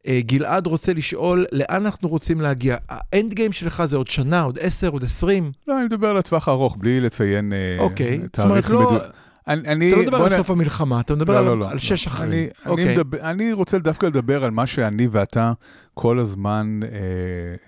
אה, 0.08 0.20
גלעד 0.22 0.68
רוצה 0.68 0.94
לשאול, 0.94 1.46
לאן 1.52 1.86
אנחנו 1.86 2.10
רוצים 2.10 2.42
להגיע? 2.42 2.78
האנד 2.90 3.34
גיים 3.34 3.52
שלך 3.52 3.86
זה 3.86 3.98
עוד 3.98 4.08
שנה, 4.08 4.42
עוד 4.42 4.60
עשר, 4.62 4.90
עוד 4.90 5.04
עשרים? 5.04 5.52
לא, 5.68 5.78
אני 5.78 5.86
מדבר 5.86 6.08
על 6.08 6.18
הטווח 6.18 6.48
הארוך, 6.48 6.78
בלי 6.80 7.02
לציין 7.02 7.54
אה, 7.54 7.84
אוקיי. 7.84 8.20
זאת 8.24 8.32
תאריך 8.32 8.70
אומרת, 8.70 8.70
לא... 8.70 9.00
אני, 9.48 9.68
אני, 9.68 9.90
אתה 9.90 9.96
לא 9.96 10.04
מדבר 10.04 10.24
על 10.24 10.30
סוף 10.30 10.52
המלחמה, 10.52 11.00
אתה 11.00 11.16
מדבר 11.16 11.34
לא, 11.34 11.40
על, 11.40 11.46
לא, 11.46 11.58
לא, 11.58 11.70
על 11.72 11.80
שש. 11.80 12.08
אחרי. 12.08 12.28
אני, 12.28 12.48
אוקיי. 12.66 12.86
אני, 12.86 12.94
מדבר, 12.94 13.20
אני 13.20 13.54
רוצה 13.54 13.80
דווקא 13.80 14.06
לדבר 14.06 14.44
על 14.44 14.52
מה 14.52 14.68
שאני 14.68 15.08
ואתה 15.12 15.54
כל 15.94 16.20
הזמן 16.20 16.80
אה, 16.84 16.90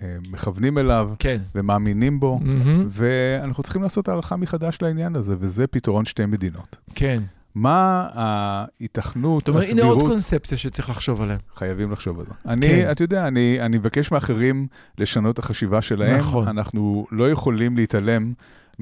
אה, 0.02 0.16
מכוונים 0.30 0.78
אליו 0.78 1.10
כן. 1.18 1.38
ומאמינים 1.54 2.20
בו, 2.20 2.38
מהמם. 2.42 2.86
ואנחנו 2.88 3.62
צריכים 3.62 3.82
לעשות 3.82 4.08
הערכה 4.08 4.36
מחדש 4.36 4.78
לעניין 4.82 5.16
הזה, 5.16 5.36
וזה 5.40 5.66
פתרון 5.66 6.04
שתי 6.04 6.26
מדינות. 6.26 6.76
כן. 6.94 7.22
מה 7.54 8.08
ההיתכנות, 8.12 9.40
זאת 9.40 9.48
אומרת, 9.48 9.64
הנה 9.70 9.82
עוד 9.82 9.90
הסבירות, 9.90 10.12
קונספציה 10.12 10.58
שצריך 10.58 10.90
לחשוב 10.90 11.22
עליה. 11.22 11.36
חייבים 11.56 11.92
לחשוב 11.92 12.20
על 12.20 12.26
זה. 12.26 12.32
אני, 12.46 12.68
כן. 12.68 12.88
אתה 12.90 13.04
יודע, 13.04 13.28
אני, 13.28 13.60
אני 13.60 13.78
מבקש 13.78 14.12
מאחרים 14.12 14.66
לשנות 14.98 15.34
את 15.34 15.38
החשיבה 15.38 15.82
שלהם. 15.82 16.16
נכון. 16.16 16.48
אנחנו 16.48 17.06
לא 17.10 17.30
יכולים 17.30 17.76
להתעלם 17.76 18.32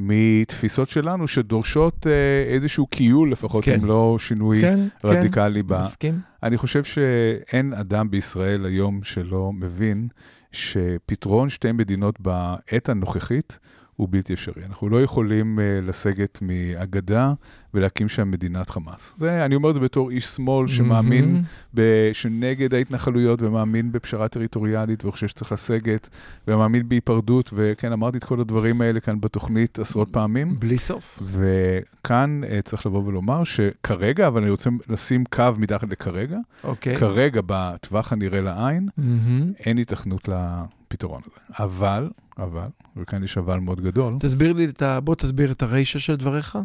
מתפיסות 0.01 0.89
שלנו 0.89 1.29
שדורשות 1.29 2.07
אה, 2.07 2.53
איזשהו 2.55 2.87
קיול, 2.87 3.33
לפחות 3.33 3.65
כן. 3.65 3.75
אם 3.81 3.85
לא 3.85 4.17
שינוי 4.19 4.61
כן, 4.61 4.81
רדיקלי 5.05 5.63
כן, 5.63 5.69
בה. 5.69 5.81
מסכים. 5.81 6.21
אני 6.43 6.57
חושב 6.57 6.85
שאין 6.85 7.73
אדם 7.73 8.11
בישראל 8.11 8.65
היום 8.67 9.01
שלא 9.03 9.53
מבין 9.53 10.09
שפתרון 10.53 11.49
שתי 11.49 11.73
מדינות 11.73 12.21
בעת 12.21 12.89
הנוכחית 12.89 13.59
הוא 13.99 14.09
בלתי 14.11 14.33
אפשרי. 14.33 14.65
אנחנו 14.67 14.89
לא 14.89 15.03
יכולים 15.03 15.59
uh, 15.59 15.87
לסגת 15.87 16.39
מאגדה 16.43 17.33
ולהקים 17.75 18.09
שם 18.09 18.31
מדינת 18.31 18.71
חמאס. 18.71 19.15
זה, 19.17 19.45
אני 19.45 19.55
אומר 19.55 19.69
את 19.69 19.75
זה 19.75 19.81
בתור 19.81 20.11
איש 20.11 20.25
שמאל 20.25 20.69
שמאמין. 20.69 21.43
ב, 21.75 22.11
שנגד 22.13 22.75
ההתנחלויות 22.75 23.43
ומאמין 23.43 23.93
בפשרה 23.93 24.29
טריטוריאלית 24.29 25.05
וחושב 25.05 25.27
שצריך 25.27 25.53
לסגת, 25.53 26.09
ומאמין 26.49 26.89
בהיפרדות, 26.89 27.51
וכן, 27.55 27.93
אמרתי 27.93 28.19
את 28.19 28.25
כל 28.25 28.41
הדברים 28.41 28.81
האלה 28.81 29.01
כאן 29.01 29.21
בתוכנית 29.21 29.79
עשרות 29.79 30.09
פעמים. 30.11 30.57
בלי 30.59 30.79
סוף. 30.79 31.23
וכאן 31.23 32.41
uh, 32.45 32.63
צריך 32.63 32.87
לבוא 32.87 33.05
ולומר 33.05 33.45
שכרגע, 33.45 34.27
אבל 34.27 34.43
אני 34.43 34.51
רוצה 34.51 34.71
לשים 34.89 35.25
קו 35.25 35.45
מתחת 35.59 35.89
לכרגע, 35.91 36.39
אוקיי. 36.65 36.97
כרגע, 36.97 37.41
בטווח 37.47 38.13
הנראה 38.13 38.41
לעין, 38.41 38.89
מהמם. 38.97 39.53
אין 39.59 39.77
היתכנות 39.77 40.29
לפתרון 40.29 41.21
הזה. 41.27 41.65
אבל, 41.65 42.11
אבל, 42.39 42.69
וכאן 43.01 43.25
יש 43.25 43.39
אבל 43.39 43.59
מאוד 43.59 43.81
גדול, 43.81 44.17
תסביר 44.21 44.53
לי, 44.53 44.65
את 44.65 44.83
ה... 44.83 45.01
בוא 45.01 45.15
תסביר 45.15 45.53
את 45.53 45.63
הרישה 45.63 45.99
של 45.99 46.17
דבריך. 46.17 46.59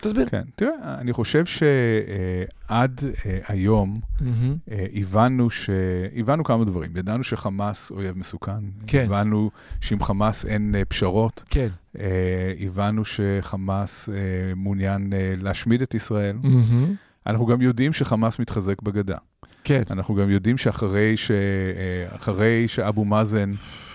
תסביר. 0.00 0.28
כן, 0.28 0.42
תראה, 0.56 0.98
אני 0.98 1.12
חושב 1.12 1.44
שעד 1.46 3.00
היום 3.48 4.00
מהמם. 4.20 4.56
אה, 4.70 4.86
הבנו, 4.94 5.50
ש... 5.50 5.70
הבנו 6.16 6.44
כמה 6.44 6.64
דברים. 6.64 6.96
ידענו 6.96 7.24
שחמאס 7.24 7.90
אויב 7.90 8.18
מסוכן, 8.18 8.52
כן. 8.86 9.04
הבנו 9.06 9.50
שעם 9.80 10.02
חמאס 10.02 10.44
אין 10.44 10.74
אה, 10.74 10.84
פשרות, 10.84 11.44
כן. 11.50 11.68
אה, 11.98 12.54
הבנו 12.60 13.02
שחמאס 13.04 14.08
אה, 14.08 14.14
מעוניין 14.56 15.12
אה, 15.12 15.34
להשמיד 15.36 15.82
את 15.82 15.94
ישראל. 15.94 16.36
אנחנו 17.26 17.46
גם 17.46 17.62
יודעים 17.62 17.92
שחמאס 17.92 18.38
מתחזק 18.38 18.82
בגדה. 18.82 19.16
כן. 19.64 19.82
אנחנו 19.90 20.14
גם 20.14 20.30
יודעים 20.30 20.58
שאחרי 20.58 21.16
ש... 21.16 21.30
אה, 22.28 22.64
שאבו 22.68 23.04
מאזן 23.04 23.50
אה, 23.52 23.87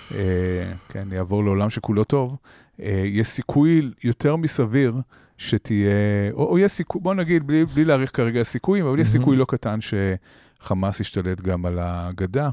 כן, 0.89 1.07
יעבור 1.11 1.43
לעולם 1.43 1.69
שכולו 1.69 2.03
טוב, 2.03 2.37
אה, 2.81 3.03
יש 3.05 3.27
סיכוי 3.27 3.91
יותר 4.03 4.35
מסביר 4.35 4.95
שתהיה, 5.37 5.91
או, 6.33 6.45
או 6.49 6.59
יש 6.59 6.71
סיכוי, 6.71 7.01
בוא 7.01 7.13
נגיד, 7.13 7.47
בלי, 7.47 7.65
בלי 7.65 7.85
להעריך 7.85 8.15
כרגע 8.15 8.43
סיכויים, 8.43 8.85
אבל 8.85 8.99
יש 8.99 9.07
מהמם. 9.07 9.19
סיכוי 9.19 9.37
לא 9.37 9.45
קטן 9.45 9.79
שחמאס 9.81 10.99
ישתלט 10.99 11.41
גם 11.41 11.65
על 11.65 11.79
הגדה, 11.81 12.49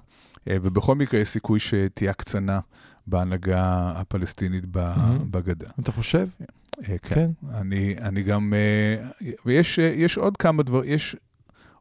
אה, 0.49 0.57
ובכל 0.63 0.95
מקרה 0.95 1.21
יש 1.21 1.29
סיכוי 1.29 1.61
שתהיה 1.61 2.11
הקצנה 2.11 2.61
בהנהגה 3.07 3.93
הפלסטינית 3.97 4.65
ב- 4.71 4.79
מהמם. 4.97 5.31
בגדה. 5.31 5.69
אתה 5.81 5.93
חושב? 5.93 6.29
אה, 6.89 6.97
כן. 7.03 7.15
כן. 7.15 7.31
אני, 7.55 7.95
אני 8.03 8.23
גם, 8.23 8.55
אה, 8.55 9.27
ויש 9.47 9.79
אה, 9.79 9.85
יש 9.85 10.19
עוד 10.19 10.37
כמה 10.37 10.63
דברים, 10.63 10.93
יש 10.93 11.17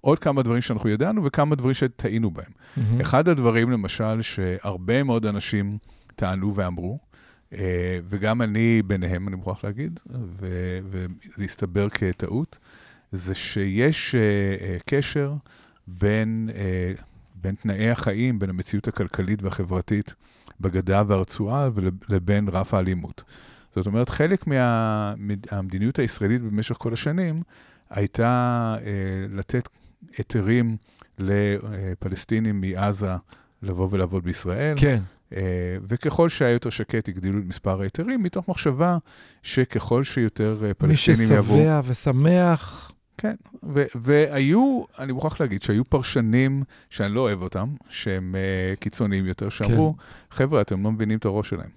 עוד 0.02 0.20
כמה 0.20 0.44
דברים 0.44 0.62
שאנחנו 0.62 0.90
ידענו 0.90 1.26
וכמה 1.26 1.56
דברים 1.56 1.74
שטעינו 1.74 2.32
בהם. 2.32 2.52
מהמם. 2.78 3.02
אחד 3.02 3.28
הדברים, 3.28 3.72
למשל, 3.72 4.22
שהרבה 4.22 5.04
מאוד 5.04 5.26
אנשים 5.26 5.78
טענו 6.16 6.56
ואמרו, 6.56 7.00
אה, 7.54 8.00
וגם 8.10 8.42
אני 8.42 8.82
ביניהם, 8.88 9.28
אני 9.28 9.36
מוכרח 9.36 9.64
להגיד, 9.64 10.00
ו- 10.40 10.80
וזה 10.90 11.44
הסתבר 11.44 11.90
כטעות, 11.90 12.58
זה 13.12 13.36
שיש 13.36 14.16
אה, 14.16 14.22
אה, 14.62 14.78
קשר 14.86 15.34
בין, 15.88 16.50
בין 17.36 17.56
תנאי 17.56 17.90
החיים, 17.90 18.40
בין 18.40 18.50
המציאות 18.50 18.88
הכלכלית 18.88 19.44
והחברתית 19.44 20.14
בגדה 20.62 21.04
והרצועה 21.08 21.70
ולבין 21.74 22.48
רף 22.48 22.74
האלימות. 22.74 23.24
זאת 23.76 23.88
אומרת, 23.88 24.10
חלק 24.10 24.48
מהמדיניות 24.48 26.00
הישראלית 26.00 26.42
במשך 26.42 26.76
כל 26.80 26.94
השנים 26.94 27.44
הייתה 27.90 28.76
אה, 28.86 28.92
לתת 29.30 29.70
היתרים 30.18 30.78
לפלסטינים 31.18 32.62
מעזה 32.62 33.12
לבוא 33.64 33.88
ולעבוד 33.92 34.24
בישראל. 34.24 34.76
כן. 34.78 35.02
אה, 35.36 35.42
וככל 35.88 36.30
שהיה 36.30 36.52
יותר 36.52 36.70
שקט, 36.70 37.10
הגדילו 37.10 37.40
את 37.40 37.44
מספר 37.46 37.82
ההיתרים, 37.82 38.24
מתוך 38.24 38.50
מחשבה 38.50 38.98
שככל 39.44 40.04
שיותר 40.04 40.58
אה, 40.62 40.68
מי 40.68 40.74
פלסטינים 40.74 41.32
יבואו... 41.32 41.60
ששבע 41.60 41.82
ושמח. 41.84 42.92
כן, 43.18 43.36
ו- 43.64 43.86
והיו, 43.96 44.84
אני 45.00 45.12
מוכרח 45.12 45.42
להגיד 45.42 45.62
שהיו 45.62 45.86
פרשנים 45.86 46.64
שאני 46.90 47.14
לא 47.14 47.20
אוהב 47.20 47.42
אותם, 47.42 47.70
שהם 47.90 48.36
uh, 48.36 48.80
קיצוניים 48.80 49.26
יותר, 49.26 49.50
שאמרו, 49.50 49.96
כן. 49.98 50.04
חבר'ה, 50.36 50.62
אתם 50.62 50.84
לא 50.84 50.92
מבינים 50.92 51.18
את 51.18 51.26
הראש 51.26 51.50
שלהם. 51.50 51.70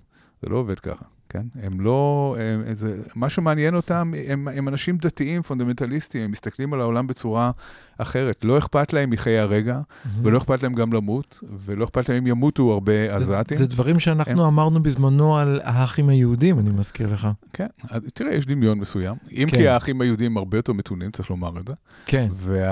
זה 0.42 0.48
לא 0.48 0.56
עובד 0.56 0.78
ככה, 0.78 1.04
כן? 1.32 1.42
הם 1.62 1.80
לא, 1.80 2.36
הם, 2.40 2.74
זה, 2.74 2.96
מה 3.14 3.28
שמעניין 3.28 3.74
אותם, 3.74 4.12
הם, 4.28 4.48
הם 4.48 4.68
אנשים 4.68 4.96
דתיים, 4.96 5.42
פונדמנטליסטים, 5.42 6.22
הם 6.24 6.30
מסתכלים 6.30 6.74
על 6.74 6.80
העולם 6.80 7.06
בצורה 7.06 7.50
אחרת. 7.98 8.44
לא 8.44 8.58
אכפת 8.58 8.92
להם 8.92 9.10
מחיי 9.10 9.38
הרגע, 9.38 9.80
ולא 10.22 10.38
אכפת 10.38 10.62
להם 10.62 10.72
גם 10.74 10.92
למות, 10.92 11.40
ולא 11.64 11.84
אכפת 11.84 12.08
להם 12.08 12.18
אם 12.18 12.26
ימותו 12.26 12.72
הרבה 12.72 12.92
זה- 13.18 13.38
עזתים. 13.38 13.56
זה 13.58 13.66
דברים 13.66 14.00
שאנחנו 14.00 14.32
הם- 14.32 14.38
אמרנו 14.38 14.82
בזמנו 14.82 15.36
על 15.38 15.60
האחים 15.64 16.08
היהודים, 16.08 16.58
אני 16.58 16.70
מזכיר 16.70 17.12
לך. 17.12 17.28
כן, 17.52 17.66
אז 17.90 18.00
תראה, 18.14 18.34
יש 18.34 18.46
דמיון 18.46 18.78
מסוים. 18.78 19.14
אם 19.32 19.46
כן. 19.50 19.56
כי 19.56 19.68
האחים 19.68 20.00
היהודים 20.00 20.36
הרבה 20.36 20.58
יותר 20.58 20.72
מתונים, 20.72 21.10
צריך 21.10 21.30
לומר 21.30 21.60
את 21.60 21.68
זה. 21.68 21.74
כן. 22.06 22.28
וה, 22.32 22.64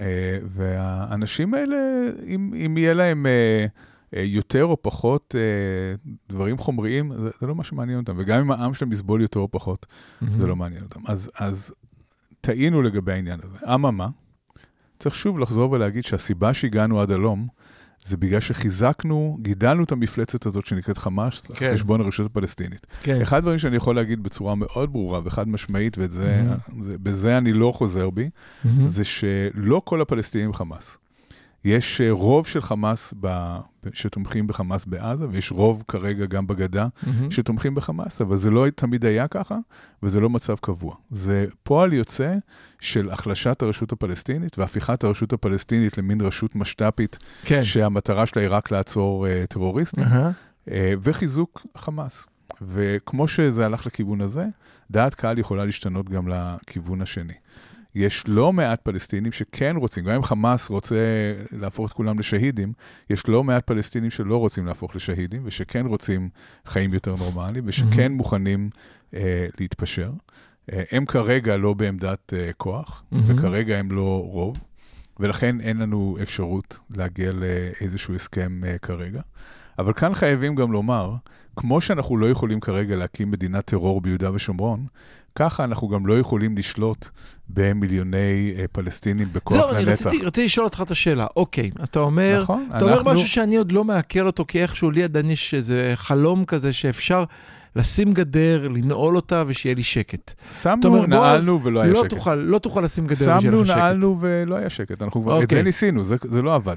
אה, 0.00 0.38
והאנשים 0.54 1.54
האלה, 1.54 1.76
אם, 2.26 2.54
אם 2.66 2.78
יהיה 2.78 2.94
להם 2.94 3.26
אה, 3.26 3.66
יותר 4.24 4.64
או 4.64 4.82
פחות 4.82 5.34
אה, 5.38 6.12
דברים 6.28 6.58
חומריים, 6.58 7.12
זה, 7.16 7.30
זה 7.40 7.46
לא 7.46 7.54
מה 7.54 7.64
שמעניין 7.64 7.98
אותם. 7.98 8.14
וגם 8.18 8.40
אם 8.40 8.50
העם 8.50 8.74
שלהם 8.74 8.92
יסבול 8.92 9.22
יותר 9.22 9.40
או 9.40 9.50
פחות, 9.50 9.86
Mm-hmm. 9.86 10.26
זה 10.38 10.46
לא 10.46 10.56
מעניין 10.56 10.82
אותם. 10.82 11.00
אז, 11.06 11.30
אז 11.38 11.72
טעינו 12.40 12.82
לגבי 12.82 13.12
העניין 13.12 13.40
הזה. 13.42 13.56
אממה, 13.74 14.08
צריך 14.98 15.14
שוב 15.14 15.38
לחזור 15.38 15.70
ולהגיד 15.70 16.04
שהסיבה 16.04 16.54
שהגענו 16.54 17.00
עד 17.00 17.10
הלום, 17.10 17.46
זה 18.04 18.16
בגלל 18.16 18.40
שחיזקנו, 18.40 19.38
גידלנו 19.42 19.84
את 19.84 19.92
המפלצת 19.92 20.46
הזאת 20.46 20.66
שנקראת 20.66 20.98
חמאס, 20.98 21.46
כן. 21.46 21.70
חשבון 21.74 22.00
הרשות 22.00 22.26
הפלסטינית. 22.26 22.86
כן. 23.02 23.20
אחד 23.20 23.38
הדברים 23.38 23.58
שאני 23.58 23.76
יכול 23.76 23.96
להגיד 23.96 24.22
בצורה 24.22 24.54
מאוד 24.54 24.92
ברורה 24.92 25.20
וחד 25.24 25.48
משמעית, 25.48 25.96
ובזה. 25.98 26.42
זה, 26.80 26.98
בזה 26.98 27.38
אני 27.38 27.52
לא 27.52 27.72
חוזר 27.74 28.10
בי, 28.10 28.30
מהמם. 28.64 28.86
זה 28.86 29.04
שלא 29.04 29.82
כל 29.84 30.00
הפלסטינים 30.00 30.52
חמאס. 30.52 30.98
יש 31.66 32.00
אה, 32.00 32.10
רוב 32.10 32.46
של 32.46 32.62
חמאס 32.62 33.14
ב... 33.20 33.56
שתומכים 33.92 34.46
בחמאס 34.46 34.84
בעזה, 34.84 35.26
ויש 35.30 35.52
רוב 35.52 35.84
כרגע 35.88 36.26
גם 36.26 36.46
בגדה 36.46 36.86
מהמם. 37.02 37.30
שתומכים 37.30 37.74
בחמאס, 37.74 38.20
אבל 38.20 38.36
זה 38.36 38.50
לא 38.50 38.66
תמיד 38.74 39.04
היה 39.04 39.28
ככה, 39.28 39.56
וזה 40.02 40.20
לא 40.20 40.30
מצב 40.30 40.54
קבוע. 40.60 40.94
זה 41.10 41.46
פועל 41.62 41.92
יוצא 41.92 42.34
של 42.80 43.10
החלשת 43.10 43.62
הרשות 43.62 43.92
הפלסטינית 43.92 44.58
והפיכת 44.58 45.04
הרשות 45.04 45.32
הפלסטינית 45.32 45.98
למין 45.98 46.20
רשות 46.20 46.56
משת"פית, 46.56 47.18
כן. 47.44 47.64
שהמטרה 47.64 48.26
שלה 48.26 48.42
היא 48.42 48.50
רק 48.50 48.70
לעצור 48.70 49.26
uh, 49.26 49.46
טרוריסטים, 49.46 50.04
אהה. 50.04 50.30
אה, 50.70 50.92
וחיזוק 51.02 51.66
חמאס. 51.76 52.26
וכמו 52.62 53.28
שזה 53.28 53.64
הלך 53.66 53.86
לכיוון 53.86 54.20
הזה, 54.20 54.46
דעת 54.90 55.14
קהל 55.14 55.38
יכולה 55.38 55.64
להשתנות 55.64 56.10
גם 56.10 56.28
לכיוון 56.28 57.02
השני. 57.02 57.34
יש 57.96 58.24
לא 58.28 58.52
מעט 58.52 58.80
פלסטינים 58.82 59.32
שכן 59.32 59.76
רוצים, 59.76 60.04
גם 60.04 60.14
אם 60.14 60.22
חמאס 60.22 60.70
רוצה 60.70 60.96
להפוך 61.52 61.86
את 61.88 61.92
כולם 61.92 62.18
לשהידים, 62.18 62.72
יש 63.10 63.28
לא 63.28 63.44
מעט 63.44 63.66
פלסטינים 63.66 64.10
שלא 64.10 64.36
רוצים 64.36 64.66
להפוך 64.66 64.96
לשהידים, 64.96 65.42
ושכן 65.44 65.86
רוצים 65.86 66.28
חיים 66.66 66.94
יותר 66.94 67.14
נורמליים, 67.18 67.64
ושכן 67.66 68.12
Mhm. 68.12 68.16
מוכנים 68.16 68.70
אה, 69.14 69.46
להתפשר. 69.60 70.10
אה, 70.72 70.82
הם 70.92 71.06
כרגע 71.06 71.56
לא 71.56 71.74
בעמדת 71.74 72.32
אה, 72.36 72.50
כוח, 72.56 73.04
Mhm. 73.12 73.16
וכרגע 73.26 73.78
הם 73.78 73.90
לא 73.92 74.22
רוב, 74.30 74.58
ולכן 75.20 75.60
אין 75.60 75.76
לנו 75.78 76.16
אפשרות 76.22 76.78
להגיע 76.90 77.32
לאיזשהו 77.32 78.14
הסכם 78.14 78.60
אה, 78.66 78.78
כרגע. 78.78 79.20
אבל 79.78 79.92
כאן 79.92 80.14
חייבים 80.14 80.54
גם 80.54 80.72
לומר, 80.72 81.14
כמו 81.56 81.80
שאנחנו 81.80 82.16
לא 82.16 82.26
יכולים 82.30 82.60
כרגע 82.60 82.96
להקים 82.96 83.30
מדינת 83.30 83.64
טרור 83.64 84.00
ביהודה 84.00 84.32
ושומרון, 84.34 84.86
ככה 85.36 85.64
אנחנו 85.64 85.88
גם 85.88 86.06
לא 86.06 86.18
יכולים 86.18 86.56
לשלוט 86.58 87.08
במיליוני 87.48 88.16
אה, 88.58 88.64
פלסטינים 88.72 89.28
בכוח 89.32 89.56
זהו, 89.56 89.70
אני 89.70 89.84
לנצח. 89.84 90.06
רציתי, 90.06 90.24
רציתי 90.24 90.44
לשאול 90.46 90.64
אותך 90.64 90.82
את 90.86 90.90
השאלה. 90.90 91.26
אוקיי, 91.36 91.70
אתה 91.84 91.98
אומר, 91.98 92.40
נכון, 92.42 92.68
אתה 92.76 92.84
אומר 92.84 92.96
אנחנו- 92.98 93.12
משהו 93.12 93.28
שאני 93.28 93.56
עוד 93.56 93.72
לא 93.72 93.84
מעכל 93.84 94.26
אותו, 94.26 94.44
כי 94.48 94.62
איכשהו 94.62 94.90
לי 94.90 95.04
עדיין 95.04 95.30
יש 95.30 95.54
איזה 95.54 95.92
חלום 95.96 96.44
כזה 96.44 96.72
שאפשר 96.72 97.24
לשים 97.76 98.12
גדר, 98.12 98.68
לנעול 98.68 99.16
אותה 99.16 99.44
ושיהיה 99.46 99.74
לי 99.74 99.82
שקט. 99.82 100.34
שמנו, 100.52 100.90
בועז, 100.90 101.08
נעלנו 101.08 101.64
ולא 101.64 101.80
היה 101.80 101.92
לא 101.92 102.00
שקט. 102.00 102.10
תוכל, 102.10 102.34
לא 102.34 102.58
תוכל 102.58 102.80
לשים 102.80 103.06
גדר 103.06 103.14
ושיהיה 103.14 103.40
שמנו, 103.40 103.62
לך 103.62 103.68
שקט. 103.68 103.78
נעלנו 103.78 104.16
ולא 104.20 104.54
היה 104.56 104.70
שקט. 104.70 105.02
אנחנו 105.02 105.22
כבר, 105.22 105.38
את 105.38 105.42
אוקיי. 105.42 105.58
זה 105.58 105.62
ניסינו, 105.62 106.04
זה, 106.04 106.16
זה 106.22 106.42
לא 106.42 106.54
עבד. 106.54 106.76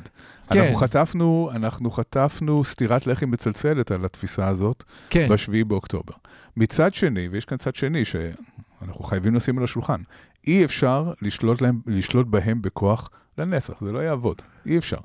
כן. 0.50 0.60
אנחנו 0.60 0.76
חטפנו, 0.76 1.50
אנחנו 1.56 1.92
חטפנו 1.92 2.64
סטירת 2.64 3.08
לחי 3.08 3.26
מצלצלת 3.26 3.92
על 3.92 4.06
התפיסה 4.06 4.48
הזאת 4.48 4.84
כן, 5.10 5.28
ב-7 5.30 5.66
באוקטובר. 5.68 6.14
מצד 6.58 6.94
שני, 6.94 7.28
ויש 7.32 7.46
כאן 7.46 7.58
צד 7.58 7.76
שני 7.76 8.06
שאנחנו 8.06 9.04
חייבים 9.04 9.36
לשים 9.36 9.58
על 9.58 9.64
השולחן, 9.64 10.02
אי 10.48 10.66
אפשר 10.66 11.14
לשלוט, 11.22 11.62
להם, 11.62 11.80
לשלוט 11.88 12.28
בהם 12.28 12.62
בכוח 12.62 13.10
לנצח, 13.38 13.74
זה 13.82 13.92
לא 13.92 14.00
יעבוד, 14.00 14.42
אי 14.66 14.78
אפשר. 14.78 14.98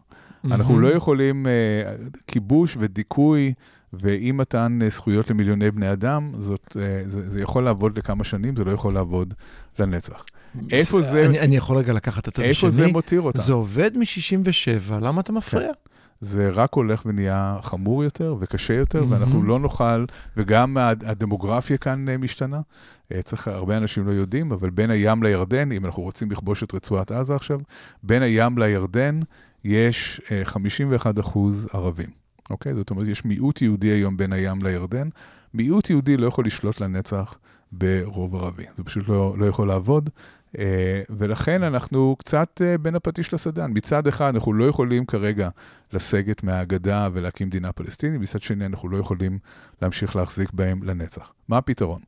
אנחנו 0.45 0.75
מהמם. 0.75 0.85
לא 0.85 0.89
יכולים, 0.89 1.47
אה, 1.47 1.53
כיבוש 2.27 2.77
ודיכוי 2.81 3.55
ואי 4.01 4.33
מתן 4.33 4.79
זכויות 4.89 5.31
למיליוני 5.31 5.71
בני 5.71 5.93
אדם, 5.93 6.33
זאת, 6.37 6.77
אה, 6.81 7.03
זה, 7.07 7.31
זה 7.31 7.41
יכול 7.41 7.65
לעבוד 7.65 7.99
לכמה 7.99 8.25
שנים, 8.25 8.57
זה 8.57 8.65
לא 8.65 8.71
יכול 8.71 8.95
לעבוד 8.95 9.35
לנצח. 9.79 10.25
איפה 10.71 11.03
זה- 11.03 11.27
אני, 11.27 11.41
אני 11.41 11.57
יכול 11.57 11.77
רגע 11.77 11.93
לקחת 11.93 12.23
את 12.23 12.29
הצד 12.29 12.43
השני? 12.43 12.51
איפה 12.51 12.71
זה 12.71 12.87
מותיר 12.89 13.21
אותם? 13.21 13.39
זה 13.43 13.53
עובד 13.53 13.91
מ-67, 13.99 14.45
למה 15.01 15.21
אתה 15.21 15.33
מפריע? 15.33 15.73
זה 16.21 16.51
רק 16.53 16.75
הולך 16.75 17.03
ונהיה 17.07 17.59
חמור 17.63 18.05
יותר 18.05 18.37
וקשה 18.41 18.75
יותר, 18.75 19.01
מהמם. 19.05 19.13
ואנחנו 19.13 19.43
לא 19.43 19.59
נוכל, 19.59 20.05
וגם 20.37 20.77
הד- 20.77 21.05
הדמוגרפיה 21.05 21.77
כאן 21.77 22.09
אה, 22.09 22.17
משתנה. 22.17 22.61
אה, 23.13 23.23
צריך, 23.23 23.49
הרבה 23.49 23.77
אנשים 23.77 24.07
לא 24.07 24.13
יודעים, 24.13 24.53
אבל 24.53 24.71
בין 24.71 24.91
הים 24.91 25.23
לירדן, 25.23 25.73
אם 25.73 25.87
אנחנו 25.87 26.03
רוצים 26.03 26.31
לכבוש 26.31 26.63
את 26.63 26.75
רצועת 26.75 27.11
עזה 27.11 27.35
עכשיו, 27.35 27.59
בין 28.03 28.23
הים 28.23 28.59
לירדן 28.59 29.21
יש 29.65 30.21
אה, 30.31 30.41
51 30.45 31.19
אחוז 31.19 31.69
ערבים. 31.73 32.24
אוקיי? 32.51 32.75
זאת 32.75 32.91
אומרת, 32.91 33.09
יש 33.09 33.25
מיעוט 33.25 33.63
יהודי 33.63 33.89
היום 33.89 34.17
בין 34.17 34.33
הים 34.33 34.59
לירדן. 34.63 35.09
מיעוט 35.55 35.91
יהודי 35.91 36.17
לא 36.17 36.27
יכול 36.27 36.47
לשלוט 36.47 36.81
לנצח 36.81 37.39
ברוב 37.73 38.37
ערבי. 38.37 38.65
זה 38.77 38.85
פשוט 38.85 39.09
לא, 39.09 39.35
לא 39.39 39.47
יכול 39.47 39.69
לעבוד. 39.69 40.11
אה, 40.59 41.03
ולכן 41.11 41.63
אנחנו 41.63 42.17
קצת 42.19 42.61
אה, 42.65 42.79
בין 42.79 42.95
הפטיש 42.95 43.35
לסדן. 43.35 43.71
מצד 43.75 44.07
אחד, 44.07 44.35
אנחנו 44.35 44.53
לא 44.53 44.65
יכולים 44.65 45.07
כרגע 45.07 45.49
לסגת 45.93 46.43
מהאגדה 46.43 47.09
ולהקים 47.13 47.47
מדינה 47.47 47.73
פלסטינית, 47.73 48.21
מצד 48.21 48.43
שני, 48.43 48.67
אנחנו 48.67 48.89
לא 48.89 48.97
יכולים 48.97 49.39
להמשיך 49.83 50.17
להחזיק 50.17 50.53
בהם 50.53 50.83
לנצח. 50.83 51.33
מה 51.49 51.59
הפתרון? 51.59 52.01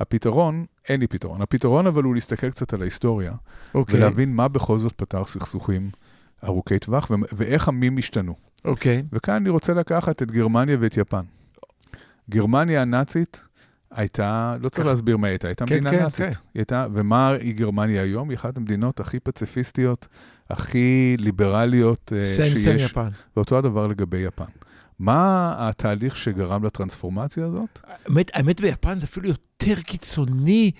הפתרון, 0.00 0.64
אין 0.88 1.00
לי 1.00 1.06
פתרון. 1.06 1.42
הפתרון 1.42 1.86
אבל 1.86 2.02
הוא 2.02 2.14
להסתכל 2.14 2.50
קצת 2.50 2.72
על 2.72 2.82
ההיסטוריה, 2.82 3.32
אוקיי, 3.74 3.96
ולהבין 3.96 4.34
מה 4.34 4.48
בכל 4.48 4.78
זאת 4.78 4.92
פתר 4.92 5.24
סכסוכים 5.24 5.90
ארוכי 6.44 6.78
טווח, 6.78 7.10
ו- 7.10 7.14
ואיך 7.32 7.68
עמים 7.68 7.98
השתנו. 7.98 8.34
אוקיי. 8.64 9.02
וכאן 9.12 9.34
אני 9.34 9.48
רוצה 9.48 9.74
לקחת 9.74 10.22
את 10.22 10.32
גרמניה 10.32 10.76
ואת 10.80 10.96
יפן. 10.96 11.22
גרמניה 12.30 12.82
הנאצית 12.82 13.40
הייתה, 13.90 14.56
לא 14.60 14.68
צריך 14.68 14.82
ככה. 14.82 14.90
להסביר 14.90 15.16
מה 15.16 15.28
הייתה, 15.28 15.48
הייתה 15.48 15.66
כן, 15.66 15.74
מדינה 15.74 15.90
כן, 15.90 16.02
נאצית. 16.02 16.20
כן. 16.34 16.40
היא 16.54 16.60
הייתה, 16.60 16.86
ומה 16.92 17.28
היא 17.28 17.54
גרמניה 17.54 18.02
היום? 18.02 18.30
היא 18.30 18.36
אחת 18.36 18.56
המדינות 18.56 19.00
הכי 19.00 19.18
פציפיסטיות, 19.20 20.06
הכי 20.50 21.16
ליברליות 21.18 22.12
אה, 22.16 22.24
סיים 22.24 22.56
סיים 22.56 22.78
שיש. 22.78 22.90
יפן. 22.90 23.08
ואותו 23.36 23.58
הדבר 23.58 23.86
לגבי 23.86 24.18
יפן. 24.18 24.44
מה 25.00 25.54
התהליך 25.58 26.16
שגרם 26.16 26.64
לטרנספורמציה 26.64 27.46
הזאת? 27.46 27.78
האמת, 27.84 28.30
האמת 28.34 28.60
ביפן 28.60 28.98
זה 28.98 29.06
אפילו 29.06 29.28
יותר 29.28 29.80
קיצוני. 29.82 30.70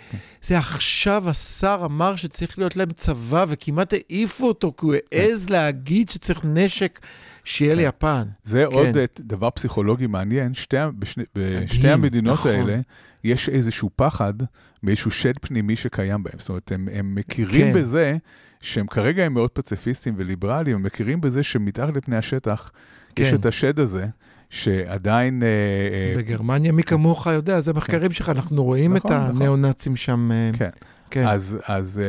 זה 0.42 0.58
עכשיו 0.58 1.30
השר 1.30 1.82
אמר 1.84 2.16
שצריך 2.16 2.58
להיות 2.58 2.76
להם 2.76 2.92
צבא, 2.92 3.44
וכמעט 3.48 3.92
העיפו 3.92 4.48
אותו, 4.48 4.72
כי 4.76 4.86
הוא 4.86 4.94
העז 5.12 5.48
להגיד 5.48 6.08
שצריך 6.08 6.40
נשק 6.44 7.00
שיהיה 7.44 7.74
כן. 7.74 7.82
ליפן. 7.82 8.22
זה 8.42 8.64
כן. 8.70 8.76
עוד 8.76 8.96
דבר 9.20 9.50
פסיכולוגי 9.50 10.06
מעניין. 10.06 10.54
שתי, 10.54 10.76
בשני, 10.98 11.24
בשתי 11.34 11.88
המדינות 11.88 12.32
נכון. 12.32 12.50
האלה 12.50 12.80
יש 13.24 13.48
איזשהו 13.48 13.90
פחד 13.96 14.34
מאיזשהו 14.82 15.10
שד 15.10 15.38
פנימי 15.40 15.76
שקיים 15.76 16.22
בהם. 16.22 16.38
זאת 16.38 16.48
אומרת, 16.48 16.72
הם, 16.72 16.88
הם 16.92 17.14
מכירים 17.14 17.72
כן. 17.72 17.80
בזה 17.80 18.16
שהם 18.60 18.86
כרגע 18.86 19.24
הם 19.24 19.34
מאוד 19.34 19.50
פציפיסטים 19.50 20.14
וליברליים, 20.16 20.76
הם 20.76 20.82
מכירים 20.82 21.20
בזה 21.20 21.42
שמתחת 21.42 21.96
לפני 21.96 22.16
השטח 22.16 22.70
יש 23.18 23.28
כן. 23.28 23.34
את 23.34 23.46
השד 23.46 23.78
הזה, 23.78 24.06
שעדיין... 24.50 25.42
אה, 25.42 25.48
אה, 25.48 26.14
בגרמניה, 26.16 26.72
מי 26.72 26.82
כמוך 26.82 27.26
יודע, 27.26 27.60
זה 27.60 27.72
מחקרים 27.72 28.12
שלך, 28.12 28.28
אנחנו 28.28 28.64
רואים 28.64 28.96
את 28.96 29.04
נכון, 29.04 29.16
נכון. 29.16 29.36
הניאו-נאצים 29.36 29.96
שם. 29.96 30.32
אה, 30.32 30.50
כן. 30.58 30.68
כן. 31.12 31.26
אז, 31.26 31.58
אז, 31.66 32.00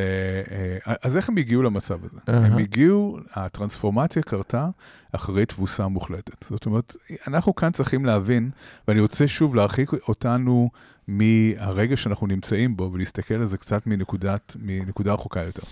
אז 1.02 1.16
איך 1.16 1.28
הם 1.28 1.36
הגיעו 1.36 1.62
למצב 1.62 2.04
הזה? 2.04 2.18
אהה. 2.28 2.46
הם 2.46 2.58
הגיעו, 2.58 3.18
הטרנספורמציה 3.34 4.22
קרתה 4.22 4.68
אחרי 5.12 5.46
תבוסה 5.46 5.88
מוחלטת. 5.88 6.44
זאת 6.50 6.66
אומרת, 6.66 6.96
אנחנו 7.26 7.54
כאן 7.54 7.72
צריכים 7.72 8.04
להבין, 8.04 8.50
ואני 8.88 9.00
רוצה 9.00 9.28
שוב 9.28 9.54
להרחיק 9.54 9.92
אותנו 10.08 10.70
מהרגע 11.08 11.96
שאנחנו 11.96 12.26
נמצאים 12.26 12.76
בו, 12.76 12.90
ולהסתכל 12.92 13.34
על 13.34 13.46
זה 13.46 13.58
קצת 13.58 13.86
מנקודת, 13.86 14.56
מנקודה 14.60 15.12
רחוקה 15.12 15.40
יותר. 15.40 15.62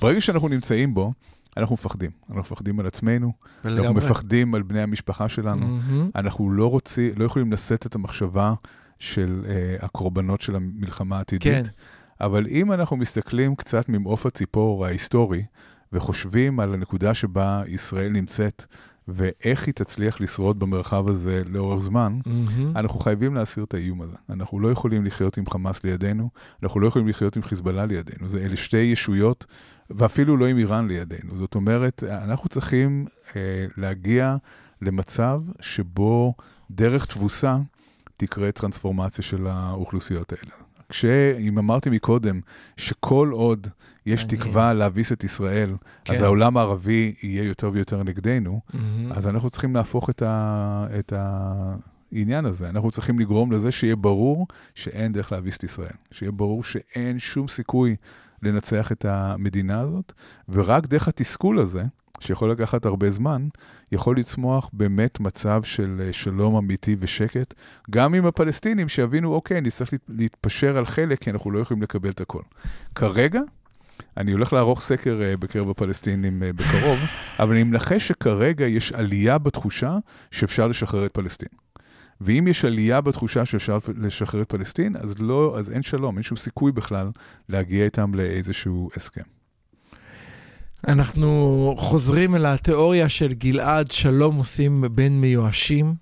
ברגע 0.00 0.20
שאנחנו 0.20 0.48
נמצאים 0.48 0.94
בו, 0.94 1.12
אנחנו 1.56 1.74
מפחדים. 1.74 2.10
אנחנו 2.28 2.40
מפחדים 2.40 2.80
על 2.80 2.86
עצמנו, 2.86 3.32
אנחנו 3.64 3.82
לגמרי. 3.82 4.04
מפחדים 4.04 4.54
על 4.54 4.62
בני 4.62 4.80
המשפחה 4.80 5.28
שלנו, 5.28 5.66
מהמם. 5.66 6.10
אנחנו 6.14 6.50
לא 6.50 6.70
רוצים, 6.70 7.12
לא 7.16 7.24
יכולים 7.24 7.52
לשאת 7.52 7.86
את 7.86 7.94
המחשבה 7.94 8.54
של 8.98 9.44
uh, 9.44 9.84
הקורבנות 9.84 10.40
של 10.40 10.56
המלחמה 10.56 11.16
העתידית. 11.16 11.66
כן. 11.66 11.70
אבל 12.20 12.46
אם 12.46 12.72
אנחנו 12.72 12.96
מסתכלים 12.96 13.54
קצת 13.54 13.88
ממעוף 13.88 14.26
הציפור 14.26 14.86
ההיסטורי, 14.86 15.42
וחושבים 15.92 16.60
על 16.60 16.74
הנקודה 16.74 17.14
שבה 17.14 17.62
ישראל 17.66 18.12
נמצאת, 18.12 18.64
ואיך 19.08 19.66
היא 19.66 19.74
תצליח 19.74 20.20
לשרוד 20.20 20.58
במרחב 20.58 21.08
הזה 21.08 21.42
לאורך 21.46 21.82
זמן, 21.82 22.18
מהמם. 22.26 22.76
אנחנו 22.76 23.00
חייבים 23.00 23.34
להסיר 23.34 23.64
את 23.64 23.74
האיום 23.74 24.02
הזה. 24.02 24.16
אנחנו 24.30 24.60
לא 24.60 24.68
יכולים 24.68 25.04
לחיות 25.04 25.38
עם 25.38 25.46
חמאס 25.46 25.84
לידינו, 25.84 26.30
אנחנו 26.62 26.80
לא 26.80 26.86
יכולים 26.86 27.08
לחיות 27.08 27.36
עם 27.36 27.42
חיזבאללה 27.42 27.86
לידינו. 27.86 28.28
זה 28.28 28.38
אלה 28.38 28.56
שתי 28.56 28.76
ישויות, 28.76 29.46
ואפילו 29.90 30.36
לא 30.36 30.46
עם 30.46 30.58
איראן 30.58 30.88
לידינו. 30.88 31.38
זאת 31.38 31.54
אומרת, 31.54 32.04
אנחנו 32.04 32.48
צריכים 32.48 33.06
אה, 33.36 33.66
להגיע 33.76 34.36
למצב 34.82 35.42
שבו 35.60 36.34
דרך 36.70 37.06
תבוסה 37.06 37.58
תקרה 38.16 38.52
טרנספורמציה 38.52 39.24
של 39.24 39.46
האוכלוסיות 39.46 40.32
האלה. 40.32 40.52
כשאם 40.88 41.58
אמרתי 41.58 41.90
מקודם, 41.90 42.40
שכל 42.76 43.30
עוד 43.32 43.66
יש 44.06 44.24
מעניין. 44.24 44.40
תקווה 44.40 44.74
להביס 44.74 45.12
את 45.12 45.24
ישראל, 45.24 45.70
כן. 46.04 46.14
אז 46.14 46.22
העולם 46.22 46.56
הערבי 46.56 47.14
יהיה 47.22 47.44
יותר 47.44 47.70
ויותר 47.72 48.02
נגדנו, 48.02 48.60
מהמם. 48.74 49.12
אז 49.12 49.28
אנחנו 49.28 49.50
צריכים 49.50 49.74
להפוך 49.74 50.10
את, 50.10 50.22
ה, 50.22 50.86
את 50.98 51.12
העניין 51.16 52.44
הזה. 52.44 52.68
אנחנו 52.68 52.90
צריכים 52.90 53.18
לגרום 53.18 53.52
לזה 53.52 53.72
שיהיה 53.72 53.96
ברור 53.96 54.46
שאין 54.74 55.12
דרך 55.12 55.32
להביס 55.32 55.56
את 55.56 55.64
ישראל. 55.64 55.94
שיהיה 56.10 56.32
ברור 56.32 56.64
שאין 56.64 57.18
שום 57.18 57.48
סיכוי 57.48 57.96
לנצח 58.42 58.92
את 58.92 59.04
המדינה 59.04 59.80
הזאת, 59.80 60.12
ורק 60.48 60.86
דרך 60.86 61.08
התסכול 61.08 61.58
הזה, 61.58 61.84
שיכול 62.20 62.50
לקחת 62.50 62.84
הרבה 62.86 63.10
זמן, 63.10 63.48
יכול 63.92 64.16
לצמוח 64.18 64.70
באמת 64.72 65.20
מצב 65.20 65.62
של 65.64 66.00
אה, 66.06 66.12
שלום 66.12 66.56
אמיתי 66.56 66.96
ושקט, 66.98 67.54
גם 67.90 68.14
עם 68.14 68.26
הפלסטינים 68.26 68.88
שיבינו, 68.88 69.34
אוקיי, 69.34 69.60
נצטרך 69.60 69.92
להת- 69.92 70.00
להתפשר 70.08 70.78
על 70.78 70.86
חלק, 70.86 71.18
כי 71.18 71.30
אנחנו 71.30 71.50
לא 71.50 71.58
יכולים 71.58 71.82
לקבל 71.82 72.10
את 72.10 72.20
הכל. 72.20 72.42
כרגע, 72.94 73.40
אני 74.16 74.32
הולך 74.32 74.52
לערוך 74.52 74.80
סקר 74.80 75.20
אה, 75.22 75.36
בקרב 75.36 75.70
הפלסטינים 75.70 76.42
אה, 76.42 76.52
בקרוב, 76.52 76.98
אבל 77.38 77.52
אני 77.54 77.62
מנחש 77.64 78.08
שכרגע 78.08 78.66
יש 78.66 78.92
עלייה 78.92 79.38
בתחושה 79.38 79.98
שאפשר 80.30 80.68
לשחרר 80.68 81.06
את 81.06 81.12
פלסטין. 81.12 81.48
ואם 82.20 82.48
יש 82.48 82.64
עלייה 82.64 83.00
בתחושה 83.00 83.44
שאפשר 83.44 83.78
לשחרר 83.96 84.42
את 84.42 84.48
פלסטין, 84.48 84.96
אז, 84.96 85.14
לא, 85.18 85.54
אז 85.58 85.70
אין 85.70 85.82
שלום, 85.82 86.16
אין 86.16 86.22
שום 86.22 86.36
סיכוי 86.36 86.72
בכלל 86.72 87.10
להגיע 87.48 87.84
איתם 87.84 88.14
לאיזשהו 88.14 88.90
הסכם. 88.96 89.22
אנחנו 90.88 91.74
חוזרים 91.78 92.34
אל 92.34 92.46
התיאוריה 92.46 93.08
של 93.08 93.32
גלעד, 93.32 93.90
שלום 93.90 94.36
עושים 94.36 94.84
בין 94.92 95.20
מיואשים. 95.20 95.94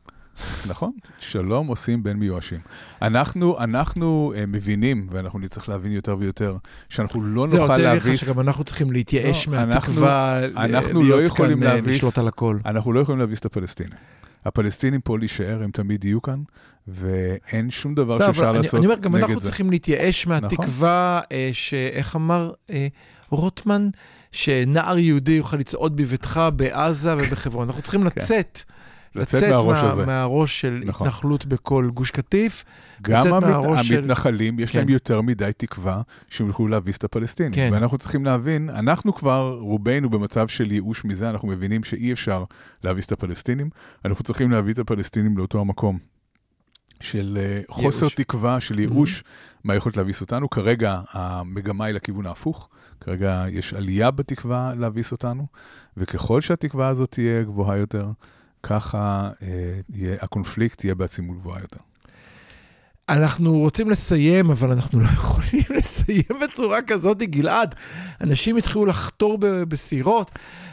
נכון, 0.69 0.93
שלום 1.19 1.67
עושים 1.67 2.03
בין 2.03 2.17
מיואשים. 2.17 2.59
אנחנו, 3.03 3.59
אנחנו 3.59 4.33
uh, 4.35 4.47
מבינים, 4.47 5.07
ואנחנו 5.11 5.39
נצטרך 5.39 5.69
להבין 5.69 5.93
יותר 5.93 6.17
ויותר, 6.19 6.57
שאנחנו 6.89 7.23
לא 7.23 7.49
זהו, 7.49 7.59
נוכל 7.61 7.73
רוצה 7.73 7.83
להגיד 7.83 8.01
לך 8.01 8.07
להביס, 8.07 8.21
שגם 8.21 8.41
אנחנו 8.41 8.65
צריכים 8.65 8.91
להתייאש 8.91 9.49
לא, 9.49 9.55
מהתקווה 9.67 10.45
אנחנו- 10.45 10.63
אנחנו 10.65 11.03
להיות 11.03 11.21
לא 11.21 11.25
יכולים 11.25 11.61
כאן, 11.61 11.67
אה, 11.69 11.75
להביס- 11.75 11.97
לשלוט 11.97 12.19
על 12.19 12.29
הכל. 12.29 12.59
אנחנו 12.67 12.93
לא 12.93 13.01
יכולים 13.01 13.19
להביס 13.19 13.39
את 13.39 13.45
הפלסטינים. 13.45 13.93
הפלסטינים 14.45 15.01
פה 15.01 15.19
להישאר, 15.19 15.63
הם 15.63 15.71
תמיד 15.71 16.05
יהיו 16.05 16.23
כאן, 16.23 16.43
ואין 16.89 17.71
שום 17.71 17.95
דבר 17.95 18.19
לא, 18.19 18.27
שאפשר 18.27 18.53
לעשות 18.53 18.75
אני 18.75 18.87
אומר, 18.87 18.97
גם 18.97 19.17
נגד 19.17 19.25
אנחנו 19.25 19.41
זה. 19.41 19.47
צריכים 19.47 19.71
להתייאש 19.71 20.27
מהתקווה, 20.27 21.21
אה, 21.33 21.51
שאיך 21.53 22.17
אמר 22.17 22.53
אה, 22.71 22.87
רוטמן? 23.31 23.89
שנער 24.33 24.99
יהודי 24.99 25.33
יוכל 25.33 25.57
לצעוד 25.57 25.97
בביתך 25.97 26.41
בעזה 26.57 27.15
ובחברון. 27.17 27.67
אנחנו 27.67 27.83
צריכים 27.83 28.05
לצאת, 28.05 28.63
כן. 29.13 29.21
לצאת 29.21 29.51
מהראש 29.51 29.79
הזה. 29.83 30.07
מהראש 30.07 30.61
של 30.61 30.83
נכון. 30.87 31.07
התנחלות 31.07 31.47
בכל 31.47 31.91
גוש 31.95 32.11
קטיף. 32.11 32.65
גם 33.03 33.21
לצאת 33.21 33.33
המת... 33.33 33.45
מהראש 33.45 33.89
של- 33.89 33.97
המתנחלים, 33.97 34.59
יש 34.59 34.71
כן. 34.71 34.79
להם 34.79 34.89
יותר 34.89 35.21
מדי 35.21 35.51
תקווה 35.57 36.03
שהם 36.29 36.47
יוכלו 36.47 36.69
להביס 36.69 36.97
את 36.97 37.05
הפלסטינים. 37.05 37.53
כן. 37.53 37.71
ואנחנו 37.73 37.99
צריכים 37.99 38.25
להבין, 38.25 38.71
אנחנו 38.71 39.15
כבר, 39.15 39.59
רובנו 39.61 40.11
במצב 40.11 40.49
של 40.49 40.73
ייאוש 40.73 41.05
מזה, 41.05 41.31
אנחנו 41.31 41.49
מבינים 41.49 41.85
שאי 41.85 42.13
אפשר 42.13 42.45
להביס 42.85 43.07
את 43.07 43.13
הפלסטינים. 43.13 43.71
אנחנו 44.05 44.25
צריכים 44.25 44.51
להביא 44.51 44.73
את 44.73 44.79
הפלסטינים 44.79 45.39
לאותו 45.39 45.61
המקום 45.61 45.99
של 47.01 47.39
אה, 47.41 47.61
חוסר 47.69 47.99
ייאוש. 48.07 48.15
תקווה, 48.15 48.61
של 48.61 48.79
ייאוש, 48.79 49.25
מהיכולת 49.65 49.97
להביס 49.97 50.21
אותנו. 50.21 50.51
כרגע 50.51 51.01
המגמה 51.13 51.85
היא 51.85 51.95
לכיוון 51.95 52.27
ההפוך. 52.27 52.69
כרגע 53.01 53.45
יש 53.51 53.75
עלייה 53.75 54.11
בתקווה 54.11 54.73
להביס 54.79 55.13
אותנו, 55.13 55.47
וככל 55.97 56.41
שהתקווה 56.41 56.89
הזאת 56.89 57.11
תהיה 57.11 57.43
גבוהה 57.43 57.77
יותר, 57.77 58.07
ככה 58.69 59.31
אה, 59.43 59.81
יהיה, 59.95 60.17
הקונפליקט 60.21 60.85
יהיה 60.85 60.95
בעצימות 60.95 61.37
גבוהה 61.39 61.61
יותר. 61.61 61.81
אנחנו 63.09 63.59
רוצים 63.59 63.91
לסיים, 63.91 64.51
אבל 64.51 64.73
אנחנו 64.73 65.01
לא 65.01 65.05
יכולים 65.05 65.63
לסיים 65.79 66.41
בצורה 66.43 66.83
כזאת, 66.83 67.23
גלעד. 67.23 67.75
אנשים 68.21 68.57
התחילו 68.57 68.87
לחתור 68.87 69.39
ב- 69.39 69.47
בסירות. 69.47 70.31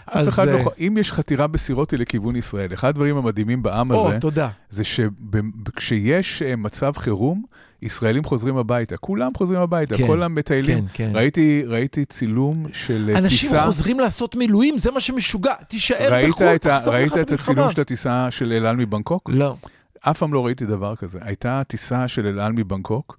אז... 0.08 0.30
אחד 0.30 0.48
לא 0.48 0.58
אה, 0.58 0.64
אם 0.80 0.98
יש 1.00 1.12
חתירה 1.12 1.48
בסירות 1.48 1.92
היא 1.92 2.00
לכיוון 2.00 2.36
ישראל. 2.36 2.74
אחד 2.74 2.90
הדברים 2.90 3.18
המדהימים 3.18 3.64
בעם 3.64 3.92
או, 3.92 4.10
הזה, 4.10 4.20
תודה. 4.20 4.50
זה 4.70 4.84
שכשיש 4.84 6.42
אה, 6.42 6.56
מצב 6.56 6.94
חירום, 6.98 7.44
ישראלים 7.86 8.24
חוזרים 8.24 8.58
הביתה. 8.58 8.98
כולם 8.98 9.32
חוזרים 9.38 9.62
הביתה, 9.62 9.98
כן, 9.98 10.08
כל 10.08 10.24
המטיילים. 10.24 10.88
כן, 10.88 10.88
כן. 10.94 11.12
ראיתי, 11.14 11.64
ראיתי 11.68 12.06
צילום 12.06 12.66
של 12.74 13.12
אה, 13.14 13.18
אנשים 13.18 13.50
טיסה. 13.50 13.64
חוזרים 13.64 14.00
לעשות 14.00 14.36
מילואים, 14.36 14.78
זה 14.78 14.92
מה 14.92 15.00
שמשוגע. 15.00 15.54
תישאר 15.68 16.10
בחו"ל, 16.28 16.48
את, 16.56 16.66
ה, 16.66 16.70
תחסוך 16.70 16.94
ראית 16.94 17.18
את 17.18 17.32
הצילום. 17.32 17.72
של 17.72 17.82
הטיסה 17.82 18.32
של 18.32 18.54
אל 18.54 18.66
על 18.66 18.76
מבנקוק? 18.76 19.30
לא. 19.34 19.56
אף 20.02 20.18
פעם 20.18 20.34
לא 20.34 20.46
ראיתי 20.46 20.66
דבר 20.66 20.96
כזה. 20.96 21.20
הייתה 21.22 21.62
טיסה 21.68 22.08
של 22.08 22.28
אל 22.28 22.40
על 22.40 22.52
מבנקוק, 22.52 23.18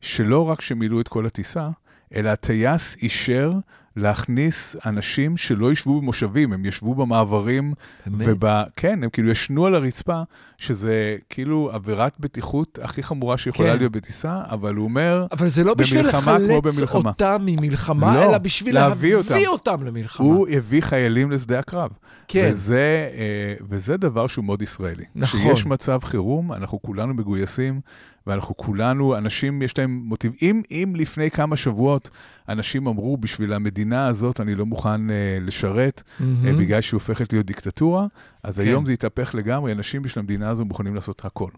שלא 0.00 0.50
רק 0.50 0.60
שמילאו 0.60 1.00
את 1.00 1.08
כל 1.08 1.26
הטיסה, 1.26 1.68
אלא 2.14 2.28
הטייס 2.28 2.96
אישר 3.02 3.52
להכניס 3.98 4.76
אנשים 4.86 5.36
שלא 5.36 5.72
ישבו 5.72 6.00
במושבים, 6.00 6.52
הם 6.52 6.64
ישבו 6.64 6.94
במעברים, 6.94 7.74
באמת? 8.06 8.26
וב... 8.28 8.50
כן, 8.76 9.04
הם 9.04 9.10
כאילו 9.10 9.30
ישנו 9.30 9.66
על 9.66 9.74
הרצפה, 9.74 10.22
שזה 10.58 11.16
כאילו 11.30 11.70
עבירת 11.72 12.12
בטיחות 12.20 12.78
הכי 12.82 13.02
חמורה 13.02 13.38
שיכולה 13.38 13.72
כן. 13.72 13.78
להיות 13.78 13.92
בטיסה, 13.92 14.42
אבל 14.50 14.74
הוא 14.74 14.84
אומר, 14.84 15.26
אבל 15.32 15.48
זה 15.48 15.64
לא 15.64 15.74
בשביל 15.74 16.08
לחלץ. 16.08 16.50
אותם 16.94 17.36
ממלחמה, 17.40 18.14
לא, 18.14 18.22
אלא 18.22 18.38
בשביל 18.38 18.74
להביא 18.74 19.16
להביא 19.16 19.46
אותם. 19.46 19.68
אותם 19.74 19.86
למלחמה. 19.86 20.26
הוא 20.26 20.48
הביא 20.48 20.80
חיילים 20.80 21.30
לשדה 21.30 21.58
הקרב. 21.58 21.90
כן, 22.28 22.48
וזה, 22.52 23.08
אה, 23.14 23.54
וזה 23.68 23.96
דבר 23.96 24.26
שהוא 24.26 24.44
מאוד 24.44 24.62
ישראלי. 24.62 25.04
נכון. 25.14 25.40
שיש 25.40 25.66
מצב 25.66 25.98
חירום, 26.02 26.52
אנחנו 26.52 26.82
כולנו 26.82 27.14
מגויסים, 27.14 27.80
ואנחנו 28.28 28.56
כולנו, 28.56 29.18
אנשים 29.18 29.62
יש 29.62 29.78
להם 29.78 30.02
מוטיב. 30.04 30.32
אם, 30.42 30.62
אם 30.70 30.92
לפני 30.96 31.30
כמה 31.30 31.56
שבועות 31.56 32.10
אנשים 32.48 32.86
אמרו, 32.86 33.16
בשביל 33.16 33.52
המדינה 33.52 34.06
הזאת 34.06 34.40
אני 34.40 34.54
לא 34.54 34.66
מוכן 34.66 35.10
אה, 35.10 35.38
לשרת, 35.40 36.02
אה, 36.20 36.26
מהמם. 36.26 36.58
בגלל 36.58 36.80
שהיא 36.80 36.96
הופכת 36.96 37.32
להיות 37.32 37.46
דיקטטורה, 37.46 38.06
אז 38.42 38.60
כן. 38.60 38.66
היום 38.66 38.86
זה 38.86 38.92
התהפך 38.92 39.34
לגמרי, 39.34 39.72
אנשים 39.72 40.02
בשביל 40.02 40.20
המדינה 40.20 40.48
הזו 40.48 40.64
מוכנים 40.64 40.94
לעשות 40.94 41.24
הכל. 41.24 41.50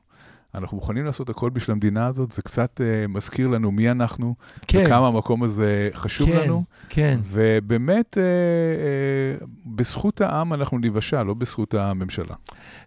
אנחנו 0.54 0.76
מוכנים 0.76 1.04
לעשות 1.04 1.28
הכל 1.28 1.50
בשביל 1.50 1.72
המדינה 1.72 2.06
הזאת, 2.06 2.32
זה 2.32 2.42
קצת 2.42 2.80
אה, 2.80 3.06
מזכיר 3.08 3.48
לנו 3.48 3.70
מי 3.70 3.90
אנחנו, 3.90 4.34
כן, 4.66 4.82
וכמה 4.86 5.08
המקום 5.08 5.42
הזה 5.42 5.90
חשוב 5.94 6.28
כן, 6.28 6.44
לנו. 6.44 6.64
כן. 6.88 7.20
ובאמת, 7.30 8.18
אה, 8.18 8.22
אה, 8.22 9.46
בזכות 9.66 10.20
העם 10.20 10.54
אנחנו 10.54 10.78
ניוושע, 10.78 11.22
לא 11.22 11.34
בזכות 11.34 11.74
הממשלה. 11.74 12.34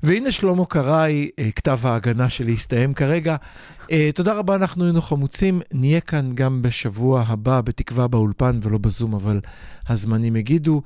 והנה 0.03 0.31
שלמה 0.31 0.65
קרעי, 0.65 1.29
אה, 1.39 1.49
כתב 1.55 1.79
ההגנה 1.83 2.29
שלי 2.29 2.53
הסתיים 2.53 2.93
כרגע. 2.93 3.35
אה, 3.91 4.09
תודה 4.15 4.33
רבה, 4.33 4.55
אנחנו 4.55 4.83
היינו 4.83 5.01
חמוצים. 5.01 5.61
נהיה 5.73 6.01
כאן 6.01 6.31
גם 6.35 6.61
בשבוע 6.61 7.23
הבא, 7.27 7.61
בתקווה 7.61 8.07
באולפן 8.07 8.59
ולא 8.61 8.77
בזום, 8.77 9.15
אבל 9.15 9.39
הזמנים 9.87 10.35
יגידו. 10.35 10.81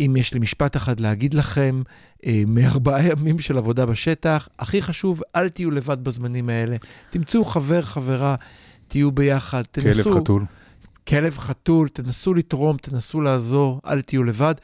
אם 0.00 0.16
יש 0.16 0.34
לי 0.34 0.40
משפט 0.40 0.76
אחד 0.76 1.00
להגיד 1.00 1.34
לכם, 1.34 1.82
אה, 2.26 2.42
מארבעה 2.46 3.06
ימים 3.06 3.38
של 3.38 3.58
עבודה 3.58 3.86
בשטח, 3.86 4.48
הכי 4.58 4.82
חשוב, 4.82 5.22
אל 5.36 5.48
תהיו 5.48 5.70
לבד 5.70 6.04
בזמנים 6.04 6.48
האלה. 6.48 6.76
תמצאו 7.10 7.44
חבר, 7.44 7.82
חברה, 7.82 8.34
תהיו 8.88 9.12
ביחד, 9.12 9.62
תנסו... 9.62 10.02
כלב 10.04 10.14
חתול. 10.14 10.44
כלב 11.08 11.38
חתול, 11.38 11.88
תנסו 11.88 12.34
לתרום, 12.34 12.76
תנסו 12.76 13.20
לעזור, 13.20 13.80
אל 13.86 14.02
תהיו 14.02 14.24
לבד, 14.24 14.54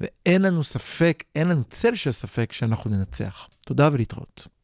ואין 0.00 0.42
לנו 0.42 0.64
ספק, 0.64 1.24
אין 1.34 1.48
לנו 1.48 1.62
צל 1.70 1.94
של 1.94 2.12
ספק 2.12 2.52
שאנחנו 2.52 2.90
ננצח. 2.90 3.48
תודה 3.66 3.88
ולהתראות. 3.92 4.55